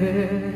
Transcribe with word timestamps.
head. 0.00 0.49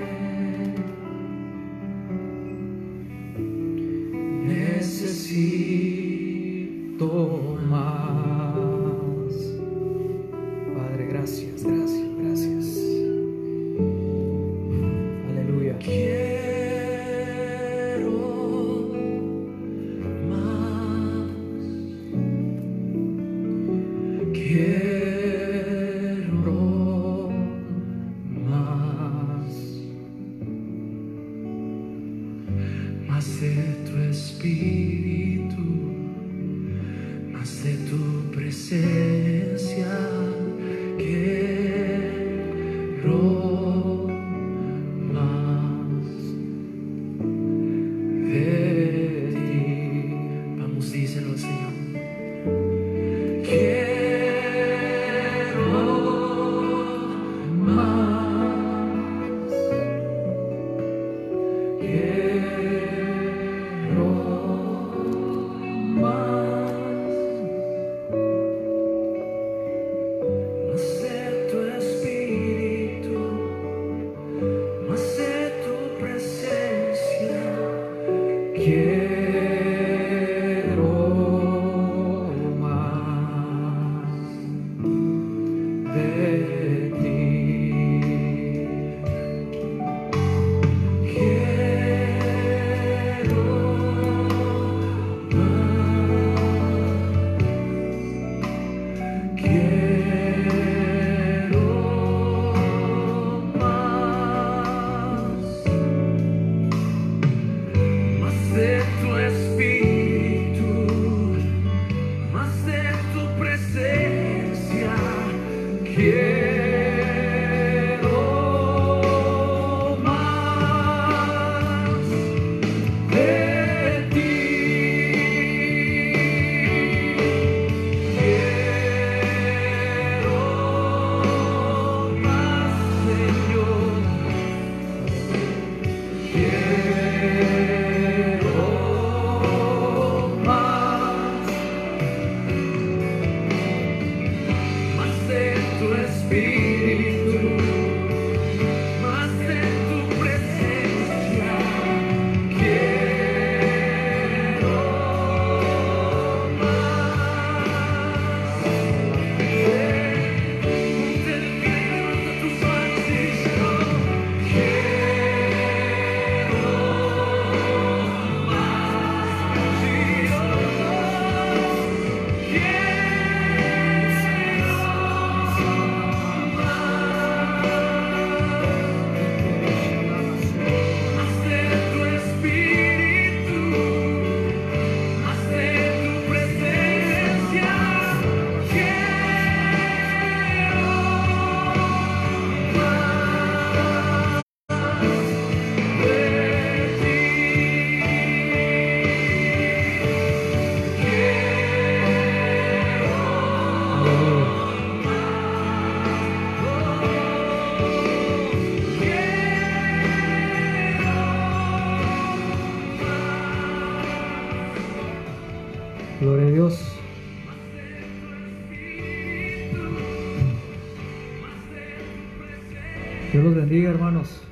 Bendiga, 223.65 223.89
hermanos. 223.89 224.43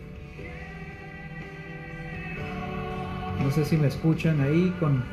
No 3.44 3.50
sé 3.50 3.67
si 3.67 3.76
me 3.76 3.88
escuchan 3.88 4.41
ahí 4.41 4.75
con, 4.81 5.05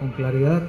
con 0.00 0.10
claridad. 0.10 0.68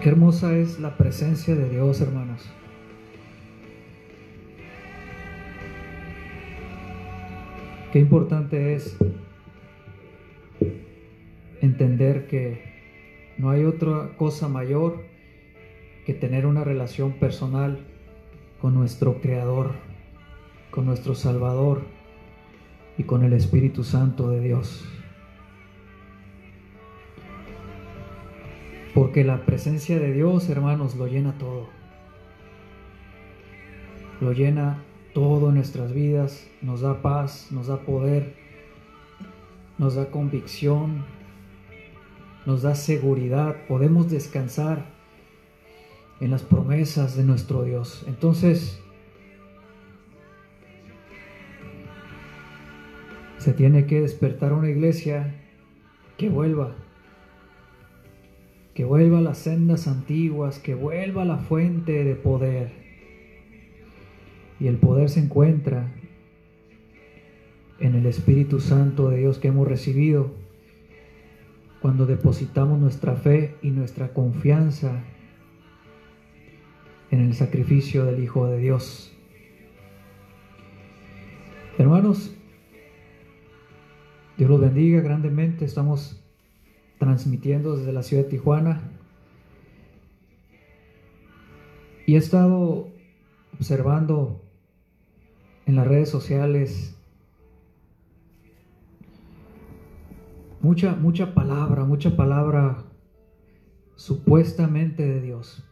Qué 0.00 0.08
hermosa 0.08 0.56
es 0.56 0.78
la 0.78 0.96
presencia 0.96 1.56
de 1.56 1.68
Dios, 1.68 2.00
hermanos. 2.00 2.48
Qué 7.92 7.98
importante 7.98 8.74
es 8.76 8.96
entender 11.60 12.28
que 12.28 12.62
no 13.38 13.50
hay 13.50 13.64
otra 13.64 14.10
cosa 14.16 14.46
mayor 14.46 15.15
que 16.06 16.14
tener 16.14 16.46
una 16.46 16.62
relación 16.62 17.14
personal 17.14 17.80
con 18.60 18.74
nuestro 18.74 19.20
Creador, 19.20 19.72
con 20.70 20.86
nuestro 20.86 21.16
Salvador 21.16 21.82
y 22.96 23.02
con 23.02 23.24
el 23.24 23.32
Espíritu 23.32 23.82
Santo 23.82 24.30
de 24.30 24.40
Dios. 24.40 24.88
Porque 28.94 29.24
la 29.24 29.44
presencia 29.44 29.98
de 29.98 30.12
Dios, 30.12 30.48
hermanos, 30.48 30.94
lo 30.94 31.08
llena 31.08 31.36
todo. 31.38 31.70
Lo 34.20 34.30
llena 34.30 34.84
todo 35.12 35.48
en 35.48 35.56
nuestras 35.56 35.92
vidas, 35.92 36.48
nos 36.62 36.82
da 36.82 37.02
paz, 37.02 37.48
nos 37.50 37.66
da 37.66 37.80
poder, 37.80 38.36
nos 39.76 39.96
da 39.96 40.12
convicción, 40.12 41.04
nos 42.46 42.62
da 42.62 42.76
seguridad, 42.76 43.56
podemos 43.66 44.08
descansar 44.08 44.95
en 46.20 46.30
las 46.30 46.42
promesas 46.42 47.16
de 47.16 47.24
nuestro 47.24 47.62
Dios. 47.64 48.04
Entonces, 48.08 48.80
se 53.38 53.52
tiene 53.52 53.86
que 53.86 54.00
despertar 54.00 54.52
una 54.52 54.70
iglesia 54.70 55.34
que 56.16 56.28
vuelva, 56.28 56.74
que 58.74 58.84
vuelva 58.84 59.18
a 59.18 59.22
las 59.22 59.38
sendas 59.38 59.86
antiguas, 59.86 60.58
que 60.58 60.74
vuelva 60.74 61.22
a 61.22 61.26
la 61.26 61.38
fuente 61.38 62.04
de 62.04 62.14
poder 62.14 62.86
y 64.58 64.68
el 64.68 64.76
poder 64.76 65.10
se 65.10 65.20
encuentra 65.20 65.92
en 67.78 67.94
el 67.94 68.06
Espíritu 68.06 68.60
Santo 68.60 69.10
de 69.10 69.18
Dios 69.18 69.38
que 69.38 69.48
hemos 69.48 69.68
recibido 69.68 70.32
cuando 71.80 72.06
depositamos 72.06 72.80
nuestra 72.80 73.16
fe 73.16 73.54
y 73.62 73.70
nuestra 73.70 74.14
confianza 74.14 75.04
en 77.16 77.28
el 77.28 77.34
sacrificio 77.34 78.04
del 78.04 78.22
Hijo 78.22 78.46
de 78.46 78.58
Dios. 78.58 79.10
Hermanos, 81.78 82.34
Dios 84.36 84.50
los 84.50 84.60
bendiga 84.60 85.00
grandemente. 85.00 85.64
Estamos 85.64 86.22
transmitiendo 86.98 87.76
desde 87.76 87.92
la 87.94 88.02
ciudad 88.02 88.24
de 88.24 88.28
Tijuana. 88.28 88.82
Y 92.06 92.16
he 92.16 92.18
estado 92.18 92.88
observando 93.54 94.42
en 95.64 95.76
las 95.76 95.86
redes 95.86 96.10
sociales. 96.10 96.98
Mucha, 100.60 100.94
mucha 100.96 101.32
palabra, 101.32 101.84
mucha 101.84 102.14
palabra 102.14 102.84
supuestamente 103.94 105.06
de 105.06 105.22
Dios. 105.22 105.66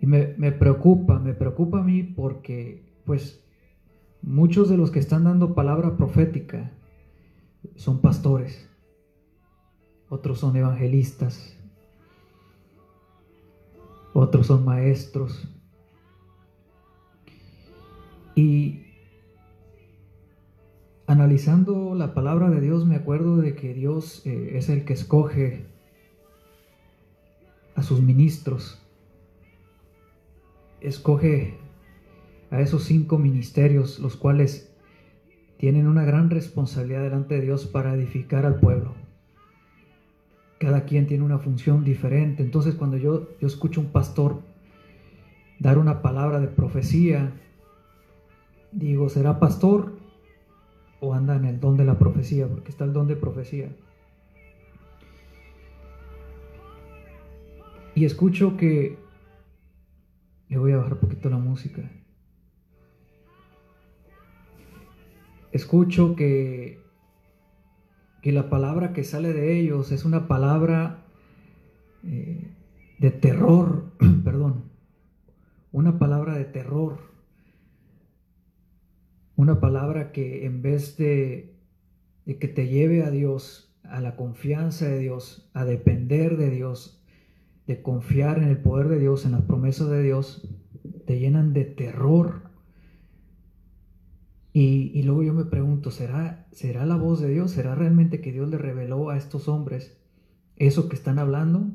Y 0.00 0.06
me, 0.06 0.34
me, 0.38 0.50
preocupa, 0.50 1.18
me 1.18 1.34
preocupa 1.34 1.80
a 1.80 1.82
mí 1.82 2.02
porque, 2.02 2.82
pues, 3.04 3.44
muchos 4.22 4.68
de 4.68 4.76
los 4.76 4.90
que 4.90 4.98
están 4.98 5.24
dando 5.24 5.54
palabra 5.54 5.96
profética 5.96 6.72
son 7.76 8.00
pastores, 8.00 8.68
otros 10.08 10.38
son 10.38 10.56
evangelistas, 10.56 11.56
otros 14.14 14.46
son 14.46 14.64
maestros, 14.64 15.48
y 18.34 18.86
analizando 21.06 21.94
la 21.94 22.14
palabra 22.14 22.48
de 22.48 22.60
Dios 22.60 22.86
me 22.86 22.96
acuerdo 22.96 23.36
de 23.36 23.54
que 23.54 23.74
Dios 23.74 24.24
eh, 24.24 24.52
es 24.54 24.68
el 24.68 24.84
que 24.84 24.92
escoge 24.92 25.66
a 27.74 27.82
sus 27.82 28.00
ministros, 28.00 28.79
escoge 30.80 31.58
a 32.50 32.60
esos 32.60 32.84
cinco 32.84 33.18
ministerios, 33.18 33.98
los 33.98 34.16
cuales 34.16 34.72
tienen 35.56 35.86
una 35.86 36.04
gran 36.04 36.30
responsabilidad 36.30 37.02
delante 37.02 37.34
de 37.34 37.42
Dios 37.42 37.66
para 37.66 37.94
edificar 37.94 38.46
al 38.46 38.60
pueblo. 38.60 38.94
Cada 40.58 40.84
quien 40.84 41.06
tiene 41.06 41.24
una 41.24 41.38
función 41.38 41.84
diferente. 41.84 42.42
Entonces 42.42 42.74
cuando 42.74 42.96
yo, 42.96 43.28
yo 43.40 43.46
escucho 43.46 43.80
a 43.80 43.84
un 43.84 43.90
pastor 43.90 44.40
dar 45.58 45.78
una 45.78 46.02
palabra 46.02 46.40
de 46.40 46.48
profecía, 46.48 47.32
Digo, 48.72 49.08
¿será 49.08 49.40
pastor 49.40 49.92
o 51.00 51.14
anda 51.14 51.34
en 51.34 51.44
el 51.44 51.58
don 51.58 51.76
de 51.76 51.84
la 51.84 51.98
profecía? 51.98 52.46
Porque 52.46 52.70
está 52.70 52.84
el 52.84 52.92
don 52.92 53.08
de 53.08 53.16
profecía. 53.16 53.74
Y 57.94 58.04
escucho 58.04 58.56
que... 58.56 59.09
Le 60.50 60.58
voy 60.58 60.72
a 60.72 60.76
bajar 60.76 60.92
un 60.92 61.00
poquito 61.00 61.30
la 61.30 61.38
música. 61.38 61.90
Escucho 65.52 66.14
que, 66.14 66.82
que 68.20 68.32
la 68.32 68.50
palabra 68.50 68.92
que 68.92 69.02
sale 69.02 69.32
de 69.32 69.58
ellos 69.58 69.90
es 69.92 70.04
una 70.04 70.28
palabra 70.28 71.06
eh, 72.04 72.54
de 72.98 73.10
terror, 73.10 73.92
perdón, 74.24 74.64
una 75.72 75.98
palabra 75.98 76.34
de 76.34 76.44
terror 76.44 77.10
una 79.40 79.58
palabra 79.58 80.12
que 80.12 80.44
en 80.44 80.60
vez 80.60 80.98
de, 80.98 81.56
que 82.26 82.46
te 82.46 82.68
lleve 82.68 83.02
a 83.02 83.10
Dios, 83.10 83.74
a 83.84 84.02
la 84.02 84.14
confianza 84.14 84.86
de 84.86 84.98
Dios, 84.98 85.50
a 85.54 85.64
depender 85.64 86.36
de 86.36 86.50
Dios, 86.50 86.99
de 87.70 87.82
confiar 87.82 88.38
en 88.38 88.48
el 88.48 88.58
poder 88.58 88.88
de 88.88 88.98
Dios, 88.98 89.24
en 89.24 89.30
las 89.30 89.42
promesas 89.42 89.88
de 89.88 90.02
Dios, 90.02 90.42
te 91.06 91.20
llenan 91.20 91.52
de 91.52 91.64
terror. 91.64 92.50
Y, 94.52 94.90
y, 94.92 95.04
luego 95.04 95.22
yo 95.22 95.32
me 95.32 95.44
pregunto, 95.44 95.92
¿será, 95.92 96.48
¿será 96.50 96.84
la 96.84 96.96
voz 96.96 97.20
de 97.20 97.28
Dios? 97.28 97.52
¿Será 97.52 97.76
realmente 97.76 98.20
que 98.20 98.32
Dios 98.32 98.50
le 98.50 98.58
reveló 98.58 99.10
a 99.10 99.16
estos 99.16 99.46
hombres 99.46 99.96
eso 100.56 100.88
que 100.88 100.96
están 100.96 101.20
hablando? 101.20 101.70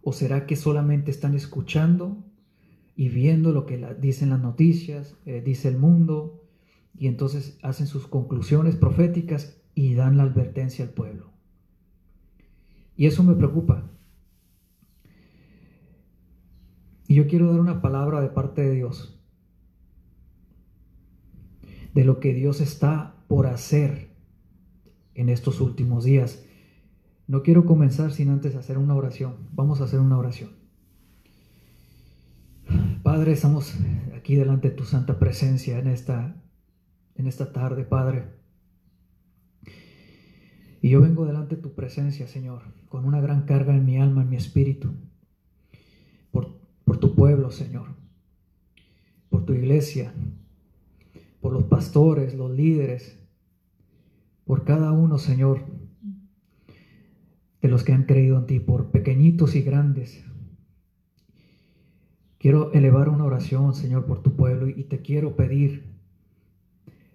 ¿O 0.00 0.14
será 0.14 0.46
que 0.46 0.56
solamente 0.56 1.10
están 1.10 1.34
escuchando 1.34 2.24
y 2.96 3.10
viendo 3.10 3.52
lo 3.52 3.66
que 3.66 3.76
dicen 4.00 4.30
las 4.30 4.40
noticias, 4.40 5.14
eh, 5.26 5.42
dice 5.44 5.68
el 5.68 5.76
mundo, 5.76 6.40
y 6.96 7.08
entonces 7.08 7.58
hacen 7.60 7.86
sus 7.86 8.06
conclusiones 8.06 8.76
proféticas 8.76 9.60
y 9.74 9.92
dan 9.92 10.16
la 10.16 10.22
advertencia 10.22 10.86
al 10.86 10.92
pueblo. 10.92 11.32
Y 12.96 13.04
eso 13.04 13.22
me 13.24 13.34
preocupa. 13.34 13.90
Y 17.06 17.14
yo 17.14 17.26
quiero 17.26 17.50
dar 17.50 17.60
una 17.60 17.82
palabra 17.82 18.20
de 18.20 18.28
parte 18.28 18.62
de 18.62 18.74
Dios, 18.74 19.20
de 21.92 22.04
lo 22.04 22.20
que 22.20 22.32
Dios 22.32 22.60
está 22.60 23.14
por 23.28 23.46
hacer 23.46 24.10
en 25.14 25.28
estos 25.28 25.60
últimos 25.60 26.04
días. 26.04 26.44
No 27.26 27.42
quiero 27.42 27.64
comenzar 27.64 28.12
sin 28.12 28.30
antes 28.30 28.54
hacer 28.56 28.78
una 28.78 28.94
oración. 28.94 29.34
Vamos 29.52 29.80
a 29.80 29.84
hacer 29.84 30.00
una 30.00 30.18
oración. 30.18 30.50
Padre, 33.02 33.32
estamos 33.32 33.74
aquí 34.16 34.34
delante 34.34 34.70
de 34.70 34.76
tu 34.76 34.84
santa 34.84 35.18
presencia 35.18 35.78
en 35.78 35.88
esta 35.88 36.40
en 37.16 37.26
esta 37.26 37.52
tarde, 37.52 37.84
Padre. 37.84 38.24
Y 40.80 40.90
yo 40.90 41.00
vengo 41.00 41.24
delante 41.24 41.56
de 41.56 41.62
tu 41.62 41.74
presencia, 41.74 42.26
Señor, 42.26 42.62
con 42.88 43.04
una 43.04 43.20
gran 43.20 43.42
carga 43.42 43.74
en 43.74 43.84
mi 43.84 43.98
alma, 43.98 44.22
en 44.22 44.30
mi 44.30 44.36
espíritu, 44.36 44.94
tu 47.04 47.14
pueblo, 47.14 47.50
Señor, 47.50 47.88
por 49.28 49.44
tu 49.44 49.52
iglesia, 49.52 50.14
por 51.42 51.52
los 51.52 51.64
pastores, 51.64 52.34
los 52.34 52.50
líderes, 52.50 53.20
por 54.46 54.64
cada 54.64 54.90
uno, 54.92 55.18
Señor, 55.18 55.66
de 57.60 57.68
los 57.68 57.84
que 57.84 57.92
han 57.92 58.04
creído 58.04 58.38
en 58.38 58.46
ti, 58.46 58.58
por 58.58 58.90
pequeñitos 58.90 59.54
y 59.54 59.60
grandes. 59.60 60.24
Quiero 62.38 62.72
elevar 62.72 63.10
una 63.10 63.24
oración, 63.24 63.74
Señor, 63.74 64.06
por 64.06 64.22
tu 64.22 64.34
pueblo 64.34 64.66
y 64.66 64.84
te 64.84 65.02
quiero 65.02 65.36
pedir 65.36 65.84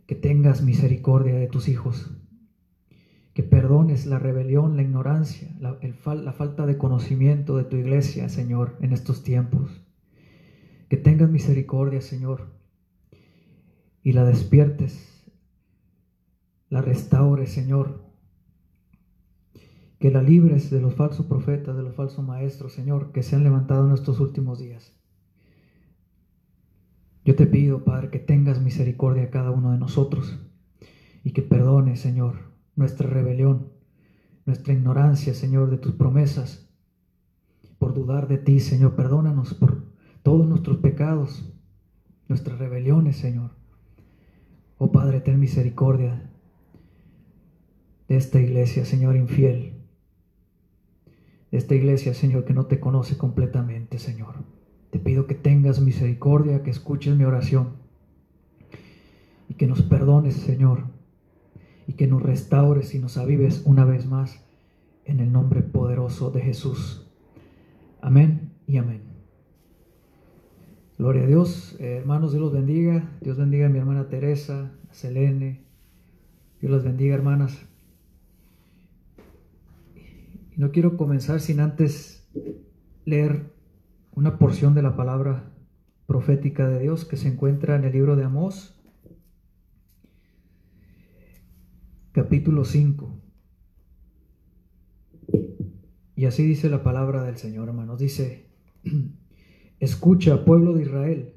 que 0.06 0.14
tengas 0.14 0.62
misericordia 0.62 1.34
de 1.34 1.48
tus 1.48 1.68
hijos, 1.68 2.12
que 3.40 3.44
perdones 3.44 4.06
la 4.06 4.20
rebelión, 4.20 4.76
la 4.76 4.82
ignorancia, 4.82 5.48
la, 5.62 6.34
falta 6.34 6.66
de 6.66 6.78
conocimiento 6.78 7.56
de 7.56 7.64
tu 7.64 7.78
iglesia, 7.78 8.28
Señor, 8.28 8.76
en 8.82 8.92
estos 8.92 9.24
tiempos. 9.24 9.82
Que 10.90 10.98
tengas 10.98 11.30
misericordia, 11.30 12.02
Señor, 12.02 12.50
y 14.04 14.12
la 14.12 14.26
despiertes, 14.26 15.24
la 16.68 16.82
restaures, 16.82 17.50
Señor. 17.50 18.04
Que 20.00 20.12
la 20.12 20.22
libres 20.22 20.70
de 20.70 20.82
los 20.82 20.96
falsos 20.96 21.26
profetas, 21.26 21.78
de 21.78 21.84
los 21.84 21.96
falsos 21.96 22.26
maestros, 22.26 22.74
Señor, 22.74 23.14
que 23.14 23.24
se 23.24 23.38
han 23.38 23.46
levantado 23.46 23.88
en 23.88 23.94
estos 23.94 24.20
últimos 24.20 24.60
días. 24.60 25.00
Yo 27.24 27.38
te 27.38 27.48
pido, 27.48 27.86
Padre, 27.86 28.10
que 28.10 28.20
tengas 28.20 28.62
misericordia 28.62 29.24
a 29.24 29.30
cada 29.30 29.52
uno 29.52 29.72
de 29.72 29.78
nosotros 29.78 30.38
y 31.24 31.32
que 31.32 31.42
perdones, 31.42 32.02
Señor, 32.02 32.49
nuestra 32.76 33.10
rebelión, 33.10 33.70
nuestra 34.46 34.74
ignorancia, 34.74 35.34
Señor, 35.34 35.70
de 35.70 35.78
tus 35.78 35.94
promesas, 35.94 36.68
por 37.78 37.94
dudar 37.94 38.28
de 38.28 38.38
ti, 38.38 38.60
Señor. 38.60 38.96
Perdónanos 38.96 39.54
por 39.54 39.84
todos 40.24 40.48
nuestros 40.48 40.78
pecados, 40.78 41.54
nuestras 42.28 42.60
rebeliones, 42.60 43.18
Señor. 43.18 43.52
Oh 44.78 44.92
Padre, 44.92 45.22
ten 45.22 45.40
misericordia 45.40 46.32
de 48.08 48.18
esta 48.18 48.40
iglesia, 48.40 48.86
Señor, 48.86 49.16
infiel. 49.16 49.76
De 51.52 51.58
esta 51.58 51.76
iglesia, 51.76 52.14
Señor, 52.14 52.46
que 52.46 52.54
no 52.54 52.66
te 52.66 52.80
conoce 52.80 53.18
completamente, 53.18 54.00
Señor. 54.00 54.44
Te 54.90 55.00
pido 55.00 55.28
que 55.28 55.36
tengas 55.36 55.82
misericordia, 55.82 56.64
que 56.64 56.72
escuches 56.72 57.16
mi 57.16 57.24
oración 57.24 57.74
y 59.48 59.56
que 59.56 59.68
nos 59.68 59.82
perdones, 59.82 60.36
Señor 60.36 60.99
y 61.90 61.94
que 61.94 62.06
nos 62.06 62.22
restaures 62.22 62.94
y 62.94 63.00
nos 63.00 63.18
avives 63.18 63.64
una 63.66 63.84
vez 63.84 64.06
más 64.06 64.40
en 65.06 65.20
el 65.20 65.32
nombre 65.32 65.64
poderoso 65.64 66.30
de 66.30 66.40
Jesús. 66.40 67.10
Amén 68.00 68.52
y 68.68 68.78
amén. 68.78 69.02
Gloria 71.00 71.24
a 71.24 71.26
Dios, 71.26 71.76
eh, 71.80 71.98
hermanos, 71.98 72.32
Dios 72.32 72.44
los 72.44 72.54
bendiga. 72.54 73.10
Dios 73.22 73.38
bendiga 73.38 73.66
a 73.66 73.70
mi 73.70 73.80
hermana 73.80 74.08
Teresa, 74.08 74.72
a 74.88 74.94
Selene. 74.94 75.64
Dios 76.62 76.72
los 76.72 76.84
bendiga, 76.84 77.16
hermanas. 77.16 77.58
Y 80.56 80.60
no 80.60 80.70
quiero 80.70 80.96
comenzar 80.96 81.40
sin 81.40 81.60
antes 81.60 82.30
leer 83.06 83.52
una 84.14 84.38
porción 84.38 84.76
de 84.76 84.84
la 84.84 84.96
palabra 84.96 85.52
profética 86.06 86.70
de 86.70 86.82
Dios 86.82 87.06
que 87.06 87.18
se 87.18 87.30
encuentra 87.30 87.76
en 87.76 87.84
el 87.84 87.94
libro 87.94 88.16
de 88.16 88.26
Amós, 88.26 88.79
capítulo 92.12 92.66
5. 92.66 93.20
Y 96.16 96.26
así 96.26 96.44
dice 96.44 96.70
la 96.70 96.84
palabra 96.84 97.24
del 97.24 97.38
Señor, 97.38 97.70
hermanos. 97.70 98.00
Dice, 98.00 98.48
escucha, 99.80 100.44
pueblo 100.44 100.74
de 100.74 100.82
Israel, 100.84 101.34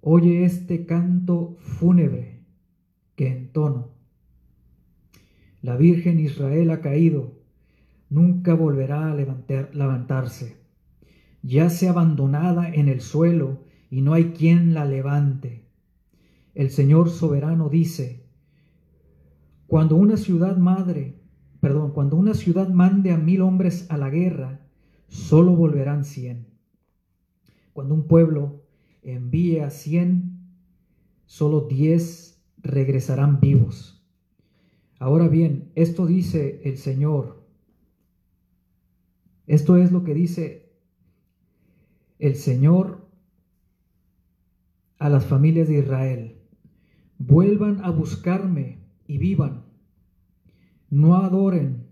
oye 0.00 0.44
este 0.44 0.86
canto 0.86 1.56
fúnebre 1.60 2.44
que 3.14 3.28
entono. 3.28 3.92
La 5.62 5.76
Virgen 5.76 6.20
Israel 6.20 6.70
ha 6.70 6.80
caído, 6.80 7.38
nunca 8.10 8.54
volverá 8.54 9.10
a 9.10 9.14
levantar, 9.14 9.74
levantarse. 9.74 10.56
Yace 11.42 11.88
abandonada 11.88 12.68
en 12.68 12.88
el 12.88 13.00
suelo 13.00 13.64
y 13.90 14.02
no 14.02 14.14
hay 14.14 14.32
quien 14.32 14.74
la 14.74 14.84
levante. 14.84 15.64
El 16.54 16.70
Señor 16.70 17.08
soberano 17.08 17.68
dice, 17.68 18.27
cuando 19.68 19.96
una 19.96 20.16
ciudad 20.16 20.56
madre, 20.56 21.20
perdón, 21.60 21.92
cuando 21.92 22.16
una 22.16 22.32
ciudad 22.32 22.70
mande 22.70 23.12
a 23.12 23.18
mil 23.18 23.42
hombres 23.42 23.86
a 23.90 23.98
la 23.98 24.08
guerra, 24.08 24.66
solo 25.08 25.54
volverán 25.54 26.04
cien. 26.04 26.46
Cuando 27.74 27.94
un 27.94 28.06
pueblo 28.06 28.64
envíe 29.02 29.60
a 29.60 29.68
cien, 29.68 30.40
solo 31.26 31.68
diez 31.68 32.42
regresarán 32.62 33.40
vivos. 33.40 34.02
Ahora 34.98 35.28
bien, 35.28 35.70
esto 35.74 36.06
dice 36.06 36.62
el 36.64 36.78
Señor. 36.78 37.44
Esto 39.46 39.76
es 39.76 39.92
lo 39.92 40.02
que 40.02 40.14
dice 40.14 40.72
el 42.18 42.36
Señor 42.36 43.06
a 44.98 45.10
las 45.10 45.26
familias 45.26 45.68
de 45.68 45.80
Israel. 45.80 46.38
Vuelvan 47.18 47.84
a 47.84 47.90
buscarme 47.90 48.77
y 49.08 49.18
vivan. 49.18 49.64
No 50.90 51.16
adoren 51.16 51.88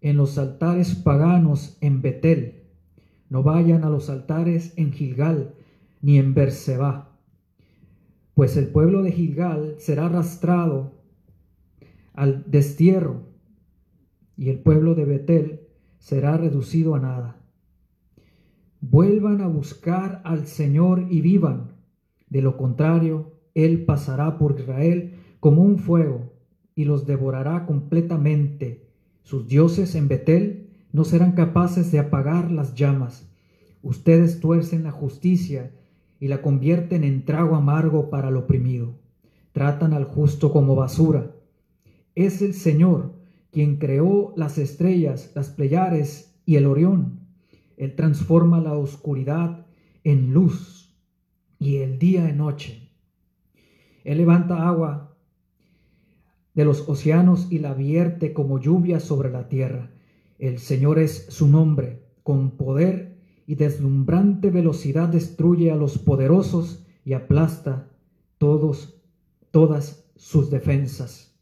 en 0.00 0.16
los 0.16 0.38
altares 0.38 0.94
paganos 0.94 1.76
en 1.82 2.00
Betel. 2.00 2.62
No 3.28 3.42
vayan 3.42 3.84
a 3.84 3.90
los 3.90 4.08
altares 4.08 4.72
en 4.76 4.92
Gilgal 4.92 5.54
ni 6.00 6.18
en 6.18 6.32
Berseba. 6.32 7.18
Pues 8.34 8.56
el 8.56 8.68
pueblo 8.68 9.02
de 9.02 9.12
Gilgal 9.12 9.74
será 9.78 10.06
arrastrado 10.06 10.92
al 12.14 12.50
destierro 12.50 13.24
y 14.36 14.48
el 14.50 14.60
pueblo 14.60 14.94
de 14.94 15.04
Betel 15.04 15.60
será 15.98 16.36
reducido 16.36 16.94
a 16.94 17.00
nada. 17.00 17.36
Vuelvan 18.80 19.40
a 19.40 19.48
buscar 19.48 20.20
al 20.24 20.46
Señor 20.46 21.06
y 21.10 21.20
vivan. 21.20 21.72
De 22.28 22.42
lo 22.42 22.56
contrario, 22.56 23.32
Él 23.54 23.84
pasará 23.84 24.38
por 24.38 24.60
Israel 24.60 25.14
como 25.40 25.62
un 25.62 25.78
fuego 25.78 26.25
y 26.76 26.84
los 26.84 27.06
devorará 27.06 27.66
completamente. 27.66 28.86
Sus 29.22 29.48
dioses 29.48 29.96
en 29.96 30.06
Betel 30.06 30.68
no 30.92 31.04
serán 31.04 31.32
capaces 31.32 31.90
de 31.90 31.98
apagar 31.98 32.52
las 32.52 32.74
llamas. 32.74 33.26
Ustedes 33.82 34.38
tuercen 34.38 34.84
la 34.84 34.92
justicia 34.92 35.72
y 36.20 36.28
la 36.28 36.42
convierten 36.42 37.02
en 37.02 37.24
trago 37.24 37.56
amargo 37.56 38.10
para 38.10 38.28
el 38.28 38.36
oprimido. 38.36 38.94
Tratan 39.52 39.94
al 39.94 40.04
justo 40.04 40.52
como 40.52 40.76
basura. 40.76 41.34
Es 42.14 42.42
el 42.42 42.54
Señor 42.54 43.14
quien 43.50 43.78
creó 43.78 44.34
las 44.36 44.58
estrellas, 44.58 45.32
las 45.34 45.48
Pleyares 45.48 46.34
y 46.44 46.56
el 46.56 46.66
Orión. 46.66 47.20
Él 47.78 47.94
transforma 47.94 48.60
la 48.60 48.74
oscuridad 48.74 49.66
en 50.04 50.34
luz 50.34 50.94
y 51.58 51.76
el 51.76 51.98
día 51.98 52.28
en 52.28 52.36
noche. 52.36 52.90
Él 54.04 54.18
levanta 54.18 54.68
agua 54.68 55.05
de 56.56 56.64
los 56.64 56.88
océanos 56.88 57.46
y 57.52 57.58
la 57.58 57.74
vierte 57.74 58.32
como 58.32 58.58
lluvia 58.58 58.98
sobre 58.98 59.30
la 59.30 59.48
tierra. 59.48 59.90
El 60.38 60.58
Señor 60.58 60.98
es 60.98 61.26
su 61.28 61.48
nombre, 61.48 62.02
con 62.22 62.56
poder 62.56 63.18
y 63.46 63.54
deslumbrante 63.54 64.50
velocidad 64.50 65.08
destruye 65.08 65.70
a 65.70 65.76
los 65.76 65.98
poderosos 65.98 66.82
y 67.04 67.12
aplasta 67.12 67.90
todos, 68.38 69.00
todas 69.50 70.08
sus 70.16 70.50
defensas. 70.50 71.38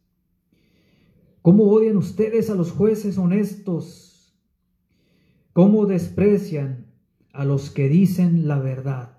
¿Cómo 1.43 1.65
odian 1.65 1.97
ustedes 1.97 2.51
a 2.51 2.57
los 2.57 2.73
jueces 2.73 3.17
honestos? 3.17 4.37
¿Cómo 5.53 5.87
desprecian 5.87 6.87
a 7.33 7.45
los 7.45 7.71
que 7.71 7.89
dicen 7.89 8.49
la 8.49 8.59
verdad? 8.59 9.14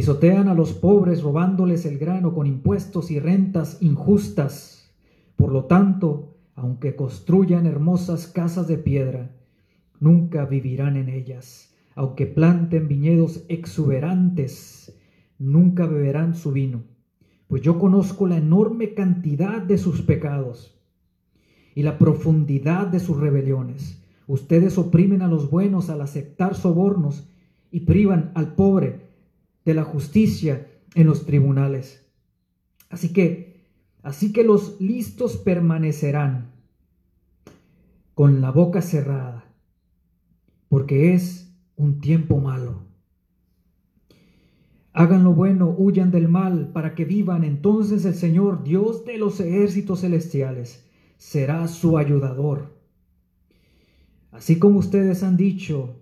Pisotean 0.00 0.48
a 0.48 0.54
los 0.54 0.72
pobres 0.72 1.22
robándoles 1.22 1.84
el 1.84 1.98
grano 1.98 2.32
con 2.32 2.46
impuestos 2.46 3.10
y 3.10 3.20
rentas 3.20 3.76
injustas. 3.82 4.90
Por 5.36 5.52
lo 5.52 5.66
tanto, 5.66 6.38
aunque 6.54 6.96
construyan 6.96 7.66
hermosas 7.66 8.26
casas 8.26 8.66
de 8.66 8.78
piedra, 8.78 9.36
nunca 9.98 10.46
vivirán 10.46 10.96
en 10.96 11.10
ellas. 11.10 11.74
Aunque 11.94 12.24
planten 12.24 12.88
viñedos 12.88 13.44
exuberantes, 13.50 14.98
nunca 15.38 15.84
beberán 15.84 16.34
su 16.34 16.52
vino. 16.52 16.84
Pues 17.46 17.60
yo 17.60 17.78
conozco 17.78 18.26
la 18.26 18.38
enorme 18.38 18.94
cantidad 18.94 19.60
de 19.60 19.76
sus 19.76 20.00
pecados 20.00 20.80
y 21.74 21.82
la 21.82 21.98
profundidad 21.98 22.86
de 22.86 23.00
sus 23.00 23.18
rebeliones. 23.18 24.02
Ustedes 24.26 24.78
oprimen 24.78 25.20
a 25.20 25.28
los 25.28 25.50
buenos 25.50 25.90
al 25.90 26.00
aceptar 26.00 26.54
sobornos 26.54 27.28
y 27.70 27.80
privan 27.80 28.32
al 28.34 28.54
pobre 28.54 29.09
de 29.64 29.74
la 29.74 29.84
justicia 29.84 30.66
en 30.94 31.06
los 31.06 31.26
tribunales. 31.26 32.06
Así 32.88 33.12
que, 33.12 33.66
así 34.02 34.32
que 34.32 34.44
los 34.44 34.80
listos 34.80 35.36
permanecerán 35.36 36.52
con 38.14 38.40
la 38.40 38.50
boca 38.50 38.82
cerrada, 38.82 39.44
porque 40.68 41.14
es 41.14 41.54
un 41.76 42.00
tiempo 42.00 42.38
malo. 42.38 42.90
Hagan 44.92 45.22
lo 45.22 45.32
bueno, 45.32 45.74
huyan 45.78 46.10
del 46.10 46.28
mal, 46.28 46.72
para 46.72 46.94
que 46.94 47.04
vivan. 47.04 47.44
Entonces 47.44 48.04
el 48.04 48.14
Señor, 48.14 48.64
Dios 48.64 49.04
de 49.04 49.18
los 49.18 49.38
ejércitos 49.40 50.00
celestiales, 50.00 50.84
será 51.16 51.68
su 51.68 51.96
ayudador. 51.96 52.76
Así 54.32 54.58
como 54.58 54.78
ustedes 54.78 55.22
han 55.22 55.36
dicho, 55.36 55.99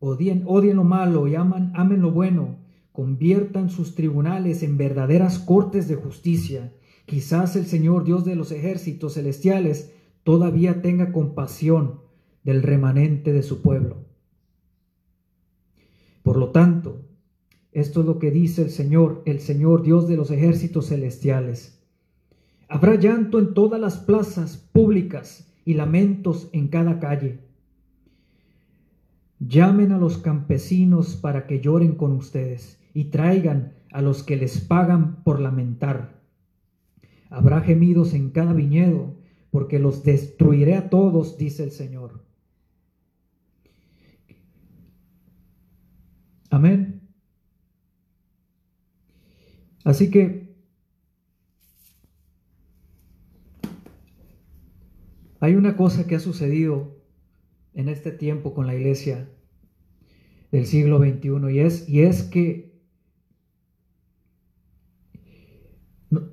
Odien, 0.00 0.44
odien 0.46 0.76
lo 0.76 0.84
malo 0.84 1.26
y 1.26 1.34
aman, 1.34 1.72
amen 1.74 2.00
lo 2.00 2.12
bueno. 2.12 2.58
Conviertan 2.92 3.70
sus 3.70 3.94
tribunales 3.94 4.62
en 4.62 4.76
verdaderas 4.76 5.38
cortes 5.38 5.88
de 5.88 5.96
justicia. 5.96 6.72
Quizás 7.06 7.56
el 7.56 7.66
Señor 7.66 8.04
Dios 8.04 8.24
de 8.24 8.36
los 8.36 8.52
ejércitos 8.52 9.14
celestiales 9.14 9.92
todavía 10.24 10.82
tenga 10.82 11.12
compasión 11.12 12.00
del 12.44 12.62
remanente 12.62 13.32
de 13.32 13.42
su 13.42 13.62
pueblo. 13.62 14.04
Por 16.22 16.36
lo 16.36 16.50
tanto, 16.50 17.06
esto 17.72 18.00
es 18.00 18.06
lo 18.06 18.18
que 18.18 18.30
dice 18.30 18.62
el 18.62 18.70
Señor, 18.70 19.22
el 19.24 19.40
Señor 19.40 19.82
Dios 19.82 20.08
de 20.08 20.16
los 20.16 20.30
ejércitos 20.30 20.88
celestiales. 20.88 21.82
Habrá 22.68 22.96
llanto 22.96 23.38
en 23.38 23.54
todas 23.54 23.80
las 23.80 23.96
plazas 23.96 24.56
públicas 24.56 25.50
y 25.64 25.74
lamentos 25.74 26.50
en 26.52 26.68
cada 26.68 27.00
calle. 27.00 27.47
Llamen 29.40 29.92
a 29.92 29.98
los 29.98 30.18
campesinos 30.18 31.16
para 31.16 31.46
que 31.46 31.60
lloren 31.60 31.94
con 31.94 32.12
ustedes 32.12 32.80
y 32.92 33.04
traigan 33.04 33.74
a 33.92 34.02
los 34.02 34.22
que 34.22 34.36
les 34.36 34.60
pagan 34.60 35.22
por 35.22 35.40
lamentar. 35.40 36.20
Habrá 37.30 37.60
gemidos 37.60 38.14
en 38.14 38.30
cada 38.30 38.52
viñedo, 38.52 39.14
porque 39.50 39.78
los 39.78 40.02
destruiré 40.02 40.74
a 40.74 40.90
todos, 40.90 41.38
dice 41.38 41.64
el 41.64 41.70
Señor. 41.70 42.24
Amén. 46.50 47.02
Así 49.84 50.10
que 50.10 50.54
hay 55.40 55.54
una 55.54 55.76
cosa 55.76 56.06
que 56.06 56.16
ha 56.16 56.20
sucedido 56.20 56.97
en 57.78 57.88
este 57.88 58.10
tiempo 58.10 58.54
con 58.54 58.66
la 58.66 58.74
iglesia 58.74 59.30
del 60.50 60.66
siglo 60.66 60.98
XXI 60.98 61.52
y 61.52 61.60
es, 61.60 61.88
y 61.88 62.00
es 62.02 62.24
que 62.24 62.76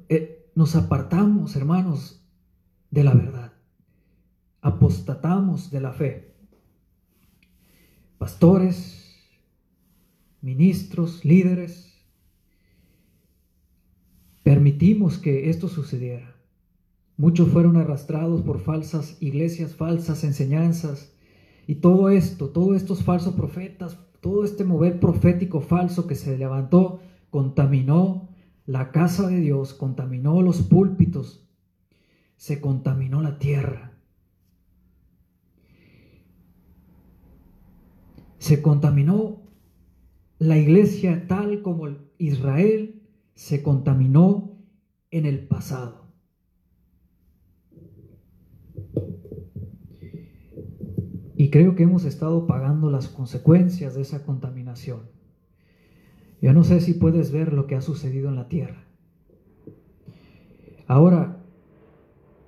eh, 0.09 0.49
nos 0.55 0.75
apartamos, 0.75 1.55
hermanos, 1.55 2.27
de 2.89 3.03
la 3.03 3.13
verdad. 3.13 3.53
Apostatamos 4.61 5.69
de 5.69 5.81
la 5.81 5.93
fe. 5.93 6.33
Pastores, 8.17 9.15
ministros, 10.41 11.23
líderes, 11.23 11.93
permitimos 14.41 15.19
que 15.19 15.51
esto 15.51 15.67
sucediera. 15.67 16.35
Muchos 17.17 17.49
fueron 17.49 17.77
arrastrados 17.77 18.41
por 18.41 18.61
falsas 18.61 19.21
iglesias, 19.21 19.75
falsas 19.75 20.23
enseñanzas, 20.23 21.14
y 21.67 21.75
todo 21.75 22.09
esto, 22.09 22.49
todos 22.49 22.75
estos 22.75 23.03
falsos 23.03 23.33
profetas, 23.33 23.97
todo 24.21 24.43
este 24.43 24.63
mover 24.63 24.99
profético 24.99 25.61
falso 25.61 26.07
que 26.07 26.15
se 26.15 26.37
levantó, 26.37 26.99
contaminó 27.29 28.29
la 28.65 28.91
casa 28.91 29.27
de 29.27 29.39
Dios, 29.39 29.73
contaminó 29.73 30.41
los 30.41 30.61
púlpitos, 30.61 31.47
se 32.37 32.61
contaminó 32.61 33.21
la 33.21 33.39
tierra. 33.39 33.91
Se 38.37 38.61
contaminó 38.61 39.41
la 40.37 40.57
iglesia 40.57 41.25
tal 41.27 41.61
como 41.61 41.87
Israel 42.17 43.01
se 43.33 43.63
contaminó 43.63 44.57
en 45.11 45.25
el 45.25 45.47
pasado. 45.47 46.04
Y 51.37 51.49
creo 51.49 51.75
que 51.75 51.83
hemos 51.83 52.05
estado 52.05 52.47
pagando 52.47 52.89
las 52.89 53.09
consecuencias 53.09 53.95
de 53.95 54.01
esa 54.01 54.23
contaminación. 54.23 55.01
Yo 56.41 56.53
no 56.53 56.63
sé 56.63 56.79
si 56.79 56.93
puedes 56.93 57.31
ver 57.31 57.53
lo 57.53 57.67
que 57.67 57.75
ha 57.75 57.81
sucedido 57.81 58.29
en 58.29 58.35
la 58.35 58.47
tierra. 58.47 58.83
Ahora, 60.87 61.43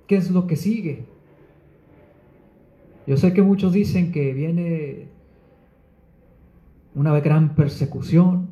¿qué 0.06 0.16
es 0.16 0.30
lo 0.30 0.46
que 0.46 0.56
sigue? 0.56 1.04
Yo 3.06 3.16
sé 3.16 3.32
que 3.32 3.42
muchos 3.42 3.72
dicen 3.72 4.12
que 4.12 4.32
viene 4.32 5.08
una 6.94 7.18
gran 7.20 7.54
persecución. 7.54 8.50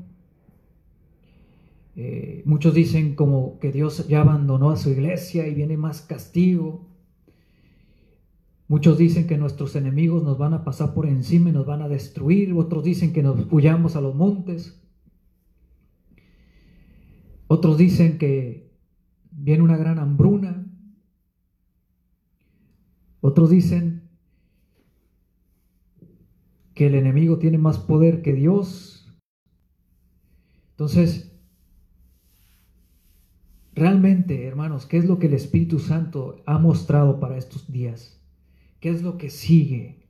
Eh, 1.95 2.43
muchos 2.45 2.75
dicen 2.75 3.15
como 3.15 3.59
que 3.59 3.73
Dios 3.73 4.07
ya 4.09 4.21
abandonó 4.21 4.71
a 4.71 4.77
su 4.77 4.91
iglesia 4.91 5.47
y 5.47 5.55
viene 5.55 5.77
más 5.77 6.03
castigo. 6.03 6.96
Muchos 8.69 8.99
dicen 8.99 9.29
que 9.29 9.39
nuestros 9.39 9.77
enemigos 9.77 10.25
nos 10.25 10.39
van 10.39 10.53
a 10.53 10.65
pasar 10.65 10.93
por 10.93 11.07
encima 11.07 11.51
y 11.51 11.53
nos 11.53 11.67
van 11.67 11.83
a 11.83 11.89
destruir. 11.89 12.53
Otros 12.53 12.83
dicen 12.83 13.13
que 13.13 13.23
nos 13.23 13.47
huyamos 13.53 13.95
a 13.95 14.01
los 14.01 14.15
montes. 14.15 14.83
Otros 17.47 17.79
dicen 17.79 18.19
que 18.19 18.73
viene 19.31 19.63
una 19.63 19.77
gran 19.77 20.01
hambruna. 20.01 20.67
Otros 23.21 23.51
dicen 23.51 24.11
que 26.75 26.89
el 26.89 26.97
enemigo 26.97 27.39
tiene 27.39 27.59
más 27.59 27.79
poder 27.79 28.21
que 28.21 28.33
Dios. 28.33 29.17
Entonces, 30.71 31.33
realmente, 33.75 34.45
hermanos, 34.47 34.87
¿qué 34.87 34.99
es 34.99 35.05
lo 35.07 35.21
que 35.21 35.29
el 35.29 35.35
Espíritu 35.35 35.79
Santo 35.79 36.43
ha 36.47 36.59
mostrado 36.59 37.21
para 37.21 37.39
estos 37.39 37.71
días? 37.71 38.26
¿Qué 38.87 38.93
es 38.93 39.03
lo 39.03 39.19
que 39.19 39.31
sigue? 39.31 40.07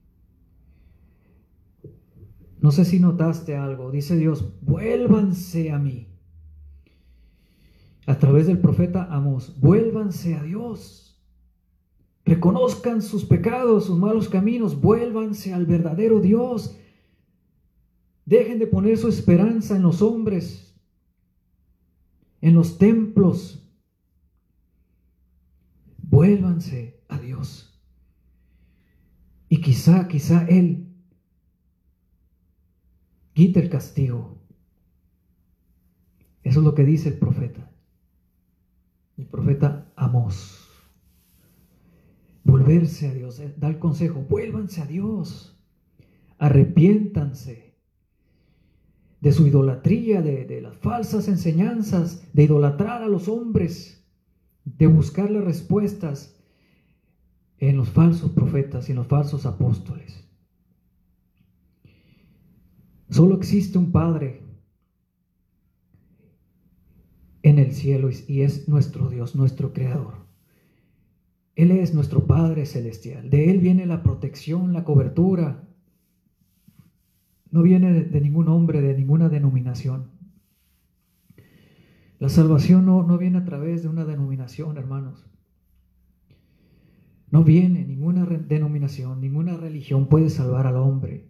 No 2.61 2.71
sé 2.71 2.85
si 2.85 3.01
notaste 3.01 3.57
algo. 3.57 3.91
Dice 3.91 4.19
Dios, 4.19 4.53
vuélvanse 4.61 5.73
a 5.73 5.79
mí. 5.79 6.09
A 8.07 8.19
través 8.19 8.47
del 8.47 8.59
profeta 8.59 9.09
Amos, 9.11 9.59
vuélvanse 9.61 10.35
a 10.35 10.43
Dios. 10.43 11.19
Reconozcan 12.27 13.01
sus 13.01 13.25
pecados, 13.25 13.87
sus 13.87 13.97
malos 13.97 14.29
caminos, 14.29 14.79
vuélvanse 14.79 15.55
al 15.55 15.65
verdadero 15.65 16.21
Dios. 16.21 16.77
Dejen 18.27 18.59
de 18.59 18.67
poner 18.67 18.99
su 18.99 19.09
esperanza 19.09 19.75
en 19.75 19.85
los 19.85 20.03
hombres, 20.03 20.79
en 22.43 22.55
los 22.55 22.77
templos. 22.77 23.67
Vuélvanse 25.97 27.01
a 27.09 27.19
Dios. 27.19 27.66
Y 29.49 29.61
quizá, 29.61 30.09
quizá 30.09 30.45
Él 30.47 30.87
quite 33.33 33.61
el 33.61 33.69
castigo. 33.69 34.39
Eso 36.43 36.61
es 36.61 36.65
lo 36.65 36.75
que 36.75 36.85
dice 36.85 37.11
el 37.11 37.19
profeta. 37.19 37.71
El 39.17 39.27
profeta 39.27 39.93
Amós. 39.97 40.63
Volverse 42.45 43.09
a 43.09 43.15
Dios, 43.15 43.41
eh, 43.41 43.55
da 43.57 43.69
el 43.69 43.79
consejo, 43.79 44.25
vuélvanse 44.29 44.81
a 44.81 44.87
Dios, 44.87 45.61
arrepiéntanse 46.39 47.75
de 49.21 49.33
su 49.33 49.47
idolatría, 49.47 50.23
de, 50.23 50.45
de 50.45 50.61
las 50.61 50.77
falsas 50.77 51.27
enseñanzas, 51.27 52.33
de 52.33 52.45
idolatrar 52.45 53.03
a 53.03 53.09
los 53.09 53.27
hombres, 53.27 54.07
de 54.65 54.87
buscar 54.87 55.31
las 55.31 55.45
respuestas 55.45 56.36
en 57.59 57.77
los 57.77 57.89
falsos 57.89 58.33
profetas 58.33 58.89
y 58.89 58.93
en 58.93 58.97
los 58.97 59.07
falsos 59.07 59.47
apóstoles. 59.47 60.27
Solo 63.09 63.37
existe 63.37 63.79
un 63.79 63.93
Padre 63.93 64.43
en 67.43 67.59
el 67.59 67.73
cielo 67.73 68.11
y 68.27 68.43
es 68.43 68.69
nuestro 68.69 69.09
Dios, 69.09 69.37
nuestro 69.37 69.73
Creador. 69.73 70.27
Él 71.55 71.71
es 71.71 71.95
nuestro 71.95 72.27
Padre 72.27 72.67
celestial. 72.67 73.31
De 73.31 73.51
Él 73.51 73.59
viene 73.59 73.87
la 73.87 74.03
protección, 74.03 74.73
la 74.73 74.85
cobertura. 74.85 75.67
No 77.51 77.63
viene 77.63 78.03
de 78.05 78.21
ningún 78.21 78.49
hombre, 78.49 78.83
de 78.83 78.95
ninguna 78.95 79.29
denominación. 79.29 80.11
La 82.19 82.29
salvación 82.29 82.85
no, 82.85 83.03
no 83.03 83.17
viene 83.17 83.39
a 83.39 83.45
través 83.45 83.83
de 83.83 83.89
una 83.89 84.05
denominación, 84.05 84.77
hermanos. 84.77 85.27
No 87.31 87.43
viene 87.43 87.85
ninguna 87.85 88.25
denominación, 88.25 89.21
ninguna 89.21 89.57
religión 89.57 90.09
puede 90.09 90.31
salvar 90.31 90.67
al 90.67 90.77
hombre. 90.77 91.29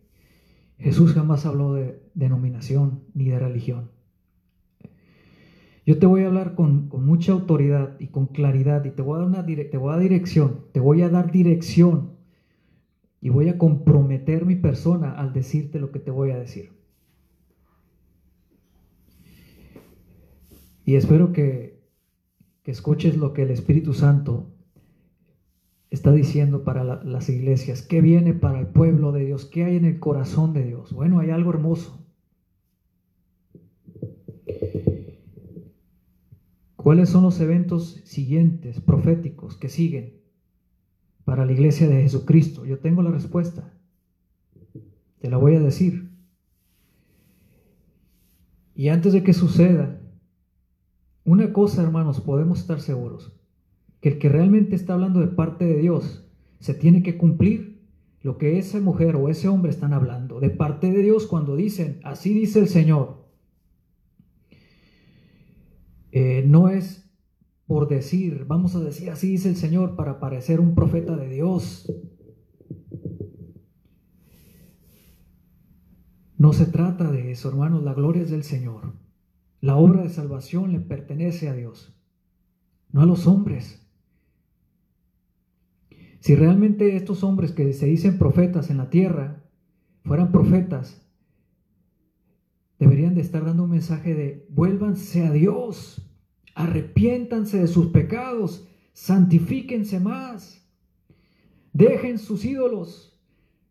Jesús 0.78 1.14
jamás 1.14 1.46
habló 1.46 1.72
de 1.72 2.02
denominación 2.14 3.00
ni 3.14 3.26
de 3.26 3.38
religión. 3.38 3.90
Yo 5.86 5.98
te 5.98 6.06
voy 6.06 6.22
a 6.22 6.26
hablar 6.26 6.54
con, 6.54 6.88
mucha 6.88 7.32
autoridad 7.32 7.96
y 8.00 8.08
con 8.08 8.26
claridad 8.26 8.84
y 8.84 8.90
te 8.90 9.02
voy, 9.02 9.16
a 9.16 9.18
dar 9.20 9.28
una 9.28 9.46
te 9.46 9.76
voy 9.78 9.88
a 9.88 9.92
dar 9.92 10.00
dirección, 10.00 10.64
te 10.72 10.80
voy 10.80 11.02
a 11.02 11.08
dar 11.08 11.30
dirección 11.30 12.16
y 13.20 13.28
voy 13.28 13.48
a 13.48 13.56
comprometer 13.56 14.44
mi 14.44 14.56
persona 14.56 15.12
al 15.12 15.32
decirte 15.32 15.78
lo 15.78 15.92
que 15.92 16.00
te 16.00 16.10
voy 16.10 16.32
a 16.32 16.38
decir. 16.38 16.72
Y 20.84 20.96
espero 20.96 21.32
que, 21.32 21.80
que 22.64 22.70
escuches 22.72 23.16
lo 23.16 23.32
que 23.32 23.42
el 23.42 23.50
Espíritu 23.50 23.94
Santo 23.94 24.55
está 25.96 26.12
diciendo 26.12 26.62
para 26.62 26.84
las 26.84 27.28
iglesias? 27.28 27.82
¿Qué 27.82 28.00
viene 28.00 28.34
para 28.34 28.60
el 28.60 28.66
pueblo 28.68 29.12
de 29.12 29.24
Dios? 29.24 29.46
¿Qué 29.46 29.64
hay 29.64 29.76
en 29.76 29.84
el 29.84 29.98
corazón 29.98 30.52
de 30.52 30.64
Dios? 30.64 30.92
Bueno, 30.92 31.18
hay 31.20 31.30
algo 31.30 31.50
hermoso. 31.50 32.06
¿Cuáles 36.76 37.08
son 37.08 37.24
los 37.24 37.40
eventos 37.40 38.00
siguientes, 38.04 38.80
proféticos, 38.80 39.56
que 39.56 39.68
siguen 39.68 40.20
para 41.24 41.44
la 41.44 41.52
iglesia 41.52 41.88
de 41.88 42.02
Jesucristo? 42.02 42.64
Yo 42.64 42.78
tengo 42.78 43.02
la 43.02 43.10
respuesta. 43.10 43.72
Te 45.18 45.30
la 45.30 45.38
voy 45.38 45.56
a 45.56 45.60
decir. 45.60 46.12
Y 48.74 48.88
antes 48.90 49.14
de 49.14 49.24
que 49.24 49.32
suceda, 49.32 50.00
una 51.24 51.52
cosa, 51.52 51.82
hermanos, 51.82 52.20
podemos 52.20 52.60
estar 52.60 52.80
seguros, 52.80 53.35
que 54.06 54.12
el 54.12 54.18
que 54.20 54.28
realmente 54.28 54.76
está 54.76 54.94
hablando 54.94 55.18
de 55.18 55.26
parte 55.26 55.64
de 55.64 55.78
Dios, 55.78 56.24
se 56.60 56.74
tiene 56.74 57.02
que 57.02 57.18
cumplir 57.18 57.82
lo 58.22 58.38
que 58.38 58.56
esa 58.56 58.78
mujer 58.78 59.16
o 59.16 59.28
ese 59.28 59.48
hombre 59.48 59.72
están 59.72 59.92
hablando, 59.92 60.38
de 60.38 60.48
parte 60.48 60.92
de 60.92 61.02
Dios 61.02 61.26
cuando 61.26 61.56
dicen, 61.56 61.98
así 62.04 62.32
dice 62.32 62.60
el 62.60 62.68
Señor. 62.68 63.26
Eh, 66.12 66.44
no 66.46 66.68
es 66.68 67.10
por 67.66 67.88
decir, 67.88 68.44
vamos 68.46 68.76
a 68.76 68.78
decir, 68.78 69.10
así 69.10 69.28
dice 69.28 69.48
el 69.48 69.56
Señor, 69.56 69.96
para 69.96 70.20
parecer 70.20 70.60
un 70.60 70.76
profeta 70.76 71.16
de 71.16 71.28
Dios. 71.28 71.92
No 76.38 76.52
se 76.52 76.66
trata 76.66 77.10
de 77.10 77.32
eso, 77.32 77.48
hermanos, 77.48 77.82
la 77.82 77.92
gloria 77.92 78.22
es 78.22 78.30
del 78.30 78.44
Señor. 78.44 78.92
La 79.60 79.74
obra 79.74 80.04
de 80.04 80.10
salvación 80.10 80.70
le 80.70 80.78
pertenece 80.78 81.48
a 81.48 81.54
Dios, 81.54 81.92
no 82.92 83.02
a 83.02 83.06
los 83.06 83.26
hombres. 83.26 83.82
Si 86.20 86.34
realmente 86.34 86.96
estos 86.96 87.22
hombres 87.22 87.52
que 87.52 87.72
se 87.72 87.86
dicen 87.86 88.18
profetas 88.18 88.70
en 88.70 88.78
la 88.78 88.90
tierra 88.90 89.44
fueran 90.04 90.32
profetas, 90.32 91.02
deberían 92.78 93.14
de 93.14 93.20
estar 93.20 93.44
dando 93.44 93.64
un 93.64 93.70
mensaje 93.70 94.14
de 94.14 94.46
vuélvanse 94.50 95.26
a 95.26 95.32
Dios, 95.32 96.10
arrepiéntanse 96.54 97.58
de 97.58 97.66
sus 97.66 97.88
pecados, 97.88 98.66
santifíquense 98.92 100.00
más, 100.00 100.66
dejen 101.72 102.18
sus 102.18 102.44
ídolos, 102.44 103.16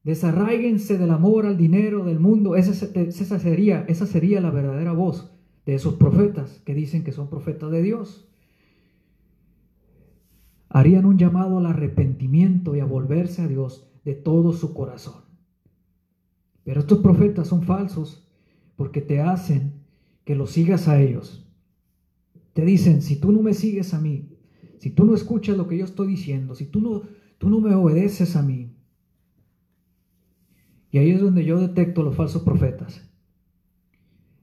Desarraíguense 0.06 1.00
del 1.00 1.10
amor 1.10 1.48
al 1.48 1.58
dinero 1.58 2.06
del 2.06 2.20
mundo. 2.20 2.56
Esa, 2.56 2.88
esa, 2.94 3.40
sería, 3.40 3.86
esa 3.88 4.06
sería 4.06 4.40
la 4.40 4.52
verdadera 4.52 4.92
voz 4.92 5.32
de 5.66 5.74
esos 5.74 5.96
profetas 5.96 6.62
que 6.64 6.76
dicen 6.76 7.04
que 7.04 7.12
son 7.12 7.28
profetas 7.28 7.72
de 7.72 7.82
Dios. 7.82 8.30
Harían 10.76 11.06
un 11.06 11.18
llamado 11.18 11.58
al 11.58 11.68
arrepentimiento 11.68 12.76
y 12.76 12.82
a 12.82 12.86
volverse 12.86 13.42
a 13.42 13.48
Dios 13.48 13.90
de 14.04 14.14
todo 14.14 14.52
su 14.52 14.74
corazón. 14.74 15.24
Pero 16.66 16.82
estos 16.82 16.98
profetas 16.98 17.48
son 17.48 17.64
falsos 17.64 18.28
porque 18.76 19.00
te 19.00 19.22
hacen 19.22 19.72
que 20.26 20.36
los 20.36 20.52
sigas 20.52 20.90
a 20.90 21.02
ellos. 21.02 21.50
Te 22.52 22.66
dicen, 22.66 23.02
si 23.02 23.16
tú 23.16 23.32
no 23.32 23.42
me 23.42 23.54
sigues 23.54 23.94
a 23.94 24.02
mí, 24.02 24.38
si 24.80 24.90
tú 24.90 25.06
no 25.06 25.16
escuchas 25.16 25.56
lo 25.56 25.70
que 25.70 25.78
yo 25.78 25.86
estoy 25.86 26.08
diciendo, 26.08 26.56
si 26.56 26.66
tú 26.66 26.82
no, 26.82 27.04
tú 27.38 27.50
no 27.50 27.62
me 27.62 27.74
obedeces 27.74 28.36
a 28.36 28.42
mí, 28.42 28.76
y 30.92 30.98
ahí 30.98 31.12
es 31.12 31.22
donde 31.22 31.46
yo 31.46 31.58
detecto 31.58 32.04
los 32.04 32.18
falsos 32.18 32.44
profetas. 32.44 33.10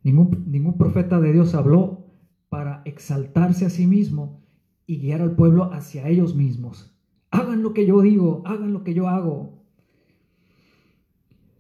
Ningún, 0.03 0.47
ningún 0.51 0.79
profeta 0.79 1.21
de 1.21 1.31
Dios 1.31 1.55
habló 1.55 2.07
para 2.49 2.81
exaltarse 2.87 3.67
a 3.67 3.71
sí 3.71 3.87
mismo 3.87 4.42
y 4.87 4.99
guiar 4.99 5.23
al 5.23 5.37
pueblo 5.37 5.73
hacia 5.73 6.09
ellos 6.09 6.35
mismos. 6.35 6.95
Hagan 7.31 7.63
lo 7.63 7.73
que 7.73 7.87
yo 7.87 8.01
digo, 8.03 8.43
hagan 8.45 8.73
lo 8.73 8.85
que 8.85 8.95
yo 8.95 9.09
hago. 9.09 9.63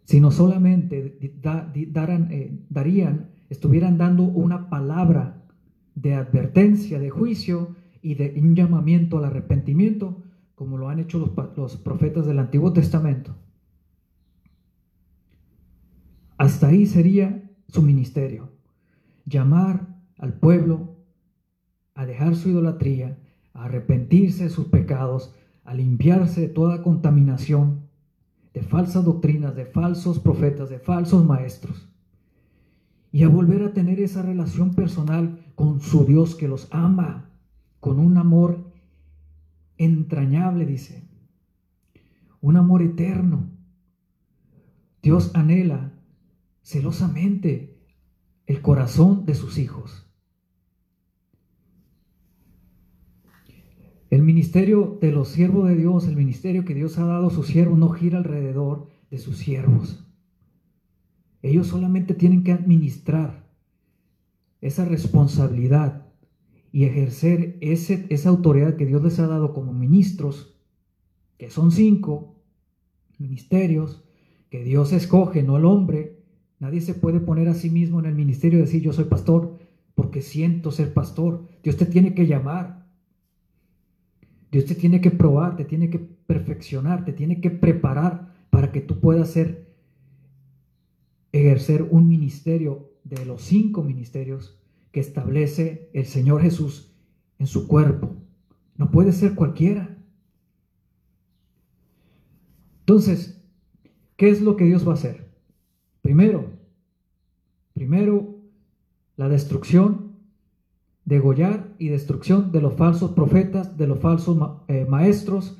Sino 0.04 0.30
solamente 0.30 1.18
eh, 1.20 2.58
darían, 2.68 3.30
estuvieran 3.48 3.96
dando 3.96 4.24
una 4.24 4.68
palabra 4.68 5.42
de 5.94 6.14
advertencia, 6.14 6.98
de 6.98 7.10
juicio 7.10 7.76
y 8.02 8.14
de 8.14 8.34
un 8.38 8.54
llamamiento 8.54 9.18
al 9.18 9.26
arrepentimiento, 9.26 10.22
como 10.54 10.76
lo 10.76 10.88
han 10.88 10.98
hecho 10.98 11.18
los 11.56 11.76
profetas 11.78 12.26
del 12.26 12.38
Antiguo 12.38 12.72
Testamento. 12.72 13.34
Hasta 16.36 16.68
ahí 16.68 16.86
sería 16.86 17.48
su 17.68 17.82
ministerio. 17.82 18.50
Llamar 19.24 19.86
al 20.18 20.34
pueblo 20.34 20.91
a 22.02 22.06
dejar 22.06 22.34
su 22.36 22.50
idolatría, 22.50 23.18
a 23.54 23.64
arrepentirse 23.64 24.44
de 24.44 24.50
sus 24.50 24.66
pecados, 24.66 25.34
a 25.64 25.74
limpiarse 25.74 26.42
de 26.42 26.48
toda 26.48 26.82
contaminación, 26.82 27.88
de 28.52 28.62
falsas 28.62 29.04
doctrinas, 29.04 29.54
de 29.54 29.64
falsos 29.64 30.18
profetas, 30.18 30.68
de 30.68 30.78
falsos 30.78 31.24
maestros, 31.24 31.88
y 33.12 33.22
a 33.22 33.28
volver 33.28 33.62
a 33.62 33.72
tener 33.72 34.00
esa 34.00 34.22
relación 34.22 34.74
personal 34.74 35.38
con 35.54 35.80
su 35.80 36.04
Dios 36.04 36.34
que 36.34 36.48
los 36.48 36.68
ama, 36.70 37.30
con 37.80 37.98
un 37.98 38.16
amor 38.16 38.72
entrañable, 39.78 40.66
dice, 40.66 41.08
un 42.40 42.56
amor 42.56 42.82
eterno. 42.82 43.50
Dios 45.02 45.30
anhela 45.34 45.92
celosamente 46.62 47.78
el 48.46 48.60
corazón 48.60 49.24
de 49.24 49.34
sus 49.34 49.58
hijos. 49.58 50.11
El 54.12 54.20
ministerio 54.20 54.98
de 55.00 55.10
los 55.10 55.28
siervos 55.28 55.66
de 55.70 55.74
Dios, 55.74 56.06
el 56.06 56.16
ministerio 56.16 56.66
que 56.66 56.74
Dios 56.74 56.98
ha 56.98 57.06
dado 57.06 57.28
a 57.28 57.30
sus 57.30 57.46
siervos, 57.46 57.78
no 57.78 57.88
gira 57.88 58.18
alrededor 58.18 58.88
de 59.10 59.16
sus 59.16 59.38
siervos. 59.38 60.04
Ellos 61.40 61.68
solamente 61.68 62.12
tienen 62.12 62.44
que 62.44 62.52
administrar 62.52 63.48
esa 64.60 64.84
responsabilidad 64.84 66.06
y 66.72 66.84
ejercer 66.84 67.56
esa 67.62 68.28
autoridad 68.28 68.76
que 68.76 68.84
Dios 68.84 69.02
les 69.02 69.18
ha 69.18 69.26
dado 69.26 69.54
como 69.54 69.72
ministros, 69.72 70.58
que 71.38 71.48
son 71.48 71.72
cinco 71.72 72.36
ministerios 73.16 74.04
que 74.50 74.62
Dios 74.62 74.92
escoge, 74.92 75.42
no 75.42 75.56
el 75.56 75.64
hombre, 75.64 76.22
Nadie 76.62 76.80
se 76.80 76.94
puede 76.94 77.18
poner 77.18 77.48
a 77.48 77.54
sí 77.54 77.70
mismo 77.70 77.98
en 77.98 78.06
el 78.06 78.14
ministerio 78.14 78.60
y 78.60 78.62
decir 78.62 78.82
yo 78.82 78.92
soy 78.92 79.06
pastor 79.06 79.58
porque 79.96 80.22
siento 80.22 80.70
ser 80.70 80.94
pastor. 80.94 81.48
Dios 81.64 81.76
te 81.76 81.86
tiene 81.86 82.14
que 82.14 82.28
llamar. 82.28 82.81
Dios 84.52 84.66
te 84.66 84.74
tiene 84.74 85.00
que 85.00 85.10
probar, 85.10 85.56
te 85.56 85.64
tiene 85.64 85.88
que 85.88 85.98
perfeccionar, 85.98 87.06
te 87.06 87.14
tiene 87.14 87.40
que 87.40 87.50
preparar 87.50 88.34
para 88.50 88.70
que 88.70 88.82
tú 88.82 89.00
puedas 89.00 89.30
ser, 89.30 89.66
ejercer 91.32 91.82
un 91.90 92.06
ministerio 92.06 92.90
de 93.02 93.24
los 93.24 93.40
cinco 93.40 93.82
ministerios 93.82 94.60
que 94.92 95.00
establece 95.00 95.88
el 95.94 96.04
Señor 96.04 96.42
Jesús 96.42 96.94
en 97.38 97.46
su 97.46 97.66
cuerpo. 97.66 98.14
No 98.76 98.90
puede 98.90 99.12
ser 99.12 99.34
cualquiera. 99.34 99.96
Entonces, 102.80 103.42
¿qué 104.16 104.28
es 104.28 104.42
lo 104.42 104.56
que 104.56 104.66
Dios 104.66 104.86
va 104.86 104.90
a 104.90 104.96
hacer? 104.96 105.30
Primero, 106.02 106.50
primero 107.72 108.36
la 109.16 109.30
destrucción, 109.30 110.01
degollar 111.04 111.68
y 111.78 111.88
destrucción 111.88 112.52
de 112.52 112.60
los 112.60 112.74
falsos 112.74 113.12
profetas, 113.12 113.76
de 113.76 113.86
los 113.86 113.98
falsos 113.98 114.38
eh, 114.68 114.86
maestros, 114.88 115.58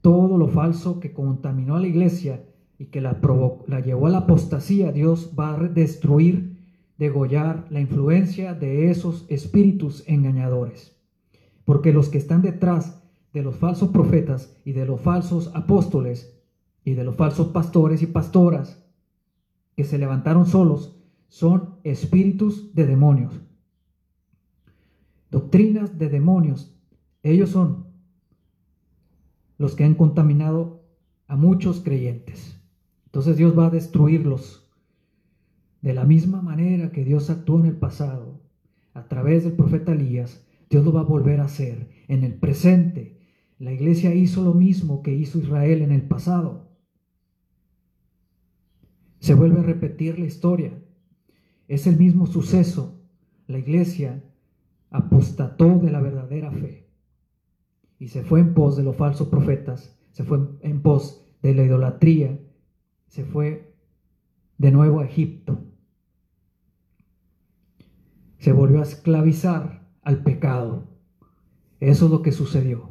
todo 0.00 0.36
lo 0.36 0.48
falso 0.48 0.98
que 1.00 1.12
contaminó 1.12 1.76
a 1.76 1.80
la 1.80 1.86
iglesia 1.86 2.44
y 2.78 2.86
que 2.86 3.00
la, 3.00 3.20
la 3.68 3.80
llevó 3.80 4.08
a 4.08 4.10
la 4.10 4.18
apostasía, 4.18 4.90
Dios 4.90 5.32
va 5.38 5.54
a 5.54 5.58
destruir, 5.58 6.58
degollar 6.98 7.66
la 7.70 7.80
influencia 7.80 8.54
de 8.54 8.90
esos 8.90 9.24
espíritus 9.28 10.02
engañadores. 10.08 10.96
Porque 11.64 11.92
los 11.92 12.08
que 12.08 12.18
están 12.18 12.42
detrás 12.42 13.00
de 13.32 13.42
los 13.42 13.56
falsos 13.56 13.90
profetas 13.90 14.56
y 14.64 14.72
de 14.72 14.84
los 14.84 15.00
falsos 15.00 15.50
apóstoles 15.54 16.36
y 16.84 16.94
de 16.94 17.04
los 17.04 17.14
falsos 17.14 17.48
pastores 17.48 18.02
y 18.02 18.06
pastoras 18.06 18.84
que 19.76 19.84
se 19.84 19.98
levantaron 19.98 20.46
solos 20.46 20.96
son 21.28 21.76
espíritus 21.84 22.74
de 22.74 22.86
demonios. 22.86 23.40
Doctrinas 25.32 25.98
de 25.98 26.10
demonios. 26.10 26.78
Ellos 27.22 27.48
son 27.48 27.86
los 29.56 29.74
que 29.74 29.82
han 29.82 29.94
contaminado 29.94 30.84
a 31.26 31.36
muchos 31.36 31.80
creyentes. 31.80 32.60
Entonces 33.06 33.38
Dios 33.38 33.58
va 33.58 33.68
a 33.68 33.70
destruirlos. 33.70 34.70
De 35.80 35.94
la 35.94 36.04
misma 36.04 36.42
manera 36.42 36.92
que 36.92 37.02
Dios 37.02 37.30
actuó 37.30 37.60
en 37.60 37.64
el 37.64 37.76
pasado, 37.76 38.42
a 38.92 39.08
través 39.08 39.44
del 39.44 39.54
profeta 39.54 39.92
Elías, 39.92 40.46
Dios 40.68 40.84
lo 40.84 40.92
va 40.92 41.00
a 41.00 41.04
volver 41.04 41.40
a 41.40 41.44
hacer 41.44 41.88
en 42.08 42.24
el 42.24 42.34
presente. 42.34 43.18
La 43.58 43.72
iglesia 43.72 44.14
hizo 44.14 44.44
lo 44.44 44.52
mismo 44.52 45.02
que 45.02 45.14
hizo 45.14 45.38
Israel 45.38 45.80
en 45.80 45.92
el 45.92 46.02
pasado. 46.02 46.68
Se 49.18 49.32
vuelve 49.32 49.60
a 49.60 49.64
repetir 49.64 50.18
la 50.18 50.26
historia. 50.26 50.78
Es 51.68 51.86
el 51.86 51.96
mismo 51.96 52.26
suceso. 52.26 53.00
La 53.46 53.56
iglesia 53.56 54.22
apostató 54.92 55.78
de 55.78 55.90
la 55.90 56.00
verdadera 56.00 56.50
fe 56.50 56.88
y 57.98 58.08
se 58.08 58.22
fue 58.22 58.40
en 58.40 58.52
pos 58.52 58.76
de 58.76 58.82
los 58.82 58.96
falsos 58.96 59.28
profetas, 59.28 59.96
se 60.10 60.24
fue 60.24 60.40
en 60.60 60.82
pos 60.82 61.24
de 61.42 61.54
la 61.54 61.64
idolatría, 61.64 62.38
se 63.06 63.24
fue 63.24 63.76
de 64.58 64.70
nuevo 64.70 65.00
a 65.00 65.04
Egipto. 65.04 65.64
Se 68.38 68.52
volvió 68.52 68.80
a 68.80 68.82
esclavizar 68.82 69.88
al 70.02 70.22
pecado. 70.22 70.88
Eso 71.78 72.06
es 72.06 72.10
lo 72.10 72.22
que 72.22 72.32
sucedió 72.32 72.90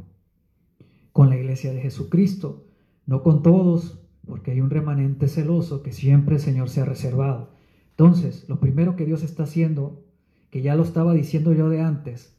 con 1.12 1.30
la 1.30 1.38
iglesia 1.38 1.74
de 1.74 1.82
Jesucristo, 1.82 2.66
no 3.06 3.22
con 3.22 3.44
todos, 3.44 4.02
porque 4.26 4.52
hay 4.52 4.62
un 4.62 4.70
remanente 4.70 5.28
celoso 5.28 5.84
que 5.84 5.92
siempre 5.92 6.36
el 6.36 6.42
Señor 6.42 6.70
se 6.70 6.82
ha 6.82 6.86
reservado. 6.86 7.52
Entonces, 7.90 8.48
lo 8.48 8.60
primero 8.60 8.96
que 8.96 9.06
Dios 9.06 9.24
está 9.24 9.44
haciendo, 9.44 10.06
que 10.52 10.62
ya 10.62 10.76
lo 10.76 10.84
estaba 10.84 11.14
diciendo 11.14 11.54
yo 11.54 11.70
de 11.70 11.82
antes, 11.82 12.38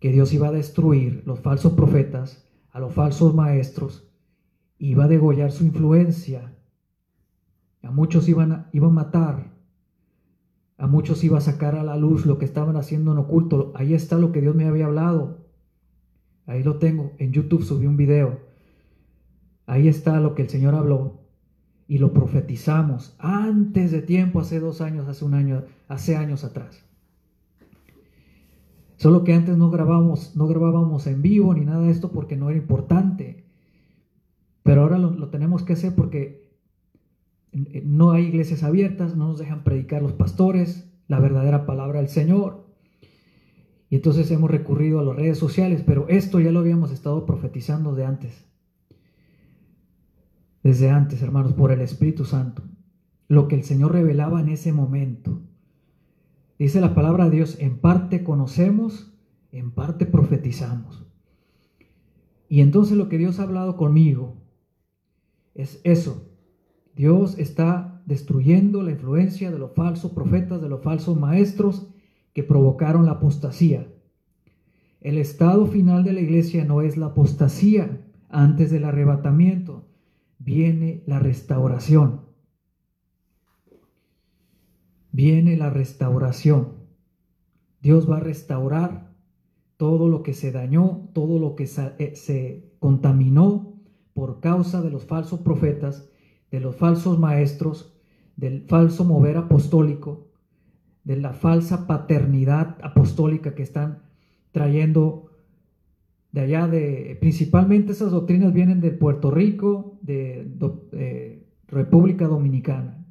que 0.00 0.10
Dios 0.10 0.32
iba 0.32 0.48
a 0.48 0.52
destruir 0.52 1.22
los 1.26 1.40
falsos 1.40 1.74
profetas, 1.74 2.48
a 2.70 2.80
los 2.80 2.92
falsos 2.92 3.34
maestros, 3.34 4.10
iba 4.78 5.04
a 5.04 5.08
degollar 5.08 5.52
su 5.52 5.64
influencia, 5.64 6.56
a 7.82 7.90
muchos 7.90 8.28
iban 8.28 8.52
a, 8.52 8.70
iba 8.72 8.88
a 8.88 8.90
matar, 8.90 9.54
a 10.78 10.86
muchos 10.86 11.22
iba 11.22 11.38
a 11.38 11.42
sacar 11.42 11.76
a 11.76 11.84
la 11.84 11.96
luz 11.96 12.26
lo 12.26 12.38
que 12.38 12.44
estaban 12.44 12.76
haciendo 12.76 13.12
en 13.12 13.18
oculto. 13.18 13.72
Ahí 13.76 13.94
está 13.94 14.18
lo 14.18 14.32
que 14.32 14.40
Dios 14.40 14.56
me 14.56 14.66
había 14.66 14.86
hablado. 14.86 15.46
Ahí 16.46 16.62
lo 16.62 16.78
tengo. 16.78 17.12
En 17.18 17.32
YouTube 17.32 17.62
subí 17.62 17.86
un 17.86 17.96
video. 17.96 18.40
Ahí 19.66 19.88
está 19.88 20.18
lo 20.20 20.34
que 20.34 20.42
el 20.42 20.50
Señor 20.50 20.74
habló. 20.74 21.23
Y 21.86 21.98
lo 21.98 22.12
profetizamos 22.12 23.14
antes 23.18 23.90
de 23.92 24.00
tiempo, 24.00 24.40
hace 24.40 24.60
dos 24.60 24.80
años, 24.80 25.06
hace 25.08 25.24
un 25.24 25.34
año, 25.34 25.64
hace 25.88 26.16
años 26.16 26.44
atrás. 26.44 26.84
Solo 28.96 29.24
que 29.24 29.34
antes 29.34 29.56
no 29.56 29.70
grabábamos, 29.70 30.34
no 30.36 30.46
grabábamos 30.46 31.06
en 31.06 31.20
vivo 31.20 31.52
ni 31.52 31.64
nada 31.64 31.82
de 31.82 31.90
esto 31.90 32.10
porque 32.10 32.36
no 32.36 32.48
era 32.48 32.58
importante. 32.58 33.44
Pero 34.62 34.82
ahora 34.82 34.98
lo, 34.98 35.10
lo 35.10 35.28
tenemos 35.28 35.62
que 35.62 35.74
hacer 35.74 35.94
porque 35.94 36.44
no 37.84 38.12
hay 38.12 38.24
iglesias 38.24 38.62
abiertas, 38.62 39.16
no 39.16 39.28
nos 39.28 39.38
dejan 39.38 39.62
predicar 39.62 40.02
los 40.02 40.12
pastores 40.12 40.90
la 41.06 41.20
verdadera 41.20 41.66
palabra 41.66 42.00
del 42.00 42.08
Señor. 42.08 42.64
Y 43.90 43.96
entonces 43.96 44.30
hemos 44.30 44.50
recurrido 44.50 44.98
a 44.98 45.04
las 45.04 45.16
redes 45.16 45.38
sociales, 45.38 45.82
pero 45.86 46.08
esto 46.08 46.40
ya 46.40 46.50
lo 46.50 46.60
habíamos 46.60 46.90
estado 46.90 47.26
profetizando 47.26 47.94
de 47.94 48.04
antes. 48.04 48.44
Desde 50.64 50.90
antes, 50.90 51.22
hermanos, 51.22 51.52
por 51.52 51.70
el 51.70 51.82
Espíritu 51.82 52.24
Santo. 52.24 52.62
Lo 53.28 53.46
que 53.46 53.54
el 53.54 53.62
Señor 53.62 53.92
revelaba 53.92 54.40
en 54.40 54.48
ese 54.48 54.72
momento. 54.72 55.42
Dice 56.58 56.80
la 56.80 56.94
palabra 56.94 57.26
de 57.26 57.36
Dios, 57.36 57.56
en 57.60 57.78
parte 57.78 58.24
conocemos, 58.24 59.14
en 59.52 59.70
parte 59.70 60.06
profetizamos. 60.06 61.06
Y 62.48 62.60
entonces 62.60 62.96
lo 62.96 63.08
que 63.08 63.18
Dios 63.18 63.38
ha 63.38 63.44
hablado 63.44 63.76
conmigo 63.76 64.36
es 65.54 65.80
eso, 65.84 66.30
Dios 66.96 67.38
está 67.38 68.02
destruyendo 68.06 68.82
la 68.82 68.92
influencia 68.92 69.50
de 69.50 69.58
los 69.58 69.72
falsos 69.72 70.12
profetas, 70.12 70.62
de 70.62 70.68
los 70.68 70.82
falsos 70.82 71.18
maestros 71.18 71.88
que 72.32 72.42
provocaron 72.42 73.06
la 73.06 73.12
apostasía. 73.12 73.88
El 75.00 75.18
estado 75.18 75.66
final 75.66 76.04
de 76.04 76.12
la 76.12 76.20
iglesia 76.20 76.64
no 76.64 76.82
es 76.82 76.96
la 76.96 77.06
apostasía 77.06 78.00
antes 78.30 78.70
del 78.70 78.84
arrebatamiento, 78.84 79.84
viene 80.38 81.02
la 81.06 81.18
restauración. 81.18 82.22
Viene 85.12 85.56
la 85.56 85.70
restauración. 85.70 86.74
Dios 87.80 88.10
va 88.10 88.16
a 88.16 88.20
restaurar 88.20 89.12
todo 89.76 90.08
lo 90.08 90.22
que 90.22 90.34
se 90.34 90.52
dañó, 90.52 91.08
todo 91.12 91.38
lo 91.38 91.54
que 91.54 91.66
se 91.66 91.94
eh, 91.98 92.72
contaminó 92.78 93.74
por 94.12 94.40
causa 94.40 94.80
de 94.80 94.90
los 94.90 95.04
falsos 95.04 95.40
profetas 95.40 96.08
de 96.54 96.60
los 96.60 96.76
falsos 96.76 97.18
maestros, 97.18 97.92
del 98.36 98.62
falso 98.68 99.04
mover 99.04 99.38
apostólico, 99.38 100.28
de 101.02 101.16
la 101.16 101.32
falsa 101.32 101.88
paternidad 101.88 102.78
apostólica 102.80 103.56
que 103.56 103.64
están 103.64 104.04
trayendo 104.52 105.32
de 106.34 106.40
allá 106.40 106.66
de 106.66 107.16
principalmente 107.20 107.92
esas 107.92 108.10
doctrinas 108.10 108.52
vienen 108.52 108.80
de 108.80 108.90
Puerto 108.90 109.30
Rico, 109.30 110.00
de, 110.02 110.48
eh, 110.90 111.46
República 111.68 112.26
Dominicana. 112.26 113.06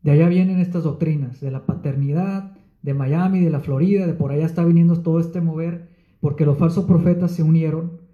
De 0.00 0.12
allá 0.12 0.28
vienen 0.28 0.60
estas 0.60 0.84
doctrinas, 0.84 1.40
de 1.40 1.50
la 1.50 1.66
paternidad, 1.66 2.56
de 2.82 2.94
Miami, 2.94 3.40
de 3.40 3.50
la 3.50 3.58
Florida, 3.58 4.06
de 4.06 4.14
por 4.14 4.30
allá 4.30 4.46
está 4.46 4.64
viniendo 4.64 5.00
todo 5.00 5.18
este 5.18 5.40
mover, 5.40 5.88
porque 6.20 6.46
los 6.46 6.58
falsos 6.58 6.84
profetas 6.84 7.32
se 7.32 7.42
unieron 7.42 8.04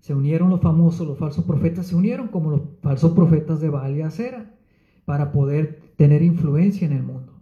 se 0.00 0.12
unieron 0.12 0.50
los 0.50 0.60
famosos, 0.60 1.06
los 1.06 1.18
falsos 1.18 1.44
profetas, 1.44 1.86
se 1.86 1.94
unieron 1.94 2.26
como 2.28 2.50
los 2.50 2.62
falsos 2.82 3.12
profetas 3.12 3.60
de 3.60 3.70
Baal 3.70 4.02
Acera 4.02 4.52
para 5.04 5.30
poder 5.30 5.92
tener 5.96 6.22
influencia 6.22 6.86
en 6.86 6.92
el 6.92 7.04
mundo. 7.04 7.34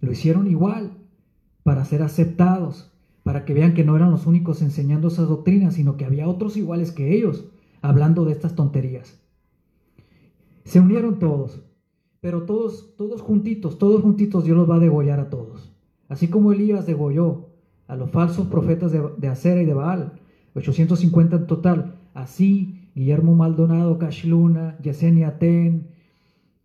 Lo 0.00 0.10
hicieron 0.10 0.48
igual 0.48 0.92
para 1.62 1.84
ser 1.84 2.02
aceptados, 2.02 2.95
para 3.26 3.44
que 3.44 3.54
vean 3.54 3.74
que 3.74 3.82
no 3.82 3.96
eran 3.96 4.12
los 4.12 4.24
únicos 4.28 4.62
enseñando 4.62 5.08
esas 5.08 5.28
doctrinas, 5.28 5.74
sino 5.74 5.96
que 5.96 6.04
había 6.04 6.28
otros 6.28 6.56
iguales 6.56 6.92
que 6.92 7.12
ellos 7.12 7.46
hablando 7.82 8.24
de 8.24 8.30
estas 8.30 8.54
tonterías. 8.54 9.20
Se 10.62 10.78
unieron 10.78 11.18
todos, 11.18 11.60
pero 12.20 12.44
todos, 12.44 12.94
todos 12.96 13.22
juntitos, 13.22 13.78
todos 13.78 14.00
juntitos 14.00 14.44
Dios 14.44 14.56
los 14.56 14.70
va 14.70 14.76
a 14.76 14.78
degollar 14.78 15.18
a 15.18 15.28
todos. 15.28 15.72
Así 16.08 16.28
como 16.28 16.52
Elías 16.52 16.86
degolló 16.86 17.48
a 17.88 17.96
los 17.96 18.12
falsos 18.12 18.46
profetas 18.46 18.92
de, 18.92 19.02
de 19.16 19.26
Acera 19.26 19.60
y 19.60 19.64
de 19.64 19.74
Baal, 19.74 20.20
850 20.54 21.34
en 21.34 21.46
total. 21.48 21.96
Así, 22.14 22.88
Guillermo 22.94 23.34
Maldonado, 23.34 23.98
Cashluna, 23.98 24.78
Yesenia 24.78 25.40
Ten, 25.40 25.88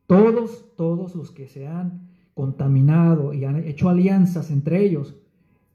todos, 0.06 0.76
todos 0.78 1.16
los 1.16 1.32
que 1.32 1.48
se 1.48 1.66
han 1.68 2.12
contaminado 2.36 3.34
y 3.34 3.46
han 3.46 3.56
hecho 3.64 3.90
alianzas 3.90 4.52
entre 4.52 4.86
ellos, 4.86 5.16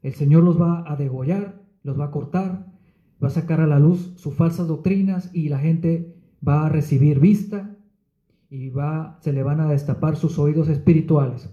el 0.07 0.14
Señor 0.14 0.45
los 0.45 0.61
va 0.61 0.85
a 0.87 0.95
degollar, 0.95 1.61
los 1.83 1.99
va 1.99 2.05
a 2.05 2.11
cortar, 2.12 2.73
va 3.21 3.27
a 3.27 3.31
sacar 3.31 3.61
a 3.61 3.66
la 3.66 3.81
luz 3.81 4.12
sus 4.14 4.35
falsas 4.35 4.69
doctrinas 4.69 5.35
y 5.35 5.49
la 5.49 5.59
gente 5.59 6.14
va 6.47 6.64
a 6.64 6.69
recibir 6.69 7.19
vista 7.19 7.77
y 8.49 8.71
va, 8.71 9.19
se 9.21 9.33
le 9.33 9.42
van 9.42 9.59
a 9.59 9.69
destapar 9.69 10.14
sus 10.14 10.38
oídos 10.38 10.69
espirituales. 10.69 11.51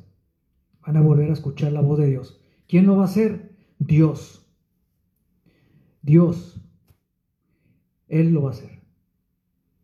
Van 0.86 0.98
a 0.98 1.02
volver 1.02 1.32
a 1.32 1.34
escuchar 1.34 1.72
la 1.72 1.82
voz 1.82 1.98
de 1.98 2.06
Dios. 2.06 2.40
¿Quién 2.68 2.86
lo 2.86 2.96
va 2.96 3.02
a 3.02 3.06
hacer? 3.06 3.56
Dios. 3.80 4.48
Dios, 6.04 6.62
Él 8.08 8.34
lo 8.34 8.44
va 8.44 8.50
a 8.50 8.54
hacer. 8.54 8.84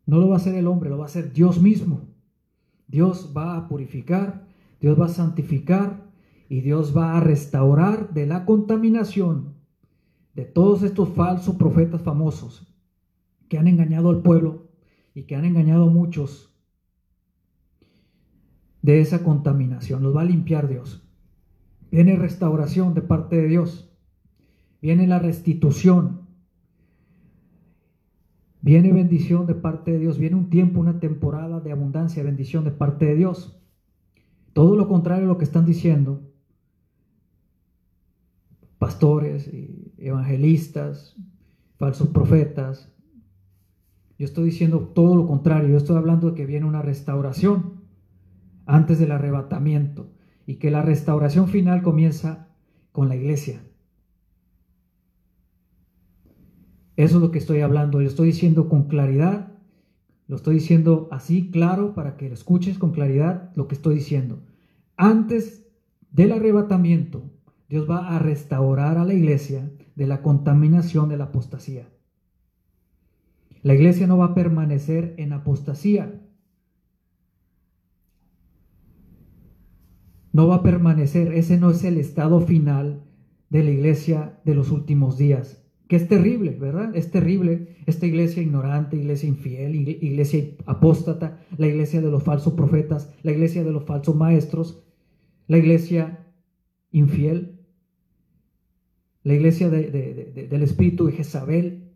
No 0.06 0.18
lo 0.20 0.28
va 0.28 0.34
a 0.34 0.38
hacer 0.38 0.54
el 0.54 0.68
hombre, 0.68 0.90
lo 0.90 0.98
va 0.98 1.06
a 1.06 1.08
hacer 1.08 1.32
Dios 1.32 1.60
mismo. 1.60 2.02
Dios 2.86 3.32
va 3.36 3.56
a 3.56 3.66
purificar, 3.66 4.46
Dios 4.80 5.00
va 5.00 5.06
a 5.06 5.08
santificar 5.08 5.99
y 6.50 6.60
Dios 6.60 6.94
va 6.94 7.16
a 7.16 7.20
restaurar 7.20 8.12
de 8.12 8.26
la 8.26 8.44
contaminación 8.44 9.54
de 10.34 10.44
todos 10.44 10.82
estos 10.82 11.08
falsos 11.08 11.56
profetas 11.56 12.02
famosos 12.02 12.70
que 13.48 13.56
han 13.56 13.68
engañado 13.68 14.10
al 14.10 14.20
pueblo 14.20 14.68
y 15.14 15.22
que 15.22 15.34
han 15.34 15.46
engañado 15.46 15.84
a 15.84 15.90
muchos 15.90 16.54
de 18.82 19.00
esa 19.00 19.22
contaminación. 19.22 20.02
Los 20.02 20.14
va 20.14 20.20
a 20.20 20.26
limpiar 20.26 20.68
Dios. 20.68 21.02
Viene 21.90 22.16
restauración 22.16 22.92
de 22.92 23.00
parte 23.00 23.36
de 23.36 23.48
Dios 23.48 23.90
viene 24.80 25.06
la 25.06 25.18
restitución, 25.18 26.22
viene 28.62 28.92
bendición 28.92 29.46
de 29.46 29.54
parte 29.54 29.92
de 29.92 29.98
Dios, 29.98 30.18
viene 30.18 30.36
un 30.36 30.50
tiempo, 30.50 30.80
una 30.80 31.00
temporada 31.00 31.60
de 31.60 31.72
abundancia, 31.72 32.22
bendición 32.22 32.64
de 32.64 32.70
parte 32.70 33.06
de 33.06 33.16
Dios. 33.16 33.60
Todo 34.52 34.76
lo 34.76 34.88
contrario 34.88 35.24
a 35.24 35.28
lo 35.28 35.38
que 35.38 35.44
están 35.44 35.66
diciendo 35.66 36.29
pastores, 38.80 39.50
evangelistas, 39.98 41.14
falsos 41.76 42.08
profetas. 42.08 42.90
Yo 44.18 44.24
estoy 44.24 44.46
diciendo 44.46 44.90
todo 44.94 45.16
lo 45.16 45.26
contrario, 45.26 45.68
yo 45.68 45.76
estoy 45.76 45.98
hablando 45.98 46.30
de 46.30 46.34
que 46.34 46.46
viene 46.46 46.64
una 46.64 46.80
restauración 46.80 47.82
antes 48.64 48.98
del 48.98 49.12
arrebatamiento 49.12 50.10
y 50.46 50.54
que 50.54 50.70
la 50.70 50.80
restauración 50.80 51.48
final 51.48 51.82
comienza 51.82 52.48
con 52.90 53.10
la 53.10 53.16
iglesia. 53.16 53.60
Eso 56.96 57.16
es 57.16 57.22
lo 57.22 57.30
que 57.30 57.38
estoy 57.38 57.60
hablando. 57.60 58.00
Lo 58.00 58.06
estoy 58.06 58.28
diciendo 58.28 58.70
con 58.70 58.84
claridad. 58.84 59.52
Lo 60.26 60.36
estoy 60.36 60.54
diciendo 60.54 61.08
así, 61.10 61.50
claro, 61.50 61.92
para 61.92 62.16
que 62.16 62.28
lo 62.28 62.34
escuches 62.34 62.78
con 62.78 62.92
claridad 62.92 63.52
lo 63.56 63.68
que 63.68 63.74
estoy 63.74 63.96
diciendo. 63.96 64.42
Antes 64.96 65.66
del 66.10 66.32
arrebatamiento, 66.32 67.30
Dios 67.70 67.88
va 67.88 68.14
a 68.14 68.18
restaurar 68.18 68.98
a 68.98 69.06
la 69.06 69.14
iglesia 69.14 69.70
de 69.94 70.06
la 70.06 70.20
contaminación 70.20 71.08
de 71.08 71.16
la 71.16 71.24
apostasía. 71.24 71.88
La 73.62 73.74
iglesia 73.74 74.06
no 74.06 74.18
va 74.18 74.26
a 74.26 74.34
permanecer 74.34 75.14
en 75.16 75.32
apostasía. 75.32 76.20
No 80.32 80.48
va 80.48 80.56
a 80.56 80.62
permanecer. 80.62 81.32
Ese 81.32 81.56
no 81.58 81.70
es 81.70 81.82
el 81.84 81.96
estado 81.96 82.42
final 82.42 83.04
de 83.48 83.64
la 83.64 83.70
iglesia 83.70 84.38
de 84.44 84.54
los 84.54 84.70
últimos 84.70 85.16
días 85.16 85.60
que 85.90 85.96
es 85.96 86.06
terrible, 86.06 86.52
¿verdad? 86.52 86.94
Es 86.94 87.10
terrible 87.10 87.74
esta 87.84 88.06
iglesia 88.06 88.40
ignorante, 88.40 88.96
iglesia 88.96 89.28
infiel, 89.28 89.74
iglesia 89.74 90.44
apóstata, 90.64 91.40
la 91.58 91.66
iglesia 91.66 92.00
de 92.00 92.08
los 92.12 92.22
falsos 92.22 92.52
profetas, 92.52 93.12
la 93.24 93.32
iglesia 93.32 93.64
de 93.64 93.72
los 93.72 93.82
falsos 93.82 94.14
maestros, 94.14 94.84
la 95.48 95.58
iglesia 95.58 96.28
infiel, 96.92 97.59
la 99.22 99.34
iglesia 99.34 99.68
del 99.68 100.62
espíritu 100.62 101.06
de 101.06 101.12
Jezabel. 101.12 101.92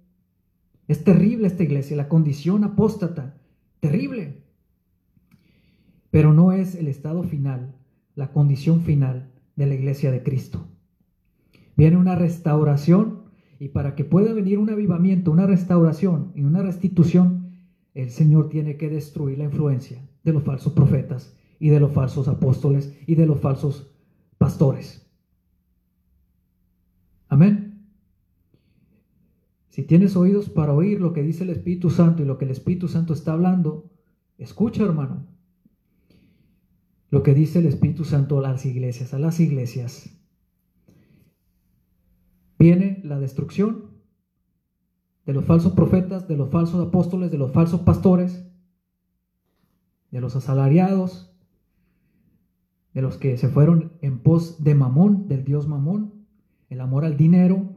Es 0.88 1.04
terrible 1.04 1.46
esta 1.46 1.62
iglesia, 1.62 1.96
la 1.96 2.08
condición 2.08 2.64
apóstata, 2.64 3.40
terrible. 3.80 4.42
Pero 6.10 6.32
no 6.32 6.52
es 6.52 6.74
el 6.74 6.88
estado 6.88 7.22
final, 7.22 7.74
la 8.14 8.32
condición 8.32 8.82
final 8.82 9.30
de 9.56 9.66
la 9.66 9.74
iglesia 9.74 10.10
de 10.10 10.22
Cristo. 10.22 10.66
Viene 11.76 11.96
una 11.96 12.14
restauración 12.14 13.24
y 13.58 13.68
para 13.68 13.94
que 13.94 14.04
pueda 14.04 14.32
venir 14.32 14.58
un 14.58 14.70
avivamiento, 14.70 15.30
una 15.30 15.46
restauración 15.46 16.32
y 16.34 16.42
una 16.42 16.62
restitución, 16.62 17.52
el 17.94 18.10
Señor 18.10 18.48
tiene 18.48 18.76
que 18.76 18.90
destruir 18.90 19.38
la 19.38 19.44
influencia 19.44 20.06
de 20.22 20.32
los 20.32 20.42
falsos 20.42 20.72
profetas 20.72 21.36
y 21.58 21.68
de 21.68 21.80
los 21.80 21.92
falsos 21.92 22.28
apóstoles 22.28 22.94
y 23.06 23.14
de 23.14 23.26
los 23.26 23.40
falsos 23.40 23.90
pastores. 24.38 25.03
Amén. 27.34 27.84
Si 29.68 29.82
tienes 29.82 30.14
oídos 30.14 30.50
para 30.50 30.72
oír 30.72 31.00
lo 31.00 31.12
que 31.12 31.24
dice 31.24 31.42
el 31.42 31.50
Espíritu 31.50 31.90
Santo 31.90 32.22
y 32.22 32.26
lo 32.26 32.38
que 32.38 32.44
el 32.44 32.52
Espíritu 32.52 32.86
Santo 32.86 33.12
está 33.12 33.32
hablando, 33.32 33.90
escucha 34.38 34.84
hermano. 34.84 35.26
Lo 37.10 37.24
que 37.24 37.34
dice 37.34 37.58
el 37.58 37.66
Espíritu 37.66 38.04
Santo 38.04 38.38
a 38.38 38.42
las 38.42 38.64
iglesias, 38.64 39.14
a 39.14 39.18
las 39.18 39.40
iglesias. 39.40 40.16
Viene 42.56 43.00
la 43.02 43.18
destrucción 43.18 43.90
de 45.26 45.32
los 45.32 45.44
falsos 45.44 45.72
profetas, 45.72 46.28
de 46.28 46.36
los 46.36 46.50
falsos 46.50 46.86
apóstoles, 46.86 47.32
de 47.32 47.38
los 47.38 47.50
falsos 47.50 47.80
pastores, 47.80 48.46
de 50.12 50.20
los 50.20 50.36
asalariados, 50.36 51.36
de 52.92 53.02
los 53.02 53.16
que 53.16 53.36
se 53.36 53.48
fueron 53.48 53.94
en 54.02 54.20
pos 54.20 54.62
de 54.62 54.76
Mamón, 54.76 55.26
del 55.26 55.44
Dios 55.44 55.66
Mamón, 55.66 56.13
el 56.74 56.80
amor 56.80 57.04
al 57.04 57.16
dinero, 57.16 57.72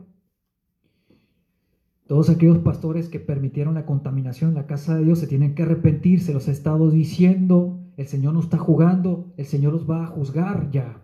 todos 2.08 2.30
aquellos 2.30 2.58
pastores 2.60 3.10
que 3.10 3.20
permitieron 3.20 3.76
la 3.76 3.86
contaminación 3.86 4.52
en 4.52 4.56
la 4.56 4.66
casa 4.66 4.96
de 4.96 5.04
Dios 5.04 5.20
se 5.20 5.28
tienen 5.28 5.56
que 5.56 5.64
arrepentir, 5.64 6.22
se 6.22 6.34
los 6.34 6.48
he 6.48 6.52
estado 6.52 6.90
diciendo, 6.90 7.80
el 7.96 8.08
Señor 8.08 8.34
no 8.34 8.40
está 8.40 8.58
jugando, 8.58 9.34
el 9.38 9.46
Señor 9.46 9.74
los 9.74 9.90
va 9.90 10.04
a 10.04 10.08
juzgar 10.08 10.72
ya. 10.72 11.04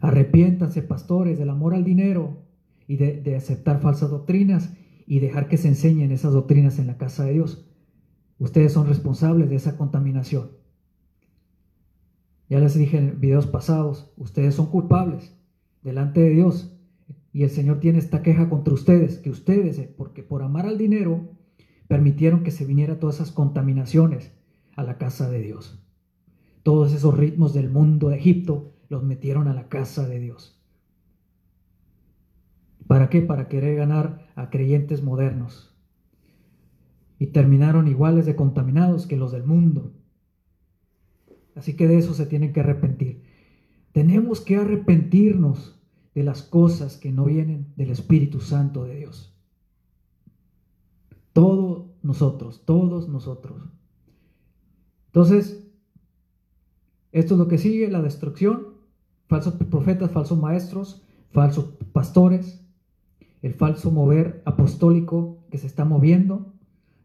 Arrepiéntanse, 0.00 0.80
pastores, 0.82 1.38
del 1.38 1.50
amor 1.50 1.74
al 1.74 1.84
dinero 1.84 2.46
y 2.86 2.96
de, 2.96 3.20
de 3.20 3.36
aceptar 3.36 3.80
falsas 3.80 4.10
doctrinas 4.10 4.72
y 5.06 5.18
dejar 5.18 5.48
que 5.48 5.58
se 5.58 5.68
enseñen 5.68 6.12
esas 6.12 6.32
doctrinas 6.32 6.78
en 6.78 6.86
la 6.86 6.96
casa 6.96 7.24
de 7.24 7.34
Dios. 7.34 7.68
Ustedes 8.38 8.72
son 8.72 8.86
responsables 8.86 9.50
de 9.50 9.56
esa 9.56 9.76
contaminación. 9.76 10.59
Ya 12.50 12.58
les 12.58 12.74
dije 12.74 12.98
en 12.98 13.20
videos 13.20 13.46
pasados, 13.46 14.12
ustedes 14.16 14.56
son 14.56 14.66
culpables 14.66 15.32
delante 15.82 16.20
de 16.20 16.30
Dios. 16.30 16.76
Y 17.32 17.44
el 17.44 17.50
Señor 17.50 17.78
tiene 17.78 18.00
esta 18.00 18.22
queja 18.22 18.50
contra 18.50 18.74
ustedes, 18.74 19.18
que 19.18 19.30
ustedes, 19.30 19.78
eh, 19.78 19.94
porque 19.96 20.24
por 20.24 20.42
amar 20.42 20.66
al 20.66 20.76
dinero, 20.76 21.30
permitieron 21.86 22.42
que 22.42 22.50
se 22.50 22.64
viniera 22.64 22.98
todas 22.98 23.16
esas 23.16 23.30
contaminaciones 23.30 24.32
a 24.74 24.82
la 24.82 24.98
casa 24.98 25.30
de 25.30 25.40
Dios. 25.40 25.80
Todos 26.64 26.92
esos 26.92 27.16
ritmos 27.16 27.54
del 27.54 27.70
mundo 27.70 28.08
de 28.08 28.16
Egipto 28.16 28.74
los 28.88 29.04
metieron 29.04 29.46
a 29.46 29.54
la 29.54 29.68
casa 29.68 30.08
de 30.08 30.18
Dios. 30.18 30.60
¿Para 32.88 33.10
qué? 33.10 33.22
Para 33.22 33.46
querer 33.46 33.76
ganar 33.76 34.26
a 34.34 34.50
creyentes 34.50 35.04
modernos. 35.04 35.72
Y 37.20 37.28
terminaron 37.28 37.86
iguales 37.86 38.26
de 38.26 38.34
contaminados 38.34 39.06
que 39.06 39.16
los 39.16 39.30
del 39.30 39.44
mundo. 39.44 39.92
Así 41.54 41.74
que 41.74 41.88
de 41.88 41.98
eso 41.98 42.14
se 42.14 42.26
tienen 42.26 42.52
que 42.52 42.60
arrepentir. 42.60 43.22
Tenemos 43.92 44.40
que 44.40 44.56
arrepentirnos 44.56 45.80
de 46.14 46.22
las 46.24 46.42
cosas 46.42 46.96
que 46.96 47.12
no 47.12 47.24
vienen 47.24 47.72
del 47.76 47.90
Espíritu 47.90 48.40
Santo 48.40 48.84
de 48.84 48.96
Dios. 48.96 49.34
Todos 51.32 51.86
nosotros, 52.02 52.64
todos 52.64 53.08
nosotros. 53.08 53.62
Entonces, 55.06 55.66
esto 57.12 57.34
es 57.34 57.38
lo 57.38 57.48
que 57.48 57.58
sigue, 57.58 57.90
la 57.90 58.02
destrucción, 58.02 58.74
falsos 59.26 59.54
profetas, 59.54 60.10
falsos 60.12 60.38
maestros, 60.38 61.02
falsos 61.30 61.74
pastores, 61.92 62.64
el 63.42 63.54
falso 63.54 63.90
mover 63.90 64.42
apostólico 64.44 65.44
que 65.50 65.58
se 65.58 65.66
está 65.66 65.84
moviendo 65.84 66.52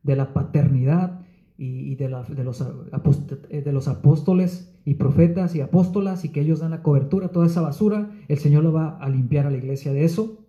de 0.03 0.15
la 0.15 0.33
paternidad 0.33 1.24
y, 1.57 1.95
de, 1.95 2.07
de, 2.07 2.43
los, 2.43 2.61
eh, 2.61 3.61
de 3.61 3.71
los 3.71 3.87
apóstoles 3.87 4.73
y 4.83 4.95
profetas 4.95 5.55
y 5.55 5.61
apóstolas 5.61 6.25
y 6.25 6.29
que 6.29 6.41
ellos 6.41 6.59
dan 6.59 6.71
la 6.71 6.83
cobertura, 6.83 7.29
toda 7.29 7.45
esa 7.45 7.61
basura, 7.61 8.11
el 8.27 8.37
Señor 8.37 8.63
lo 8.63 8.73
va 8.73 8.97
a 8.97 9.09
limpiar 9.09 9.47
a 9.47 9.51
la 9.51 9.57
iglesia 9.57 9.93
de 9.93 10.03
eso. 10.03 10.45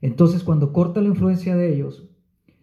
Entonces 0.00 0.42
cuando 0.42 0.72
corta 0.72 1.00
la 1.00 1.08
influencia 1.08 1.54
de 1.56 1.72
ellos, 1.72 2.08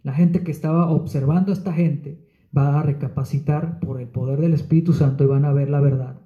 la 0.04 0.14
gente 0.14 0.44
que 0.44 0.52
estaba 0.52 0.90
observando 0.90 1.52
a 1.52 1.54
esta 1.54 1.74
gente 1.74 2.26
va 2.56 2.80
a 2.80 2.84
recapacitar 2.84 3.80
por 3.80 4.02
el 4.02 4.08
poder 4.08 4.42
del 4.42 4.54
Espíritu 4.54 4.94
Santo 4.94 5.24
y 5.24 5.28
van 5.28 5.46
a 5.46 5.54
ver 5.54 5.70
la 5.70 5.80
verdad. 5.80 6.20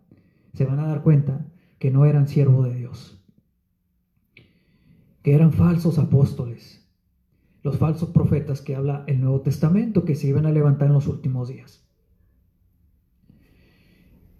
Se 0.53 0.65
van 0.65 0.79
a 0.79 0.87
dar 0.87 1.03
cuenta 1.03 1.45
que 1.79 1.91
no 1.91 2.05
eran 2.05 2.27
siervos 2.27 2.65
de 2.65 2.75
Dios, 2.75 3.21
que 5.21 5.33
eran 5.33 5.51
falsos 5.51 5.99
apóstoles, 5.99 6.82
los 7.63 7.77
falsos 7.77 8.09
profetas 8.09 8.61
que 8.61 8.75
habla 8.75 9.05
el 9.07 9.21
Nuevo 9.21 9.41
Testamento 9.41 10.03
que 10.03 10.15
se 10.15 10.27
iban 10.27 10.45
a 10.45 10.51
levantar 10.51 10.89
en 10.89 10.93
los 10.93 11.07
últimos 11.07 11.47
días. 11.47 11.87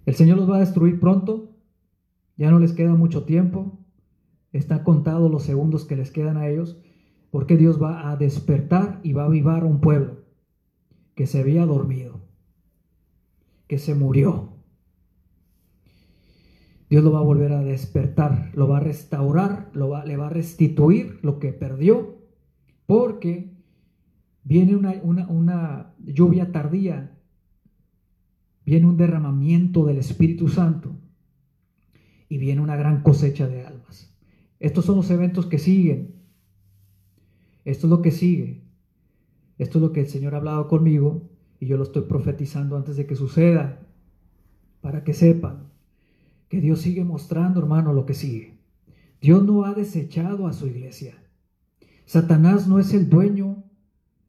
El 0.06 0.16
Señor 0.16 0.38
los 0.38 0.50
va 0.50 0.58
a 0.58 0.60
destruir 0.60 1.00
pronto, 1.00 1.56
ya 2.36 2.52
no 2.52 2.60
les 2.60 2.74
queda 2.74 2.94
mucho 2.94 3.24
tiempo, 3.24 3.80
están 4.52 4.84
contados 4.84 5.32
los 5.32 5.44
segundos 5.44 5.86
que 5.86 5.96
les 5.96 6.12
quedan 6.12 6.36
a 6.36 6.50
ellos, 6.50 6.78
porque 7.32 7.56
Dios 7.56 7.82
va 7.82 8.12
a 8.12 8.18
despertar 8.18 9.00
y 9.04 9.14
va 9.14 9.24
a 9.24 9.28
avivar 9.28 9.64
a 9.64 9.68
un 9.68 9.80
pueblo 9.80 10.24
que 11.16 11.26
se 11.26 11.40
había 11.40 11.66
dormido, 11.66 12.20
que 13.68 13.80
se 13.80 13.96
murió. 13.96 14.50
Dios 16.90 17.04
lo 17.04 17.14
va 17.14 17.20
a 17.20 17.24
volver 17.24 17.54
a 17.54 17.64
despertar, 17.64 18.52
lo 18.54 18.68
va 18.68 18.78
a 18.78 18.82
restaurar, 18.82 19.72
lo 19.74 19.90
va, 19.90 20.06
le 20.06 20.18
va 20.18 20.28
a 20.28 20.30
restituir 20.30 21.20
lo 21.24 21.40
que 21.40 21.54
perdió 21.54 22.13
porque 22.94 23.50
viene 24.44 24.76
una, 24.76 25.96
lluvia 26.06 26.52
tardía, 26.52 27.18
viene 28.68 28.86
un 28.86 28.98
derramamiento 28.98 29.84
del 29.88 29.98
Espíritu 29.98 30.48
Santo 30.48 30.96
y 32.30 32.38
viene 32.38 32.62
una 32.62 32.76
gran 32.76 33.02
cosecha 33.02 33.48
de 33.48 33.66
almas. 33.66 34.16
Estos 34.60 34.86
son 34.86 34.98
los 34.98 35.10
eventos 35.10 35.48
que 35.48 35.58
siguen. 35.58 36.14
Esto 37.66 37.88
es 37.88 37.90
lo 37.90 38.04
que 38.04 38.12
sigue. 38.12 38.62
Esto 39.58 39.80
es 39.80 39.82
lo 39.82 39.92
que 39.92 40.02
el 40.02 40.08
Señor 40.08 40.36
ha 40.36 40.38
hablado 40.38 40.68
conmigo 40.68 41.32
y 41.60 41.66
yo 41.66 41.78
lo 41.78 41.84
estoy 41.86 42.04
profetizando 42.04 42.78
antes 42.78 42.96
de 42.96 43.08
que 43.08 43.16
suceda, 43.16 43.80
para 44.82 45.04
que 45.04 45.16
sepan 45.16 45.72
que 46.48 46.62
Dios 46.62 46.82
sigue 46.82 47.04
mostrando, 47.04 47.60
hermano, 47.60 47.92
lo 47.92 48.06
que 48.06 48.14
sigue. 48.14 48.60
Dios 49.20 49.44
no 49.44 49.66
ha 49.66 49.74
desechado 49.74 50.46
a 50.46 50.54
su 50.54 50.68
iglesia. 50.68 51.23
Satanás 52.06 52.68
no 52.68 52.80
es 52.80 52.94
el 52.94 53.10
dueño, 53.10 53.64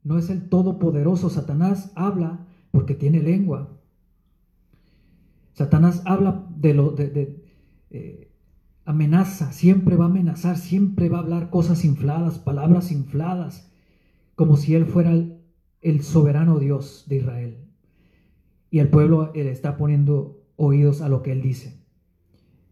no 0.03 0.17
es 0.17 0.29
el 0.29 0.49
todopoderoso. 0.49 1.29
Satanás 1.29 1.91
habla 1.95 2.45
porque 2.71 2.95
tiene 2.95 3.21
lengua. 3.21 3.79
Satanás 5.53 6.01
habla 6.05 6.45
de 6.55 6.73
lo 6.73 6.91
de, 6.91 7.43
eh, 7.89 8.31
amenaza, 8.85 9.51
siempre 9.51 9.95
va 9.95 10.05
a 10.05 10.09
amenazar, 10.09 10.57
siempre 10.57 11.09
va 11.09 11.17
a 11.17 11.21
hablar 11.21 11.49
cosas 11.49 11.85
infladas, 11.85 12.39
palabras 12.39 12.91
infladas, 12.91 13.71
como 14.35 14.57
si 14.57 14.75
él 14.75 14.85
fuera 14.85 15.13
el, 15.81 16.03
soberano 16.03 16.59
Dios 16.59 17.05
de 17.07 17.15
Israel. 17.17 17.57
Y 18.69 18.79
el 18.79 18.89
pueblo 18.89 19.31
le 19.33 19.49
está 19.49 19.77
poniendo 19.77 20.43
oídos 20.57 21.01
a 21.01 21.09
lo 21.09 21.23
que 21.23 21.31
él 21.31 21.41
dice. 21.41 21.79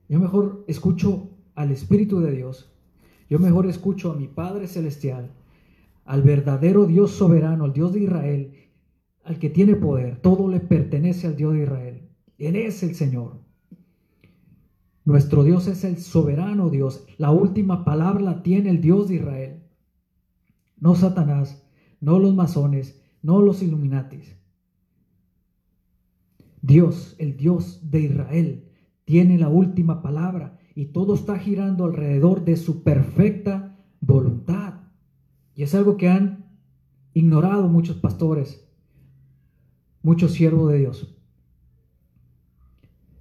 Yo 0.10 0.20
mejor 0.20 0.66
escucho 0.68 1.30
al 1.56 1.72
Espíritu 1.72 2.20
de 2.20 2.32
Dios 2.32 2.73
yo 3.34 3.40
mejor 3.40 3.66
escucho 3.66 4.12
a 4.12 4.16
mi 4.16 4.28
Padre 4.28 4.68
Celestial, 4.68 5.32
al 6.06 6.22
verdadero 6.22 6.86
Dios 6.86 7.10
soberano, 7.14 7.64
al 7.64 7.74
Dios 7.74 7.92
de 7.92 8.02
Israel, 8.02 8.54
al 9.24 9.40
que 9.40 9.50
tiene 9.50 9.76
poder. 9.76 10.22
Todo 10.22 10.48
le 10.48 10.60
pertenece 10.60 11.26
al 11.26 11.36
Dios 11.36 11.54
de 11.54 11.64
Israel. 11.64 12.10
Él 12.38 12.56
es 12.56 12.84
el 12.84 12.94
Señor. 12.94 13.40
Nuestro 15.04 15.44
Dios 15.44 15.66
es 15.66 15.84
el 15.84 15.98
soberano 15.98 16.70
Dios. 16.70 17.08
La 17.18 17.32
última 17.32 17.84
palabra 17.84 18.22
la 18.22 18.44
tiene 18.44 18.70
el 18.70 18.82
Dios 18.82 19.08
de 19.08 19.16
Israel. 19.16 19.64
No 20.78 20.94
Satanás, 20.94 21.66
no 22.02 22.20
los 22.20 22.36
masones, 22.36 23.02
no 23.24 23.42
los 23.42 23.64
Illuminatis. 23.64 24.38
Dios, 26.62 27.16
el 27.18 27.36
Dios 27.36 27.90
de 27.90 28.02
Israel, 28.02 28.70
tiene 29.06 29.40
la 29.40 29.50
última 29.50 30.04
palabra 30.04 30.60
y 30.76 30.86
todo 30.86 31.14
está 31.14 31.38
girando 31.38 31.86
alrededor 31.86 32.46
de 32.46 32.58
su 32.58 32.84
perfecta 32.84 33.78
voluntad. 34.02 34.76
Y 35.56 35.64
es 35.64 35.76
algo 35.76 35.98
que 35.98 36.10
han 36.10 36.46
ignorado 37.14 37.68
muchos 37.68 37.98
pastores, 37.98 38.68
muchos 40.02 40.32
siervos 40.32 40.72
de 40.72 40.80
Dios. 40.80 41.16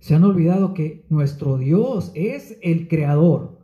Se 0.01 0.15
han 0.15 0.25
olvidado 0.25 0.75
que 0.75 1.07
nuestro 1.11 1.59
Dios 1.59 2.11
es 2.15 2.59
el 2.63 2.89
creador. 2.89 3.61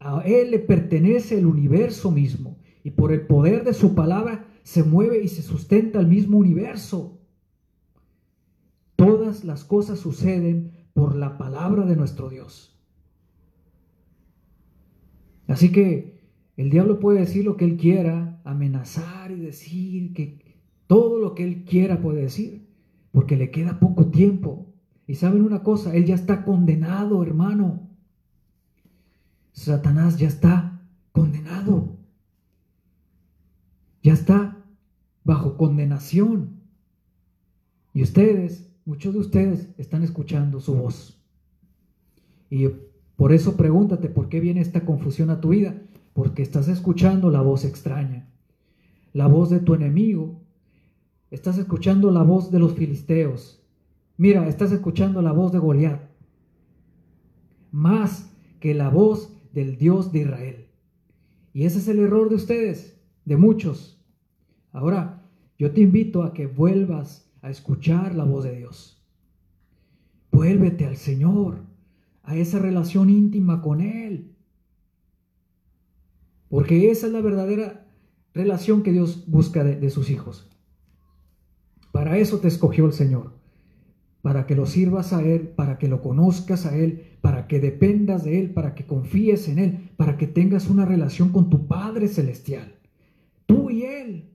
A 0.00 0.20
Él 0.20 0.50
le 0.50 0.58
pertenece 0.58 1.38
el 1.38 1.46
universo 1.46 2.10
mismo. 2.10 2.58
Y 2.84 2.90
por 2.90 3.12
el 3.12 3.26
poder 3.26 3.64
de 3.64 3.74
su 3.74 3.94
palabra 3.94 4.46
se 4.62 4.82
mueve 4.82 5.22
y 5.22 5.28
se 5.28 5.42
sustenta 5.42 6.00
el 6.00 6.06
mismo 6.06 6.38
universo. 6.38 7.20
Todas 8.96 9.44
las 9.44 9.64
cosas 9.64 10.00
suceden 10.00 10.72
por 10.92 11.14
la 11.14 11.38
palabra 11.38 11.86
de 11.86 11.96
nuestro 11.96 12.28
Dios. 12.28 12.77
Así 15.48 15.72
que 15.72 16.20
el 16.56 16.70
diablo 16.70 17.00
puede 17.00 17.20
decir 17.20 17.44
lo 17.44 17.56
que 17.56 17.64
él 17.64 17.76
quiera, 17.76 18.40
amenazar 18.44 19.32
y 19.32 19.40
decir 19.40 20.12
que 20.12 20.38
todo 20.86 21.18
lo 21.18 21.34
que 21.34 21.44
él 21.44 21.64
quiera 21.64 22.00
puede 22.00 22.22
decir, 22.22 22.68
porque 23.10 23.36
le 23.36 23.50
queda 23.50 23.80
poco 23.80 24.08
tiempo. 24.08 24.66
Y 25.06 25.14
saben 25.14 25.42
una 25.42 25.62
cosa, 25.62 25.94
él 25.96 26.04
ya 26.04 26.14
está 26.14 26.44
condenado, 26.44 27.22
hermano. 27.22 27.88
Satanás 29.52 30.18
ya 30.18 30.28
está 30.28 30.82
condenado. 31.12 31.96
Ya 34.02 34.12
está 34.12 34.64
bajo 35.24 35.56
condenación. 35.56 36.60
Y 37.94 38.02
ustedes, 38.02 38.70
muchos 38.84 39.14
de 39.14 39.20
ustedes, 39.20 39.70
están 39.78 40.02
escuchando 40.02 40.60
su 40.60 40.74
voz. 40.74 41.22
Y 42.50 42.66
por 43.18 43.32
eso 43.32 43.58
pregúntate, 43.58 44.08
¿por 44.08 44.28
qué 44.28 44.38
viene 44.38 44.60
esta 44.60 44.84
confusión 44.84 45.28
a 45.30 45.40
tu 45.40 45.48
vida? 45.48 45.74
Porque 46.14 46.40
estás 46.40 46.68
escuchando 46.68 47.30
la 47.30 47.42
voz 47.42 47.64
extraña, 47.64 48.28
la 49.12 49.26
voz 49.26 49.50
de 49.50 49.58
tu 49.58 49.74
enemigo. 49.74 50.40
Estás 51.32 51.58
escuchando 51.58 52.12
la 52.12 52.22
voz 52.22 52.52
de 52.52 52.60
los 52.60 52.74
filisteos, 52.74 53.58
Mira, 54.18 54.48
estás 54.48 54.72
escuchando 54.72 55.22
la 55.22 55.30
voz 55.30 55.52
de 55.52 55.60
Goliat, 55.60 56.00
más 57.70 58.34
que 58.58 58.74
la 58.74 58.88
voz 58.88 59.32
del 59.52 59.78
Dios 59.78 60.10
de 60.10 60.22
Israel. 60.22 60.66
Y 61.52 61.64
ese 61.64 61.78
es 61.78 61.86
el 61.86 62.00
error 62.00 62.28
de 62.28 62.34
ustedes, 62.34 63.00
de 63.24 63.36
muchos. 63.36 64.04
Ahora, 64.72 65.22
yo 65.56 65.70
te 65.70 65.82
invito 65.82 66.24
a 66.24 66.34
que 66.34 66.48
vuelvas 66.48 67.30
a 67.42 67.50
escuchar 67.50 68.16
la 68.16 68.24
voz 68.24 68.42
de 68.42 68.56
Dios. 68.56 69.00
Vuélvete 70.32 70.84
al 70.84 70.96
Señor, 70.96 71.60
a 72.28 72.36
esa 72.36 72.58
relación 72.58 73.08
íntima 73.08 73.62
con 73.62 73.80
Él. 73.80 74.36
Porque 76.48 76.90
esa 76.90 77.06
es 77.06 77.12
la 77.12 77.20
verdadera 77.20 77.86
relación 78.34 78.82
que 78.82 78.92
Dios 78.92 79.24
busca 79.26 79.64
de, 79.64 79.76
de 79.76 79.90
sus 79.90 80.10
hijos. 80.10 80.50
Para 81.90 82.18
eso 82.18 82.38
te 82.38 82.48
escogió 82.48 82.86
el 82.86 82.92
Señor 82.92 83.38
para 84.20 84.46
que 84.46 84.54
lo 84.54 84.66
sirvas 84.66 85.14
a 85.14 85.22
Él, 85.22 85.48
para 85.48 85.78
que 85.78 85.88
lo 85.88 86.02
conozcas 86.02 86.66
a 86.66 86.76
Él, 86.76 87.16
para 87.22 87.46
que 87.46 87.60
dependas 87.60 88.24
de 88.24 88.40
Él, 88.40 88.50
para 88.50 88.74
que 88.74 88.84
confíes 88.84 89.48
en 89.48 89.58
Él, 89.58 89.90
para 89.96 90.18
que 90.18 90.26
tengas 90.26 90.68
una 90.68 90.84
relación 90.84 91.30
con 91.30 91.48
tu 91.48 91.66
Padre 91.66 92.08
Celestial. 92.08 92.74
Tú 93.46 93.70
y 93.70 93.84
Él. 93.84 94.34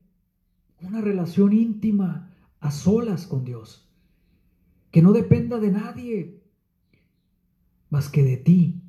Una 0.82 1.00
relación 1.00 1.54
íntima, 1.54 2.34
a 2.60 2.72
solas 2.72 3.28
con 3.28 3.46
Dios. 3.46 3.88
Que 4.90 5.04
no 5.04 5.14
dependa 5.14 5.60
de 5.60 5.72
nadie, 5.72 6.43
más 7.94 8.10
que 8.10 8.24
de 8.24 8.38
ti. 8.38 8.82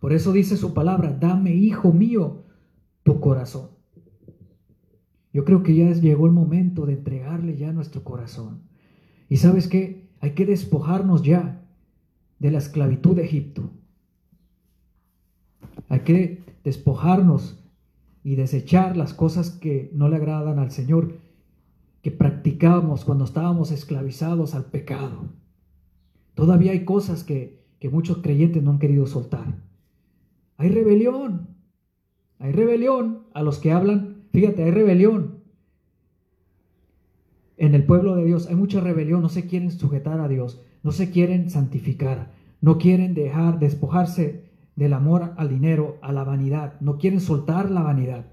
Por 0.00 0.14
eso 0.14 0.32
dice 0.32 0.56
su 0.56 0.72
palabra, 0.72 1.12
dame, 1.12 1.52
hijo 1.52 1.92
mío, 1.92 2.46
tu 3.02 3.20
corazón. 3.20 3.68
Yo 5.30 5.44
creo 5.44 5.62
que 5.62 5.74
ya 5.74 5.92
llegó 5.92 6.24
el 6.24 6.32
momento 6.32 6.86
de 6.86 6.94
entregarle 6.94 7.58
ya 7.58 7.70
nuestro 7.72 8.02
corazón. 8.02 8.62
Y 9.28 9.36
sabes 9.36 9.68
qué? 9.68 10.08
Hay 10.20 10.30
que 10.30 10.46
despojarnos 10.46 11.22
ya 11.22 11.62
de 12.38 12.50
la 12.50 12.56
esclavitud 12.56 13.14
de 13.14 13.26
Egipto. 13.26 13.70
Hay 15.90 16.00
que 16.00 16.42
despojarnos 16.64 17.62
y 18.24 18.36
desechar 18.36 18.96
las 18.96 19.12
cosas 19.12 19.50
que 19.50 19.90
no 19.92 20.08
le 20.08 20.16
agradan 20.16 20.58
al 20.58 20.70
Señor, 20.70 21.18
que 22.00 22.10
practicábamos 22.10 23.04
cuando 23.04 23.24
estábamos 23.24 23.70
esclavizados 23.70 24.54
al 24.54 24.64
pecado. 24.64 25.28
Todavía 26.34 26.72
hay 26.72 26.86
cosas 26.86 27.22
que, 27.22 27.59
que 27.80 27.90
muchos 27.90 28.18
creyentes 28.18 28.62
no 28.62 28.70
han 28.70 28.78
querido 28.78 29.06
soltar. 29.06 29.56
Hay 30.56 30.68
rebelión. 30.68 31.48
Hay 32.38 32.52
rebelión 32.52 33.24
a 33.34 33.42
los 33.42 33.58
que 33.58 33.72
hablan. 33.72 34.22
Fíjate, 34.30 34.62
hay 34.62 34.70
rebelión 34.70 35.40
en 37.60 37.74
el 37.74 37.84
pueblo 37.84 38.16
de 38.16 38.24
Dios 38.24 38.46
hay 38.46 38.56
mucha 38.56 38.80
rebelión, 38.80 39.20
no 39.20 39.28
se 39.28 39.46
quieren 39.46 39.70
sujetar 39.70 40.18
a 40.18 40.28
Dios, 40.28 40.62
no 40.82 40.92
se 40.92 41.10
quieren 41.10 41.50
santificar, 41.50 42.32
no 42.62 42.78
quieren 42.78 43.12
dejar, 43.12 43.58
despojarse 43.58 44.46
del 44.76 44.94
amor 44.94 45.34
al 45.36 45.50
dinero, 45.50 45.98
a 46.00 46.10
la 46.10 46.24
vanidad, 46.24 46.80
no 46.80 46.96
quieren 46.96 47.20
soltar 47.20 47.70
la 47.70 47.82
vanidad, 47.82 48.24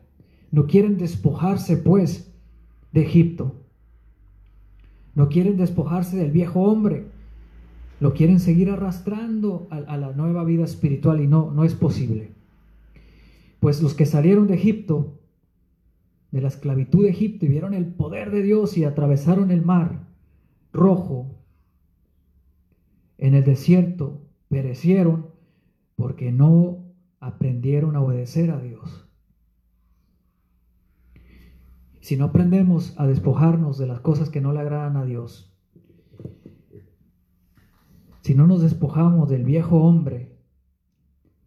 no 0.49 0.65
quieren 0.65 0.97
despojarse 0.97 1.75
pues 1.75 2.33
de 2.93 3.01
Egipto, 3.01 3.55
no 5.13 5.27
quieren 5.27 5.57
despojarse 5.57 6.15
del 6.15 6.31
viejo 6.31 6.61
hombre, 6.61 7.07
lo 7.99 8.13
quieren 8.13 8.39
seguir 8.39 8.69
arrastrando 8.69 9.67
a, 9.71 9.97
la 9.97 10.11
nueva 10.13 10.43
vida 10.43 10.63
espiritual 10.63 11.21
y 11.21 11.27
no, 11.27 11.51
no 11.51 11.63
es 11.63 11.73
posible. 11.73 12.31
Pues 13.59 13.81
los 13.81 13.93
que 13.93 14.05
salieron 14.05 14.47
de 14.47 14.55
Egipto 14.55 15.17
de 16.31 16.41
la 16.41 16.47
esclavitud 16.49 17.03
de 17.03 17.09
Egipto 17.09 17.45
y 17.45 17.49
vieron 17.49 17.73
el 17.73 17.85
poder 17.85 18.31
de 18.31 18.43
Dios 18.43 18.77
y 18.77 18.83
atravesaron 18.83 19.51
el 19.51 19.63
mar 19.63 20.07
rojo 20.73 21.37
en 23.17 23.33
el 23.33 23.43
desierto, 23.43 24.21
perecieron 24.49 25.27
porque 25.95 26.31
no 26.31 26.85
aprendieron 27.19 27.95
a 27.95 28.01
obedecer 28.01 28.51
a 28.51 28.59
Dios. 28.59 29.05
Si 31.99 32.15
no 32.15 32.25
aprendemos 32.25 32.93
a 32.97 33.07
despojarnos 33.07 33.77
de 33.77 33.87
las 33.87 33.99
cosas 33.99 34.29
que 34.29 34.39
no 34.39 34.53
le 34.53 34.59
agradan 34.59 34.95
a 34.95 35.05
Dios, 35.05 35.46
si 38.27 38.35
no 38.35 38.45
nos 38.45 38.61
despojamos 38.61 39.29
del 39.29 39.45
viejo 39.45 39.81
hombre 39.81 40.37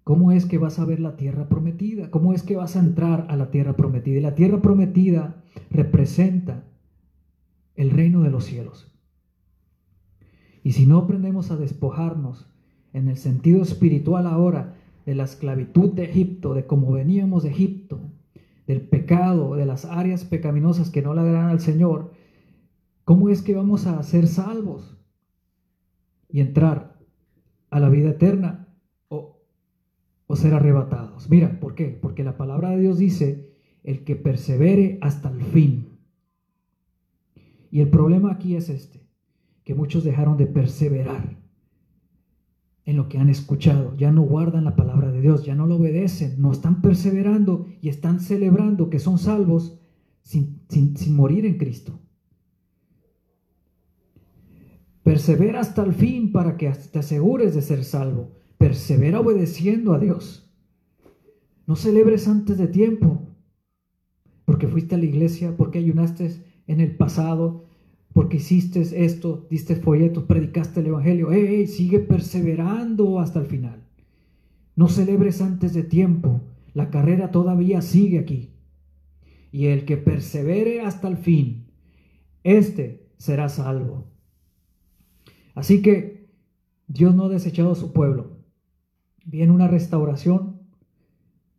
¿Cómo 0.02 0.32
es 0.32 0.46
que 0.46 0.56
vas 0.56 0.78
a 0.78 0.86
ver 0.86 0.98
la 0.98 1.16
tierra 1.16 1.48
prometida? 1.48 2.10
¿Cómo 2.10 2.32
es 2.32 2.42
que 2.42 2.56
vas 2.56 2.74
a 2.74 2.80
entrar 2.80 3.26
a 3.28 3.36
la 3.36 3.50
tierra 3.50 3.76
prometida? 3.76 4.16
Y 4.16 4.22
la 4.22 4.34
tierra 4.34 4.60
prometida 4.60 5.44
representa 5.70 6.64
el 7.76 7.90
reino 7.90 8.22
de 8.22 8.30
los 8.30 8.44
cielos. 8.44 8.90
Y 10.64 10.72
si 10.72 10.86
no 10.86 10.98
aprendemos 10.98 11.50
a 11.50 11.56
despojarnos 11.56 12.50
en 12.92 13.08
el 13.08 13.18
sentido 13.18 13.62
espiritual 13.62 14.26
ahora 14.26 14.74
de 15.06 15.14
la 15.14 15.24
esclavitud 15.24 15.92
de 15.92 16.06
Egipto, 16.06 16.54
de 16.54 16.66
cómo 16.66 16.90
veníamos 16.90 17.44
de 17.44 17.50
Egipto, 17.50 18.00
del 18.66 18.80
pecado, 18.80 19.54
de 19.54 19.66
las 19.66 19.84
áreas 19.84 20.24
pecaminosas 20.24 20.90
que 20.90 21.02
no 21.02 21.14
le 21.14 21.20
agradan 21.20 21.50
al 21.50 21.60
Señor, 21.60 22.10
¿cómo 23.04 23.28
es 23.28 23.42
que 23.42 23.54
vamos 23.54 23.86
a 23.86 24.02
ser 24.02 24.26
salvos 24.26 24.99
y 26.32 26.40
entrar 26.40 26.98
a 27.70 27.80
la 27.80 27.88
vida 27.88 28.10
eterna? 28.10 28.66
o 30.30 30.36
ser 30.36 30.54
arrebatados. 30.54 31.28
Mira, 31.28 31.58
¿por 31.58 31.74
qué? 31.74 31.86
Porque 31.86 32.22
la 32.22 32.36
palabra 32.36 32.70
de 32.70 32.80
Dios 32.80 32.98
dice, 32.98 33.50
el 33.82 34.04
que 34.04 34.14
persevere 34.14 34.98
hasta 35.00 35.28
el 35.28 35.42
fin. 35.42 35.88
Y 37.72 37.80
el 37.80 37.88
problema 37.88 38.32
aquí 38.32 38.54
es 38.54 38.68
este, 38.68 39.00
que 39.64 39.74
muchos 39.74 40.04
dejaron 40.04 40.36
de 40.36 40.46
perseverar 40.46 41.36
en 42.84 42.96
lo 42.96 43.08
que 43.08 43.18
han 43.18 43.28
escuchado, 43.28 43.96
ya 43.96 44.10
no 44.10 44.22
guardan 44.22 44.64
la 44.64 44.74
palabra 44.74 45.12
de 45.12 45.20
Dios, 45.20 45.44
ya 45.44 45.54
no 45.54 45.66
lo 45.66 45.76
obedecen, 45.76 46.40
no 46.40 46.50
están 46.50 46.80
perseverando 46.80 47.66
y 47.80 47.88
están 47.88 48.20
celebrando 48.20 48.88
que 48.88 48.98
son 48.98 49.18
salvos 49.18 49.80
sin, 50.22 50.60
sin 50.68 51.14
morir 51.14 51.46
en 51.46 51.58
Cristo. 51.58 51.99
Persevera 55.10 55.58
hasta 55.58 55.82
el 55.82 55.92
fin 55.92 56.30
para 56.30 56.56
que 56.56 56.70
te 56.70 57.00
asegures 57.00 57.52
de 57.52 57.62
ser 57.62 57.82
salvo 57.82 58.30
persevera 58.58 59.18
obedeciendo 59.18 59.92
a 59.92 59.98
Dios. 59.98 60.48
No 61.66 61.74
celebres 61.74 62.28
antes 62.28 62.58
de 62.58 62.68
tiempo, 62.68 63.26
porque 64.44 64.68
fuiste 64.68 64.94
a 64.94 64.98
la 64.98 65.06
iglesia, 65.06 65.56
porque 65.56 65.78
ayunaste 65.78 66.44
en 66.68 66.78
el 66.78 66.94
pasado, 66.94 67.64
porque 68.12 68.36
hiciste 68.36 68.82
esto, 69.04 69.48
diste 69.50 69.74
folletos, 69.74 70.22
predicaste 70.22 70.78
el 70.78 70.86
Evangelio. 70.86 71.32
¡Ey, 71.32 71.66
sigue 71.66 71.98
perseverando 71.98 73.18
hasta 73.18 73.40
el 73.40 73.46
final! 73.46 73.82
No 74.76 74.88
celebres 74.88 75.42
antes 75.42 75.74
de 75.74 75.82
tiempo, 75.82 76.40
la 76.72 76.88
carrera 76.90 77.32
todavía 77.32 77.82
sigue 77.82 78.20
aquí. 78.20 78.50
Y 79.50 79.66
el 79.66 79.86
que 79.86 79.96
persevere 79.96 80.82
hasta 80.82 81.08
el 81.08 81.16
fin, 81.16 81.66
este 82.44 83.08
será 83.16 83.48
salvo. 83.48 84.09
Así 85.60 85.82
que 85.82 86.26
Dios 86.88 87.14
no 87.14 87.24
ha 87.24 87.28
desechado 87.28 87.72
a 87.72 87.74
su 87.74 87.92
pueblo. 87.92 88.38
Viene 89.26 89.52
una 89.52 89.68
restauración 89.68 90.56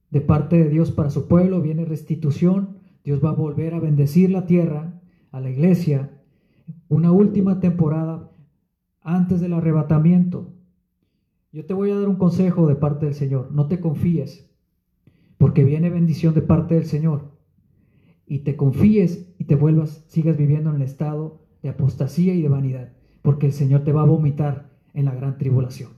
de 0.10 0.22
parte 0.22 0.58
de 0.58 0.70
Dios 0.70 0.89
para 0.89 1.12
su 1.12 1.28
pueblo, 1.28 1.62
viene 1.62 1.86
restitución, 1.86 2.78
Dios 3.04 3.24
va 3.24 3.30
a 3.30 3.34
volver 3.34 3.76
a 3.76 3.80
bendecir 3.80 4.32
la 4.32 4.47
tierra, 4.47 4.99
a 5.30 5.39
la 5.39 5.52
iglesia, 5.52 6.20
una 6.89 7.12
última 7.12 7.60
temporada 7.60 8.32
antes 9.02 9.39
del 9.39 9.54
arrebatamiento. 9.54 10.52
Yo 11.52 11.68
te 11.68 11.76
voy 11.76 11.91
a 11.91 11.95
dar 11.99 12.10
un 12.10 12.16
consejo 12.16 12.66
de 12.66 12.74
parte 12.74 13.06
del 13.06 13.14
Señor. 13.14 13.52
No 13.52 13.68
te 13.68 13.80
confíes, 13.80 14.49
porque 15.38 15.64
viene 15.64 15.91
bendición 15.91 16.34
de 16.34 16.41
parte 16.41 16.74
del 16.74 16.86
Señor. 16.86 17.38
Y 18.26 18.39
te 18.39 18.56
confíes 18.56 19.32
y 19.38 19.43
te 19.43 19.54
vuelvas, 19.54 20.04
sigas 20.08 20.38
viviendo 20.38 20.72
en 20.72 20.78
el 20.78 20.82
estado 20.82 21.43
de 21.62 21.70
apostasía 21.70 22.34
y 22.34 22.41
de 22.41 22.49
vanidad, 22.49 22.93
porque 23.22 23.47
el 23.47 23.53
Señor 23.53 23.84
te 23.84 23.91
va 23.91 24.01
a 24.01 24.05
vomitar 24.05 24.69
en 24.93 25.05
la 25.05 25.15
gran 25.15 25.38
tribulación. 25.38 25.91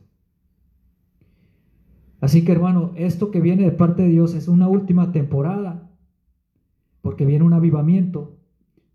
Así 2.21 2.45
que 2.45 2.53
hermano, 2.53 2.91
esto 2.95 3.31
que 3.31 3.41
viene 3.41 3.63
de 3.63 3.71
parte 3.71 4.03
de 4.03 4.09
Dios 4.09 4.33
es 4.33 4.47
una 4.47 4.67
última 4.67 5.11
temporada, 5.11 5.89
porque 7.01 7.25
viene 7.25 7.43
un 7.43 7.53
avivamiento, 7.53 8.37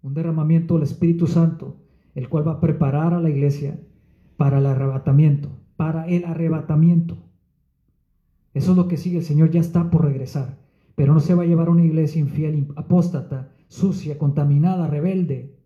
un 0.02 0.14
derramamiento 0.14 0.74
del 0.74 0.84
Espíritu 0.84 1.26
Santo, 1.26 1.76
el 2.14 2.28
cual 2.28 2.48
va 2.48 2.52
a 2.52 2.60
preparar 2.60 3.12
a 3.12 3.20
la 3.20 3.28
iglesia 3.28 3.78
para 4.38 4.58
el 4.58 4.66
arrebatamiento, 4.66 5.50
para 5.76 6.08
el 6.08 6.24
arrebatamiento. 6.24 7.18
Eso 8.54 8.70
es 8.70 8.76
lo 8.76 8.88
que 8.88 8.96
sigue, 8.96 9.18
el 9.18 9.24
Señor 9.24 9.50
ya 9.50 9.60
está 9.60 9.90
por 9.90 10.04
regresar, 10.04 10.58
pero 10.94 11.12
no 11.12 11.20
se 11.20 11.34
va 11.34 11.42
a 11.42 11.46
llevar 11.46 11.68
a 11.68 11.72
una 11.72 11.84
iglesia 11.84 12.20
infiel, 12.20 12.66
apóstata, 12.76 13.52
sucia, 13.68 14.18
contaminada, 14.18 14.86
rebelde. 14.86 15.57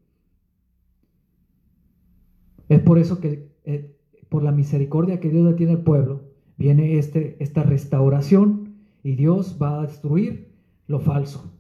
Es 2.73 2.81
por 2.81 2.99
eso 2.99 3.21
que, 3.21 3.53
eh, 3.65 3.95
por 4.31 4.43
la 4.43 4.51
misericordia 4.51 5.21
que 5.21 5.29
Dios 5.29 5.45
le 5.45 5.53
tiene 5.53 5.73
al 5.73 5.83
pueblo, 5.83 6.23
viene 6.57 6.97
este, 6.97 7.37
esta 7.39 7.63
restauración 7.63 8.77
y 9.03 9.15
Dios 9.15 9.59
va 9.61 9.79
a 9.79 9.83
destruir 9.83 10.55
lo 10.87 10.99
falso. 10.99 11.53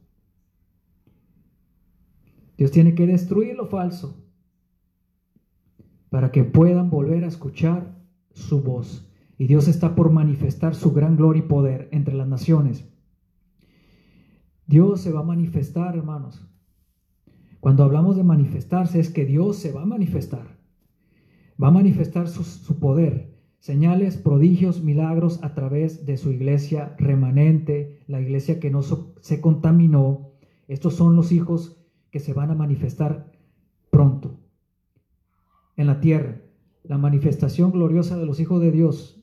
Dios 2.56 2.70
tiene 2.70 2.94
que 2.94 3.06
destruir 3.06 3.56
lo 3.56 3.66
falso 3.66 4.24
para 6.08 6.32
que 6.32 6.44
puedan 6.44 6.88
volver 6.88 7.24
a 7.24 7.28
escuchar 7.28 7.94
su 8.30 8.62
voz. 8.62 9.06
Y 9.36 9.48
Dios 9.48 9.68
está 9.68 9.94
por 9.94 10.10
manifestar 10.10 10.74
su 10.74 10.92
gran 10.92 11.18
gloria 11.18 11.40
y 11.40 11.46
poder 11.46 11.90
entre 11.92 12.14
las 12.14 12.28
naciones. 12.28 12.88
Dios 14.66 15.02
se 15.02 15.12
va 15.12 15.20
a 15.20 15.24
manifestar, 15.24 15.94
hermanos. 15.94 16.48
Cuando 17.60 17.84
hablamos 17.84 18.16
de 18.16 18.24
manifestarse 18.24 18.98
es 18.98 19.10
que 19.10 19.26
Dios 19.26 19.56
se 19.56 19.72
va 19.72 19.82
a 19.82 19.86
manifestar. 19.86 20.61
Va 21.62 21.68
a 21.68 21.70
manifestar 21.70 22.28
su, 22.28 22.78
poder, 22.80 23.36
señales, 23.60 24.16
prodigios, 24.16 24.82
milagros 24.82 25.38
a 25.42 25.54
través 25.54 26.04
de 26.06 26.16
su 26.16 26.30
iglesia 26.30 26.96
remanente, 26.98 28.00
la 28.08 28.20
iglesia 28.20 28.58
que 28.58 28.70
no 28.70 28.82
se 28.82 29.40
contaminó. 29.40 30.32
Estos 30.66 30.94
son 30.94 31.14
los 31.14 31.30
hijos 31.30 31.76
que 32.10 32.18
se 32.18 32.32
van 32.32 32.50
a 32.50 32.54
manifestar 32.54 33.30
pronto 33.90 34.40
en 35.76 35.86
la 35.86 36.00
tierra. 36.00 36.40
La 36.82 36.98
manifestación 36.98 37.70
gloriosa 37.70 38.18
de 38.18 38.26
los 38.26 38.40
hijos 38.40 38.60
de 38.60 38.72
Dios 38.72 39.22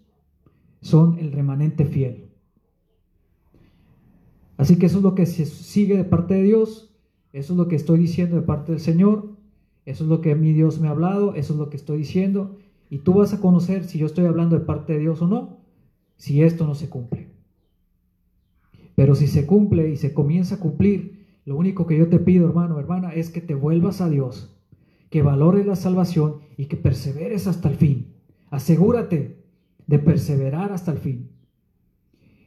son 0.82 1.20
el 1.20 1.34
remanente 1.34 1.86
fiel. 1.86 2.30
Así 4.56 4.78
que 4.78 4.86
eso 4.86 4.98
es 4.98 5.04
lo 5.04 5.16
que 5.16 5.26
se 5.26 5.46
sigue 5.46 5.98
de 5.98 6.04
parte 6.04 6.36
de 6.36 6.44
Dios, 6.44 6.94
eso 7.32 7.54
es 7.54 7.58
lo 7.58 7.68
que 7.68 7.76
estoy 7.76 8.00
diciendo 8.00 8.36
de 8.36 8.42
parte 8.42 8.72
del 8.72 8.82
Señor, 8.82 9.39
eso 9.90 10.04
es 10.04 10.10
lo 10.10 10.22
que 10.22 10.36
mi 10.36 10.54
Dios 10.54 10.80
me 10.80 10.88
ha 10.88 10.92
hablado, 10.92 11.36
eso 11.36 11.54
es 11.54 11.60
lo 11.60 11.70
que 11.70 11.78
estoy 11.78 12.00
diciendo, 12.00 12.58
y 12.90 13.00
tú 13.00 13.14
vas 13.14 13.34
a 13.34 13.40
conocer 13.40 13.84
si 13.86 13.98
yo 13.98 14.06
estoy 14.06 14.26
hablando 14.26 14.58
de 14.58 14.66
parte 14.66 14.94
de 14.94 15.00
Dios 15.00 15.22
o 15.22 15.28
no, 15.28 15.58
si 16.16 16.44
esto 16.44 16.66
no 16.68 16.76
se 16.76 16.90
cumple. 16.90 17.28
Pero 18.96 19.16
si 19.16 19.28
se 19.28 19.46
cumple 19.46 19.90
y 19.90 19.98
se 19.98 20.14
comienza 20.14 20.56
a 20.56 20.60
cumplir, 20.60 21.26
lo 21.46 21.56
único 21.56 21.88
que 21.88 21.98
yo 21.98 22.10
te 22.10 22.20
pido, 22.20 22.48
hermano, 22.48 22.80
hermana, 22.80 23.14
es 23.14 23.30
que 23.30 23.42
te 23.42 23.56
vuelvas 23.56 24.02
a 24.02 24.10
Dios 24.10 24.56
que 25.10 25.24
valores 25.24 25.66
la 25.66 25.76
salvación 25.76 26.36
y 26.58 26.66
que 26.66 26.78
perseveres 26.78 27.48
hasta 27.48 27.70
el 27.70 27.76
fin. 27.76 28.14
Asegúrate 28.50 29.38
de 29.88 30.00
perseverar 30.00 30.72
hasta 30.72 30.92
el 30.92 31.00
fin 31.00 31.30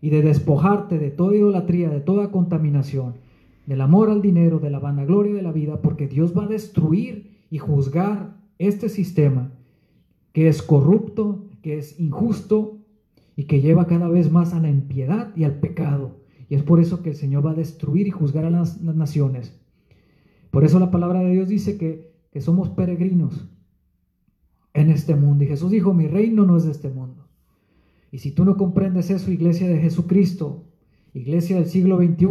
y 0.01 0.11
de 0.11 0.23
despojarte 0.23 0.99
de 0.99 1.11
toda 1.11 1.35
idolatría, 1.35 1.89
de 1.91 2.01
toda 2.01 2.31
contaminación, 2.31 3.15
del 3.67 3.81
amor 3.81 4.11
al 4.11 4.23
dinero, 4.23 4.59
de 4.59 4.71
la 4.71 4.79
vanagloria 4.79 5.35
de 5.35 5.43
la 5.43 5.53
vida, 5.53 5.81
porque 5.81 6.09
Dios 6.09 6.37
va 6.37 6.45
a 6.45 6.49
destruir 6.49 7.39
y 7.51 7.59
juzgar 7.59 8.37
este 8.59 8.89
sistema 8.89 9.53
que 10.33 10.49
es 10.49 10.63
corrupto, 10.63 11.49
que 11.63 11.79
es 11.79 11.99
injusto 12.01 12.79
y 13.37 13.45
que 13.45 13.61
lleva 13.61 13.87
cada 13.87 14.09
vez 14.09 14.31
más 14.31 14.55
a 14.55 14.61
la 14.61 14.71
impiedad 14.71 15.35
y 15.37 15.45
al 15.45 15.61
pecado. 15.61 16.17
Y 16.49 16.55
es 16.55 16.63
por 16.63 16.81
eso 16.81 17.03
que 17.03 17.11
el 17.11 17.17
Señor 17.17 17.47
va 17.47 17.53
a 17.53 17.55
destruir 17.55 18.07
y 18.07 18.11
juzgar 18.11 18.45
a 18.45 18.51
las, 18.51 18.81
naciones. 18.83 19.59
Por 20.51 20.65
eso 20.65 20.79
la 20.79 20.91
palabra 20.91 21.21
de 21.21 21.33
Dios 21.33 21.49
dice 21.49 21.79
que 21.79 22.13
que 22.33 22.41
somos 22.41 22.71
peregrinos 22.71 23.47
en 24.73 24.91
este 24.91 25.15
mundo. 25.15 25.45
Y 25.45 25.49
Jesús 25.49 25.71
dijo, 25.71 25.93
mi 25.93 26.09
reino 26.09 26.47
no 26.47 26.57
es 26.57 26.65
de 26.65 26.73
este 26.73 26.89
mundo. 26.89 27.29
Y 28.11 28.19
si 28.19 28.33
tú 28.33 28.45
no 28.45 28.57
comprendes 28.57 29.11
eso, 29.11 29.31
iglesia 29.31 29.69
de 29.69 29.79
Jesucristo, 29.79 30.65
iglesia 31.13 31.57
del 31.57 31.67
siglo 31.67 31.99
XXI, 31.99 32.27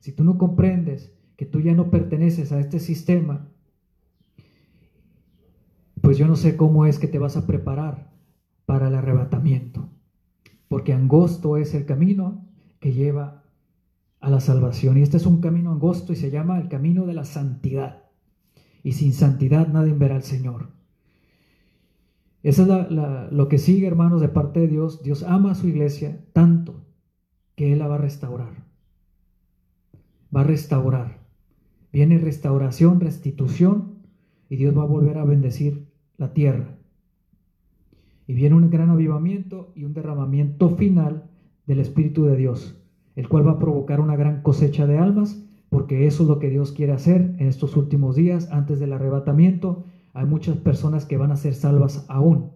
si 0.00 0.12
tú 0.12 0.24
no 0.24 0.38
comprendes 0.38 1.12
que 1.36 1.46
tú 1.46 1.60
ya 1.60 1.74
no 1.74 1.90
perteneces 1.90 2.52
a 2.52 2.60
este 2.60 2.80
sistema, 2.80 3.48
pues 6.00 6.18
yo 6.18 6.26
no 6.26 6.36
sé 6.36 6.56
cómo 6.56 6.86
es 6.86 6.98
que 6.98 7.08
te 7.08 7.18
vas 7.18 7.36
a 7.36 7.46
preparar 7.46 8.10
para 8.66 8.88
el 8.88 8.94
arrebatamiento. 8.94 9.88
Porque 10.68 10.92
angosto 10.92 11.56
es 11.56 11.74
el 11.74 11.86
camino 11.86 12.44
que 12.80 12.92
lleva 12.92 13.44
a 14.20 14.30
la 14.30 14.40
salvación. 14.40 14.98
Y 14.98 15.02
este 15.02 15.16
es 15.16 15.26
un 15.26 15.40
camino 15.40 15.72
angosto 15.72 16.12
y 16.12 16.16
se 16.16 16.30
llama 16.30 16.58
el 16.58 16.68
camino 16.68 17.06
de 17.06 17.14
la 17.14 17.24
santidad 17.24 18.04
y 18.82 18.92
sin 18.92 19.12
santidad 19.12 19.68
nadie 19.68 19.92
verá 19.92 20.16
al 20.16 20.22
Señor. 20.22 20.70
Eso 22.42 22.62
es 22.62 23.32
lo 23.32 23.48
que 23.48 23.58
sigue, 23.58 23.86
hermanos, 23.86 24.20
de 24.20 24.28
parte 24.28 24.60
de 24.60 24.68
Dios. 24.68 25.02
Dios 25.02 25.22
ama 25.24 25.52
a 25.52 25.54
su 25.54 25.68
iglesia 25.68 26.24
tanto 26.32 26.84
que 27.56 27.72
Él 27.72 27.80
la 27.80 27.88
va 27.88 27.96
a 27.96 27.98
restaurar. 27.98 28.67
Va 30.34 30.40
a 30.42 30.44
restaurar. 30.44 31.18
Viene 31.92 32.18
restauración, 32.18 33.00
restitución, 33.00 33.98
y 34.48 34.56
Dios 34.56 34.76
va 34.76 34.82
a 34.82 34.86
volver 34.86 35.18
a 35.18 35.24
bendecir 35.24 35.86
la 36.16 36.32
tierra. 36.32 36.76
Y 38.26 38.34
viene 38.34 38.56
un 38.56 38.70
gran 38.70 38.90
avivamiento 38.90 39.72
y 39.74 39.84
un 39.84 39.94
derramamiento 39.94 40.70
final 40.76 41.24
del 41.66 41.80
Espíritu 41.80 42.24
de 42.24 42.36
Dios, 42.36 42.80
el 43.16 43.28
cual 43.28 43.46
va 43.46 43.52
a 43.52 43.58
provocar 43.58 44.00
una 44.00 44.16
gran 44.16 44.42
cosecha 44.42 44.86
de 44.86 44.98
almas 44.98 45.42
porque 45.68 46.06
eso 46.06 46.22
es 46.22 46.28
lo 46.28 46.38
que 46.38 46.50
Dios 46.50 46.72
quiere 46.72 46.92
hacer 46.92 47.34
en 47.38 47.46
estos 47.46 47.76
últimos 47.76 48.16
días, 48.16 48.48
antes 48.50 48.80
del 48.80 48.92
arrebatamiento. 48.92 49.84
Hay 50.14 50.24
muchas 50.24 50.56
personas 50.56 51.04
que 51.04 51.18
van 51.18 51.30
a 51.30 51.36
ser 51.36 51.54
salvas 51.54 52.06
aún. 52.08 52.52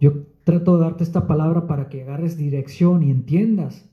Yo 0.00 0.26
trato 0.44 0.76
de 0.76 0.84
darte 0.84 1.04
esta 1.04 1.26
palabra 1.26 1.66
para 1.66 1.88
que 1.88 2.02
agarres 2.02 2.36
dirección 2.36 3.02
y 3.02 3.10
entiendas 3.10 3.89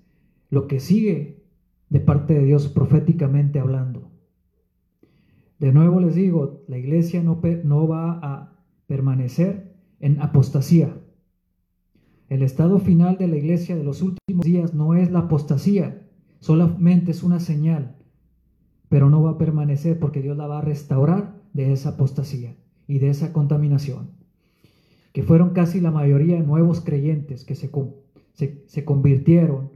lo 0.49 0.67
que 0.67 0.79
sigue 0.79 1.43
de 1.89 1.99
parte 1.99 2.33
de 2.33 2.45
Dios 2.45 2.67
proféticamente 2.67 3.59
hablando. 3.59 4.11
De 5.59 5.71
nuevo 5.71 5.99
les 5.99 6.15
digo, 6.15 6.63
la 6.67 6.77
iglesia 6.77 7.23
no, 7.23 7.39
va 7.87 8.19
a 8.21 8.53
permanecer 8.85 9.73
en 9.99 10.21
apostasía. 10.21 10.95
El 12.29 12.43
estado 12.43 12.79
final 12.79 13.17
de 13.17 13.27
la 13.27 13.37
iglesia 13.37 13.75
de 13.75 13.83
los 13.83 14.01
últimos 14.01 14.45
días 14.45 14.73
no 14.73 14.93
es 14.93 15.11
la 15.11 15.19
apostasía, 15.19 16.07
Solamente 16.39 17.11
es 17.11 17.23
una 17.23 17.39
señal, 17.39 17.95
pero 18.89 19.09
no 19.09 19.21
va 19.23 19.31
a 19.31 19.37
permanecer 19.37 19.99
porque 19.99 20.21
Dios 20.21 20.37
la 20.37 20.47
va 20.47 20.59
a 20.59 20.61
restaurar 20.61 21.35
de 21.53 21.73
esa 21.73 21.89
apostasía 21.89 22.55
y 22.87 22.99
de 22.99 23.09
esa 23.09 23.33
contaminación. 23.33 24.11
Que 25.13 25.23
fueron 25.23 25.51
casi 25.51 25.81
la 25.81 25.91
mayoría 25.91 26.39
nuevos 26.41 26.81
creyentes 26.81 27.43
que 27.43 27.55
se, 27.55 28.85
convirtieron 28.85 29.71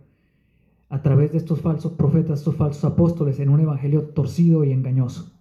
a 0.91 1.01
través 1.01 1.31
de 1.31 1.37
estos 1.37 1.61
falsos 1.61 1.93
profetas, 1.93 2.39
estos 2.39 2.57
falsos 2.57 2.83
apóstoles, 2.83 3.39
en 3.39 3.47
un 3.47 3.61
evangelio 3.61 4.09
torcido 4.09 4.65
y 4.65 4.73
engañoso, 4.73 5.31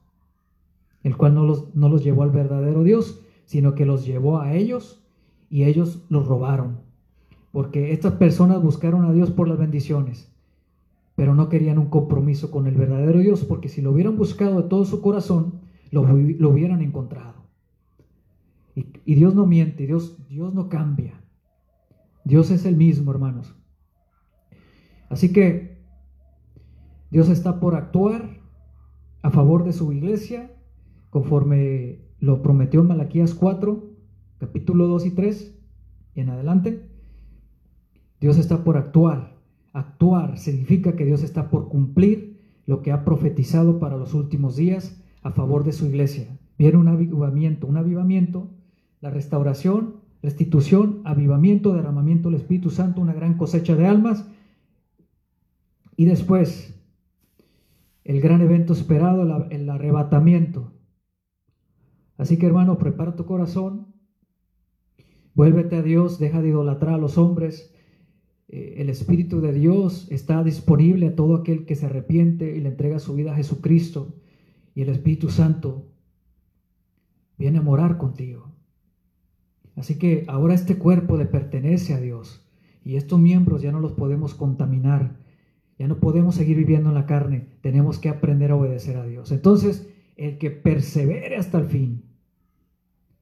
el 1.02 1.16
cual 1.16 1.34
no 1.34 1.44
los, 1.44 1.74
no 1.74 1.88
los 1.88 2.04
llevó 2.04 2.22
al 2.22 2.30
verdadero 2.30 2.84
Dios, 2.84 3.20
sino 3.46 3.74
que 3.74 3.84
los 3.84 4.06
llevó 4.06 4.38
a 4.38 4.54
ellos 4.54 5.04
y 5.50 5.64
ellos 5.64 6.04
los 6.08 6.28
robaron. 6.28 6.78
Porque 7.50 7.92
estas 7.92 8.12
personas 8.12 8.62
buscaron 8.62 9.04
a 9.04 9.12
Dios 9.12 9.32
por 9.32 9.48
las 9.48 9.58
bendiciones, 9.58 10.32
pero 11.16 11.34
no 11.34 11.48
querían 11.48 11.78
un 11.78 11.90
compromiso 11.90 12.52
con 12.52 12.68
el 12.68 12.76
verdadero 12.76 13.18
Dios, 13.18 13.44
porque 13.44 13.68
si 13.68 13.82
lo 13.82 13.90
hubieran 13.90 14.16
buscado 14.16 14.62
de 14.62 14.68
todo 14.68 14.84
su 14.84 15.00
corazón, 15.00 15.54
lo, 15.90 16.02
hubieran 16.02 16.80
encontrado. 16.80 17.34
Y, 18.76 19.14
Dios 19.16 19.34
no 19.34 19.46
miente, 19.46 19.84
Dios, 19.84 20.16
Dios 20.28 20.54
no 20.54 20.68
cambia. 20.68 21.20
Dios 22.24 22.52
es 22.52 22.64
el 22.66 22.76
mismo, 22.76 23.10
hermanos. 23.10 23.59
Así 25.10 25.32
que 25.32 25.78
Dios 27.10 27.28
está 27.28 27.60
por 27.60 27.74
actuar 27.74 28.40
a 29.20 29.30
favor 29.30 29.64
de 29.64 29.74
su 29.74 29.92
iglesia, 29.92 30.50
conforme 31.10 31.98
lo 32.18 32.40
prometió 32.40 32.80
en 32.80 32.86
Malaquías 32.86 33.34
4, 33.34 33.84
capítulo 34.38 34.86
2 34.86 35.04
y 35.04 35.10
3, 35.10 35.54
y 36.14 36.20
en 36.20 36.30
adelante. 36.30 36.88
Dios 38.20 38.38
está 38.38 38.64
por 38.64 38.78
actuar 38.78 39.40
Actuar 39.72 40.36
significa 40.36 40.96
que 40.96 41.04
Dios 41.04 41.22
está 41.22 41.48
por 41.48 41.68
cumplir 41.68 42.40
lo 42.66 42.82
que 42.82 42.90
ha 42.90 43.04
profetizado 43.04 43.78
para 43.78 43.96
los 43.96 44.14
últimos 44.14 44.56
días 44.56 45.00
a 45.22 45.30
favor 45.30 45.64
de 45.64 45.72
su 45.72 45.86
iglesia, 45.86 46.26
viene 46.58 46.78
un 46.78 46.88
avivamiento, 46.88 47.66
un 47.66 47.76
avivamiento, 47.76 48.48
la 49.00 49.10
restauración, 49.10 49.96
restitución, 50.22 51.02
avivamiento, 51.04 51.72
derramamiento 51.72 52.30
del 52.30 52.40
Espíritu 52.40 52.70
Santo, 52.70 53.00
una 53.00 53.12
gran 53.12 53.34
cosecha 53.34 53.76
de 53.76 53.86
almas. 53.86 54.26
Y 56.00 56.06
después, 56.06 56.74
el 58.04 58.22
gran 58.22 58.40
evento 58.40 58.72
esperado, 58.72 59.48
el 59.50 59.68
arrebatamiento. 59.68 60.72
Así 62.16 62.38
que 62.38 62.46
hermano, 62.46 62.78
prepara 62.78 63.16
tu 63.16 63.26
corazón, 63.26 63.88
vuélvete 65.34 65.76
a 65.76 65.82
Dios, 65.82 66.18
deja 66.18 66.40
de 66.40 66.48
idolatrar 66.48 66.94
a 66.94 66.96
los 66.96 67.18
hombres. 67.18 67.74
Eh, 68.48 68.76
el 68.78 68.88
Espíritu 68.88 69.42
de 69.42 69.52
Dios 69.52 70.10
está 70.10 70.42
disponible 70.42 71.08
a 71.08 71.14
todo 71.14 71.34
aquel 71.36 71.66
que 71.66 71.76
se 71.76 71.84
arrepiente 71.84 72.56
y 72.56 72.62
le 72.62 72.70
entrega 72.70 72.98
su 72.98 73.14
vida 73.14 73.32
a 73.32 73.36
Jesucristo. 73.36 74.14
Y 74.74 74.80
el 74.80 74.88
Espíritu 74.88 75.28
Santo 75.28 75.92
viene 77.36 77.58
a 77.58 77.62
morar 77.62 77.98
contigo. 77.98 78.54
Así 79.76 79.98
que 79.98 80.24
ahora 80.28 80.54
este 80.54 80.78
cuerpo 80.78 81.18
le 81.18 81.26
pertenece 81.26 81.92
a 81.92 82.00
Dios 82.00 82.50
y 82.86 82.96
estos 82.96 83.20
miembros 83.20 83.60
ya 83.60 83.70
no 83.70 83.80
los 83.80 83.92
podemos 83.92 84.32
contaminar, 84.34 85.19
ya 85.80 85.88
no 85.88 85.98
podemos 85.98 86.34
seguir 86.34 86.58
viviendo 86.58 86.90
en 86.90 86.94
la 86.94 87.06
carne, 87.06 87.48
tenemos 87.62 87.98
que 87.98 88.10
aprender 88.10 88.50
a 88.50 88.56
obedecer 88.56 88.98
a 88.98 89.06
Dios. 89.06 89.32
Entonces, 89.32 89.88
el 90.18 90.36
que 90.36 90.50
persevere 90.50 91.36
hasta 91.36 91.58
el 91.58 91.68
fin, 91.68 92.04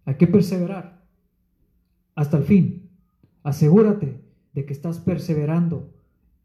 hay 0.05 0.17
que 0.17 0.27
perseverar 0.27 1.07
hasta 2.17 2.37
el 2.39 2.43
fin. 2.43 2.91
Asegúrate 3.45 4.21
de 4.55 4.67
que 4.67 4.73
estás 4.73 4.99
perseverando 4.99 5.95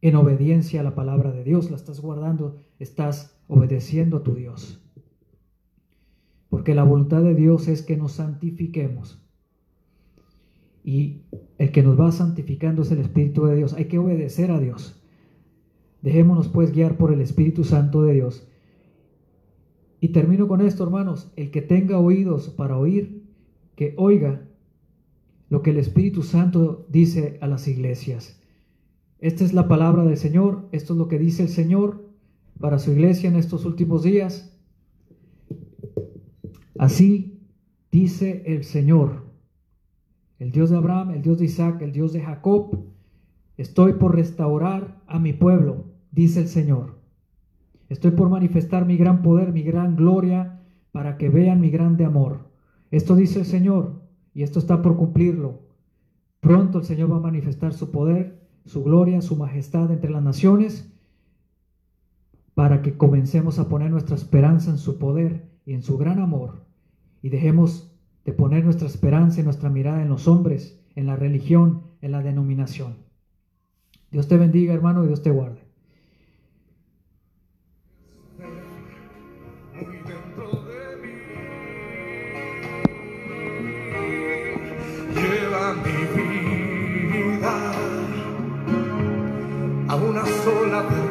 en 0.01 0.15
obediencia 0.15 0.81
a 0.81 0.83
la 0.83 0.93
palabra 0.93 1.31
de 1.31 1.43
Dios, 1.43 1.71
la 1.71 1.77
estás 1.77 1.99
guardando, 1.99 2.61
estás 2.77 3.35
obedeciendo 3.47 4.17
a 4.17 4.23
tu 4.23 4.35
Dios. 4.35 4.87
Porque 6.47 6.75
la 6.75 6.83
voluntad 6.83 7.23
de 7.23 7.33
Dios 7.33 7.67
es 7.67 7.81
que 7.81 7.97
nos 7.97 8.11
santifiquemos. 8.11 9.19
Y 10.83 11.23
el 11.57 11.71
que 11.71 11.81
nos 11.81 11.99
va 11.99 12.11
santificando 12.11 12.83
es 12.83 12.91
el 12.91 12.99
Espíritu 12.99 13.47
de 13.47 13.55
Dios. 13.55 13.73
Hay 13.73 13.85
que 13.85 13.97
obedecer 13.97 14.51
a 14.51 14.59
Dios. 14.59 15.02
Dejémonos 16.03 16.49
pues 16.49 16.73
guiar 16.73 16.97
por 16.97 17.13
el 17.13 17.21
Espíritu 17.21 17.63
Santo 17.63 18.03
de 18.03 18.13
Dios. 18.13 18.45
Y 20.01 20.09
termino 20.09 20.49
con 20.49 20.59
esto, 20.59 20.83
hermanos. 20.83 21.31
El 21.37 21.49
que 21.49 21.61
tenga 21.61 21.97
oídos 21.97 22.49
para 22.49 22.77
oír, 22.77 23.23
que 23.77 23.95
oiga 23.97 24.45
lo 25.49 25.61
que 25.61 25.69
el 25.69 25.77
Espíritu 25.77 26.21
Santo 26.21 26.85
dice 26.89 27.37
a 27.39 27.47
las 27.47 27.69
iglesias. 27.69 28.37
Esta 29.19 29.45
es 29.45 29.53
la 29.53 29.69
palabra 29.69 30.03
del 30.03 30.17
Señor. 30.17 30.67
Esto 30.73 30.91
es 30.91 30.99
lo 30.99 31.07
que 31.07 31.19
dice 31.19 31.43
el 31.43 31.49
Señor 31.49 32.03
para 32.59 32.79
su 32.79 32.91
iglesia 32.91 33.29
en 33.29 33.37
estos 33.37 33.63
últimos 33.63 34.03
días. 34.03 34.59
Así 36.77 37.39
dice 37.93 38.43
el 38.45 38.65
Señor, 38.65 39.23
el 40.37 40.51
Dios 40.51 40.69
de 40.69 40.75
Abraham, 40.75 41.11
el 41.11 41.21
Dios 41.21 41.39
de 41.39 41.45
Isaac, 41.45 41.81
el 41.81 41.93
Dios 41.93 42.11
de 42.11 42.19
Jacob, 42.19 42.87
estoy 43.55 43.93
por 43.93 44.15
restaurar 44.15 45.01
a 45.07 45.17
mi 45.17 45.31
pueblo, 45.31 45.92
dice 46.13 46.39
el 46.39 46.47
Señor. 46.47 46.99
Estoy 47.89 48.11
por 48.11 48.29
manifestar 48.29 48.85
mi 48.85 48.95
gran 48.95 49.21
poder, 49.21 49.51
mi 49.51 49.63
gran 49.63 49.97
gloria, 49.97 50.61
para 50.93 51.17
que 51.17 51.27
vean 51.27 51.59
mi 51.59 51.69
grande 51.69 52.05
amor. 52.05 52.47
Esto 52.89 53.15
dice 53.15 53.39
el 53.39 53.45
Señor, 53.45 54.01
y 54.33 54.43
esto 54.43 54.59
está 54.59 54.81
por 54.81 54.95
cumplirlo. 54.95 55.59
Pronto 56.39 56.79
el 56.79 56.85
Señor 56.85 57.11
va 57.11 57.17
a 57.17 57.21
manifestar 57.31 57.73
su 57.73 57.91
poder, 57.91 58.47
su 58.63 58.81
gloria, 58.85 59.21
su 59.21 59.35
majestad 59.35 59.91
entre 59.91 60.09
las 60.09 60.23
naciones, 60.23 60.89
para 62.53 62.81
que 62.81 62.95
comencemos 62.95 63.59
a 63.59 63.67
poner 63.67 63.91
nuestra 63.91 64.15
esperanza 64.15 64.71
en 64.71 64.77
su 64.77 64.97
poder 64.97 65.49
y 65.65 65.73
en 65.73 65.83
su 65.83 65.97
gran 65.97 66.19
amor 66.19 66.63
y 67.23 67.29
dejemos 67.29 67.89
de 68.25 68.33
poner 68.33 68.63
nuestra 68.63 68.87
esperanza 68.87 69.39
y 69.41 69.43
nuestra 69.43 69.69
mirada 69.69 70.03
en 70.03 70.09
los 70.09 70.27
hombres, 70.27 70.79
en 70.95 71.07
la 71.07 71.15
religión, 71.15 71.83
en 72.01 72.11
la 72.11 72.21
denominación. 72.21 72.97
Dios 74.11 74.27
te 74.27 74.37
bendiga, 74.37 74.73
hermano, 74.73 75.03
y 75.03 75.07
Dios 75.07 75.23
te 75.23 75.31
guarde. 75.31 75.62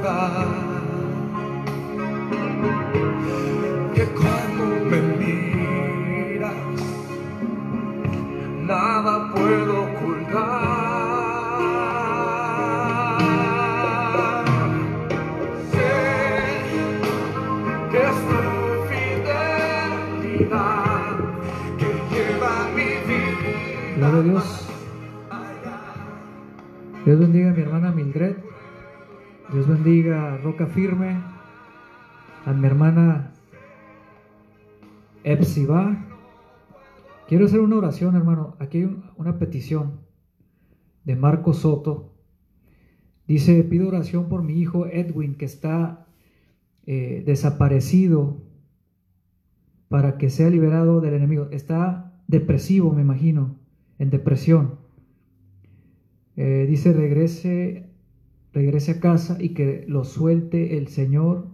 Verdad. 0.03 0.47
Que 3.95 4.05
cuando 4.07 4.65
me 4.91 4.99
nada 8.67 9.33
puedo 9.35 9.83
ocultar. 9.83 10.33
Sé 15.71 15.93
que 17.91 17.99
es 17.99 18.19
tu 18.29 18.41
fidelidad 18.89 20.49
que 21.79 21.91
lleva 22.11 22.53
mi 22.75 22.89
vida. 23.07 23.97
Gloria 23.97 24.19
a 24.19 24.23
Dios. 24.23 24.47
Dios 27.05 27.19
bendiga 27.19 27.42
bendiga 29.83 30.37
Roca 30.37 30.67
Firme. 30.67 31.21
A 32.47 32.53
mi 32.53 32.67
hermana 32.69 33.33
Epsiba. 35.25 36.07
Quiero 37.27 37.47
hacer 37.47 37.59
una 37.59 37.79
oración, 37.79 38.15
hermano. 38.15 38.55
Aquí 38.61 38.79
hay 38.79 39.03
una 39.17 39.41
petición 39.41 40.03
de 41.03 41.17
Marco 41.17 41.53
Soto. 41.53 42.15
Dice, 43.27 43.61
pido 43.65 43.89
oración 43.89 44.29
por 44.29 44.45
mi 44.45 44.61
hijo 44.61 44.87
Edwin 44.87 45.35
que 45.35 45.47
está 45.47 46.07
eh, 46.87 47.25
desaparecido 47.27 48.41
para 49.89 50.17
que 50.17 50.31
sea 50.31 50.49
liberado 50.49 51.01
del 51.01 51.15
enemigo. 51.15 51.49
Está 51.51 52.23
depresivo, 52.29 52.93
me 52.93 53.03
imagino, 53.03 53.57
en 53.99 54.11
depresión. 54.11 54.77
Eh, 56.37 56.67
dice, 56.69 56.93
regrese, 56.93 57.92
regrese 58.53 58.93
a 58.93 59.01
casa 59.01 59.37
y 59.41 59.51
que 59.51 59.85
lo 59.89 60.05
suelte 60.05 60.79
el 60.79 60.89
Señor. 60.89 61.49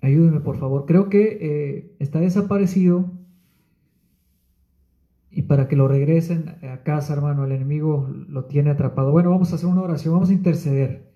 Ayúdeme, 0.00 0.40
por 0.40 0.58
favor. 0.58 0.86
Creo 0.86 1.08
que 1.08 1.38
eh, 1.40 1.96
está 1.98 2.20
desaparecido 2.20 3.10
y 5.30 5.42
para 5.42 5.68
que 5.68 5.76
lo 5.76 5.88
regresen 5.88 6.56
a 6.62 6.82
casa, 6.82 7.12
hermano, 7.12 7.44
el 7.44 7.52
enemigo 7.52 8.08
lo 8.28 8.46
tiene 8.46 8.70
atrapado. 8.70 9.12
Bueno, 9.12 9.30
vamos 9.30 9.52
a 9.52 9.56
hacer 9.56 9.68
una 9.68 9.82
oración, 9.82 10.14
vamos 10.14 10.30
a 10.30 10.34
interceder. 10.34 11.12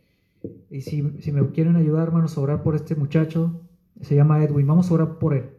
Y 0.71 0.83
si, 0.83 1.03
me 1.03 1.51
quieren 1.51 1.77
ayudar, 1.77 2.09
hermanos, 2.09 2.37
a 2.37 2.41
orar 2.41 2.63
por 2.63 2.75
este 2.75 2.95
muchacho, 2.95 3.63
se 4.01 4.15
llama 4.15 4.43
Edwin, 4.43 4.67
vamos 4.67 4.91
a 4.91 4.95
orar 4.95 5.19
por 5.19 5.35
él. 5.35 5.51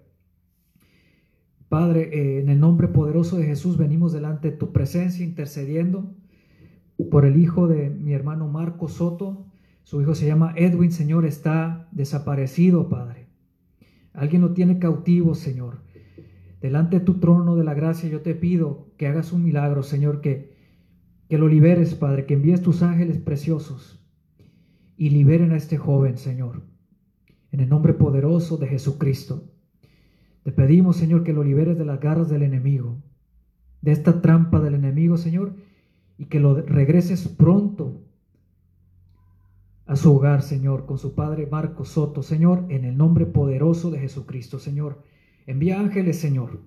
Padre, 1.69 2.09
eh, 2.13 2.39
en 2.39 2.49
el 2.49 2.59
nombre 2.59 2.87
poderoso 2.87 3.37
de 3.37 3.45
Jesús 3.45 3.77
venimos 3.77 4.13
delante 4.13 4.51
de 4.51 4.57
tu 4.57 4.71
presencia 4.71 5.25
intercediendo 5.25 6.13
por 7.09 7.25
el 7.25 7.37
hijo 7.37 7.67
de 7.67 7.89
mi 7.89 8.13
hermano 8.13 8.47
Marco 8.47 8.87
Soto. 8.87 9.45
Su 9.83 10.01
hijo 10.01 10.15
se 10.15 10.27
llama 10.27 10.53
Edwin, 10.55 10.91
Señor, 10.91 11.25
está 11.25 11.87
desaparecido, 11.91 12.89
Padre. 12.89 13.27
Alguien 14.13 14.41
lo 14.41 14.53
tiene 14.53 14.79
cautivo, 14.79 15.35
Señor. 15.35 15.81
Delante 16.61 16.99
de 16.99 17.05
tu 17.05 17.19
trono 17.19 17.55
de 17.55 17.63
la 17.63 17.73
gracia 17.73 18.09
yo 18.09 18.21
te 18.21 18.35
pido 18.35 18.87
que 18.97 19.07
hagas 19.07 19.33
un 19.33 19.43
milagro, 19.43 19.83
Señor, 19.83 20.21
que, 20.21 20.55
que 21.27 21.37
lo 21.37 21.47
liberes, 21.47 21.95
Padre, 21.95 22.25
que 22.25 22.35
envíes 22.35 22.61
tus 22.61 22.83
ángeles 22.83 23.17
preciosos 23.17 23.99
y 24.95 25.09
liberen 25.09 25.51
a 25.51 25.57
este 25.57 25.77
joven, 25.77 26.17
Señor. 26.17 26.63
En 27.51 27.59
el 27.59 27.69
nombre 27.69 27.93
poderoso 27.93 28.57
de 28.57 28.67
Jesucristo. 28.67 29.51
Te 30.43 30.51
pedimos, 30.51 30.97
Señor, 30.97 31.23
que 31.23 31.33
lo 31.33 31.43
liberes 31.43 31.77
de 31.77 31.85
las 31.85 31.99
garras 31.99 32.29
del 32.29 32.43
enemigo, 32.43 33.01
de 33.81 33.91
esta 33.91 34.21
trampa 34.21 34.59
del 34.59 34.75
enemigo, 34.75 35.17
Señor, 35.17 35.55
y 36.17 36.25
que 36.25 36.39
lo 36.39 36.55
regreses 36.55 37.27
pronto 37.27 38.01
a 39.85 39.95
su 39.95 40.15
hogar, 40.15 40.41
Señor, 40.41 40.85
con 40.85 40.97
su 40.97 41.13
padre 41.13 41.47
Marco 41.47 41.85
Soto, 41.85 42.23
Señor, 42.23 42.65
en 42.69 42.85
el 42.85 42.97
nombre 42.97 43.25
poderoso 43.25 43.91
de 43.91 43.99
Jesucristo, 43.99 44.59
Señor. 44.59 45.03
Envía 45.45 45.79
ángeles, 45.79 46.19
Señor, 46.19 46.61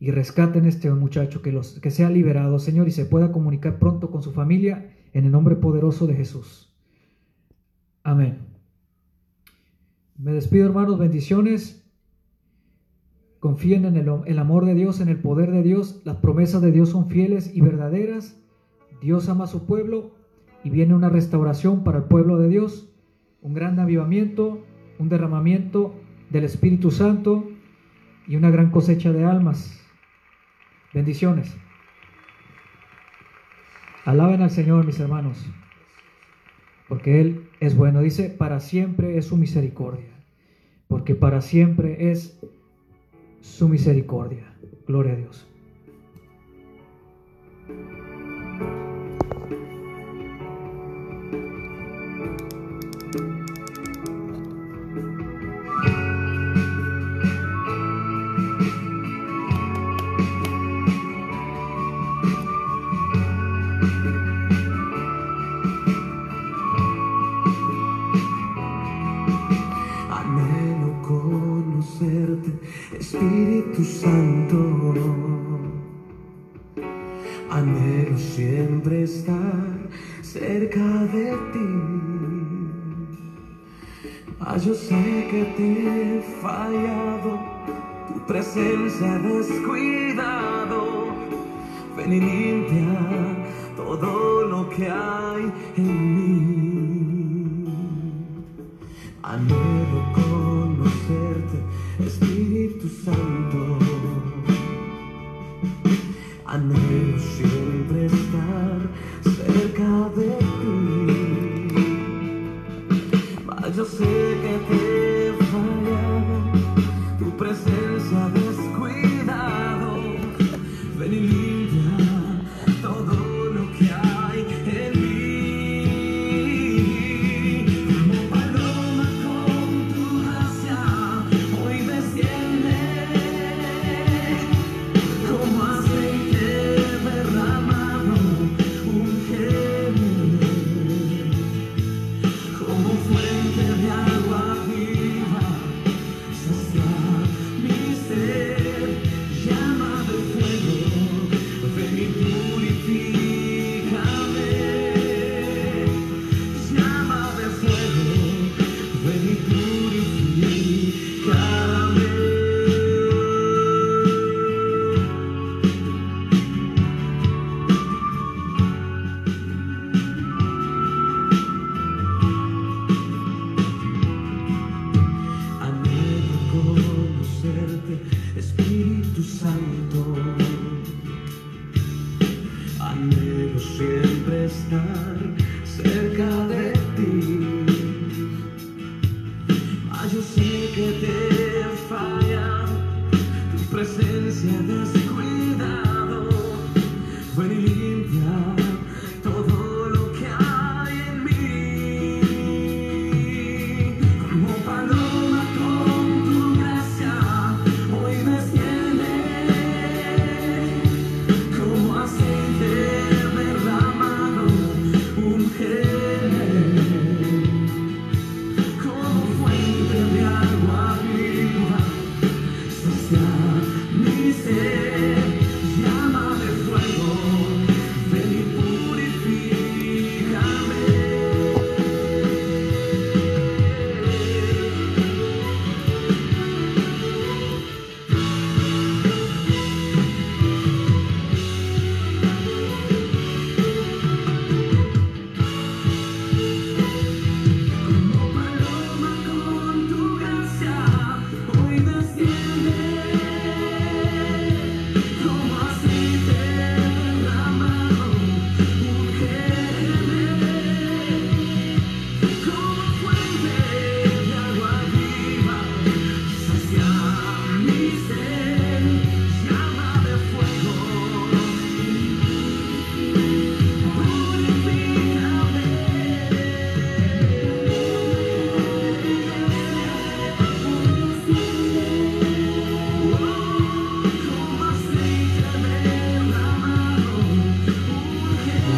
y 0.00 0.10
rescaten 0.10 0.64
a 0.64 0.68
este 0.68 0.90
muchacho, 0.90 1.42
que, 1.42 1.52
los, 1.52 1.80
que 1.80 1.90
sea 1.90 2.08
liberado, 2.08 2.58
Señor, 2.58 2.88
y 2.88 2.92
se 2.92 3.04
pueda 3.04 3.30
comunicar 3.30 3.78
pronto 3.78 4.10
con 4.10 4.22
su 4.22 4.32
familia 4.32 4.94
en 5.12 5.26
el 5.26 5.32
nombre 5.32 5.56
poderoso 5.56 6.06
de 6.06 6.14
Jesús. 6.14 6.74
Amén. 8.02 8.38
Me 10.16 10.32
despido, 10.32 10.66
hermanos, 10.66 10.98
bendiciones. 10.98 11.87
Confíen 13.40 13.84
en 13.84 13.96
el, 13.96 14.38
amor 14.38 14.64
de 14.64 14.74
Dios, 14.74 15.00
en 15.00 15.08
el 15.08 15.18
poder 15.18 15.52
de 15.52 15.62
Dios. 15.62 16.00
Las 16.04 16.16
promesas 16.16 16.60
de 16.60 16.72
Dios 16.72 16.88
son 16.88 17.08
fieles 17.08 17.54
y 17.54 17.60
verdaderas. 17.60 18.36
Dios 19.00 19.28
ama 19.28 19.44
a 19.44 19.48
su 19.48 19.64
pueblo 19.64 20.10
y 20.64 20.70
viene 20.70 20.94
una 20.94 21.08
restauración 21.08 21.84
para 21.84 21.98
el 21.98 22.04
pueblo 22.04 22.38
de 22.38 22.48
Dios. 22.48 22.88
Un 23.40 23.54
gran 23.54 23.78
avivamiento, 23.78 24.64
un 24.98 25.08
derramamiento 25.08 25.94
del 26.30 26.44
Espíritu 26.44 26.90
Santo 26.90 27.48
y 28.26 28.34
una 28.34 28.50
gran 28.50 28.70
cosecha 28.70 29.12
de 29.12 29.24
almas. 29.24 29.80
Bendiciones. 30.92 31.56
Alaben 34.04 34.42
al 34.42 34.50
Señor, 34.50 34.84
mis 34.84 34.98
hermanos, 34.98 35.46
porque 36.88 37.20
Él 37.20 37.48
es 37.60 37.76
bueno. 37.76 38.00
Dice, 38.00 38.30
para 38.30 38.58
siempre 38.58 39.18
es 39.18 39.26
su 39.26 39.36
misericordia, 39.36 40.08
porque 40.88 41.14
para 41.14 41.40
siempre 41.40 42.10
es 42.10 42.40
su 43.48 43.68
misericordia. 43.68 44.54
Gloria 44.86 45.14
a 45.14 45.16
Dios. 45.16 45.46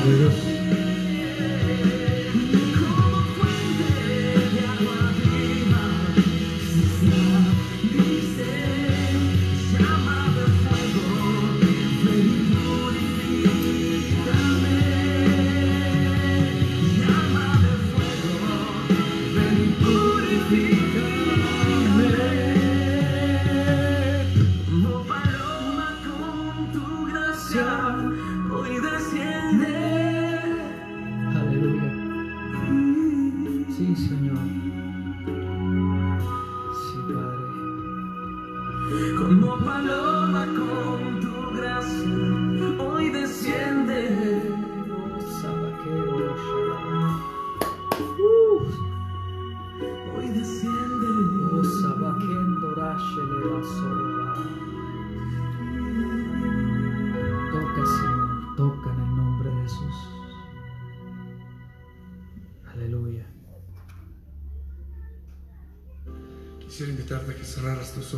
Hallelujah. 0.01 0.60
Que 68.01 68.17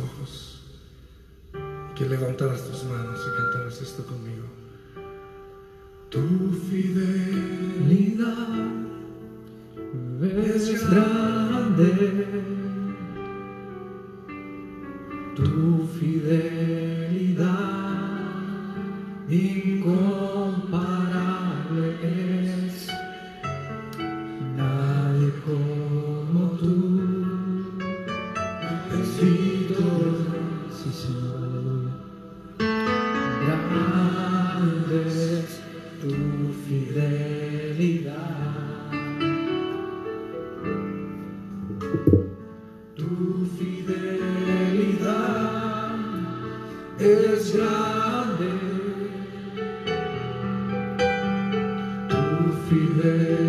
Tu 52.73 52.79
fidelidad 52.79 53.42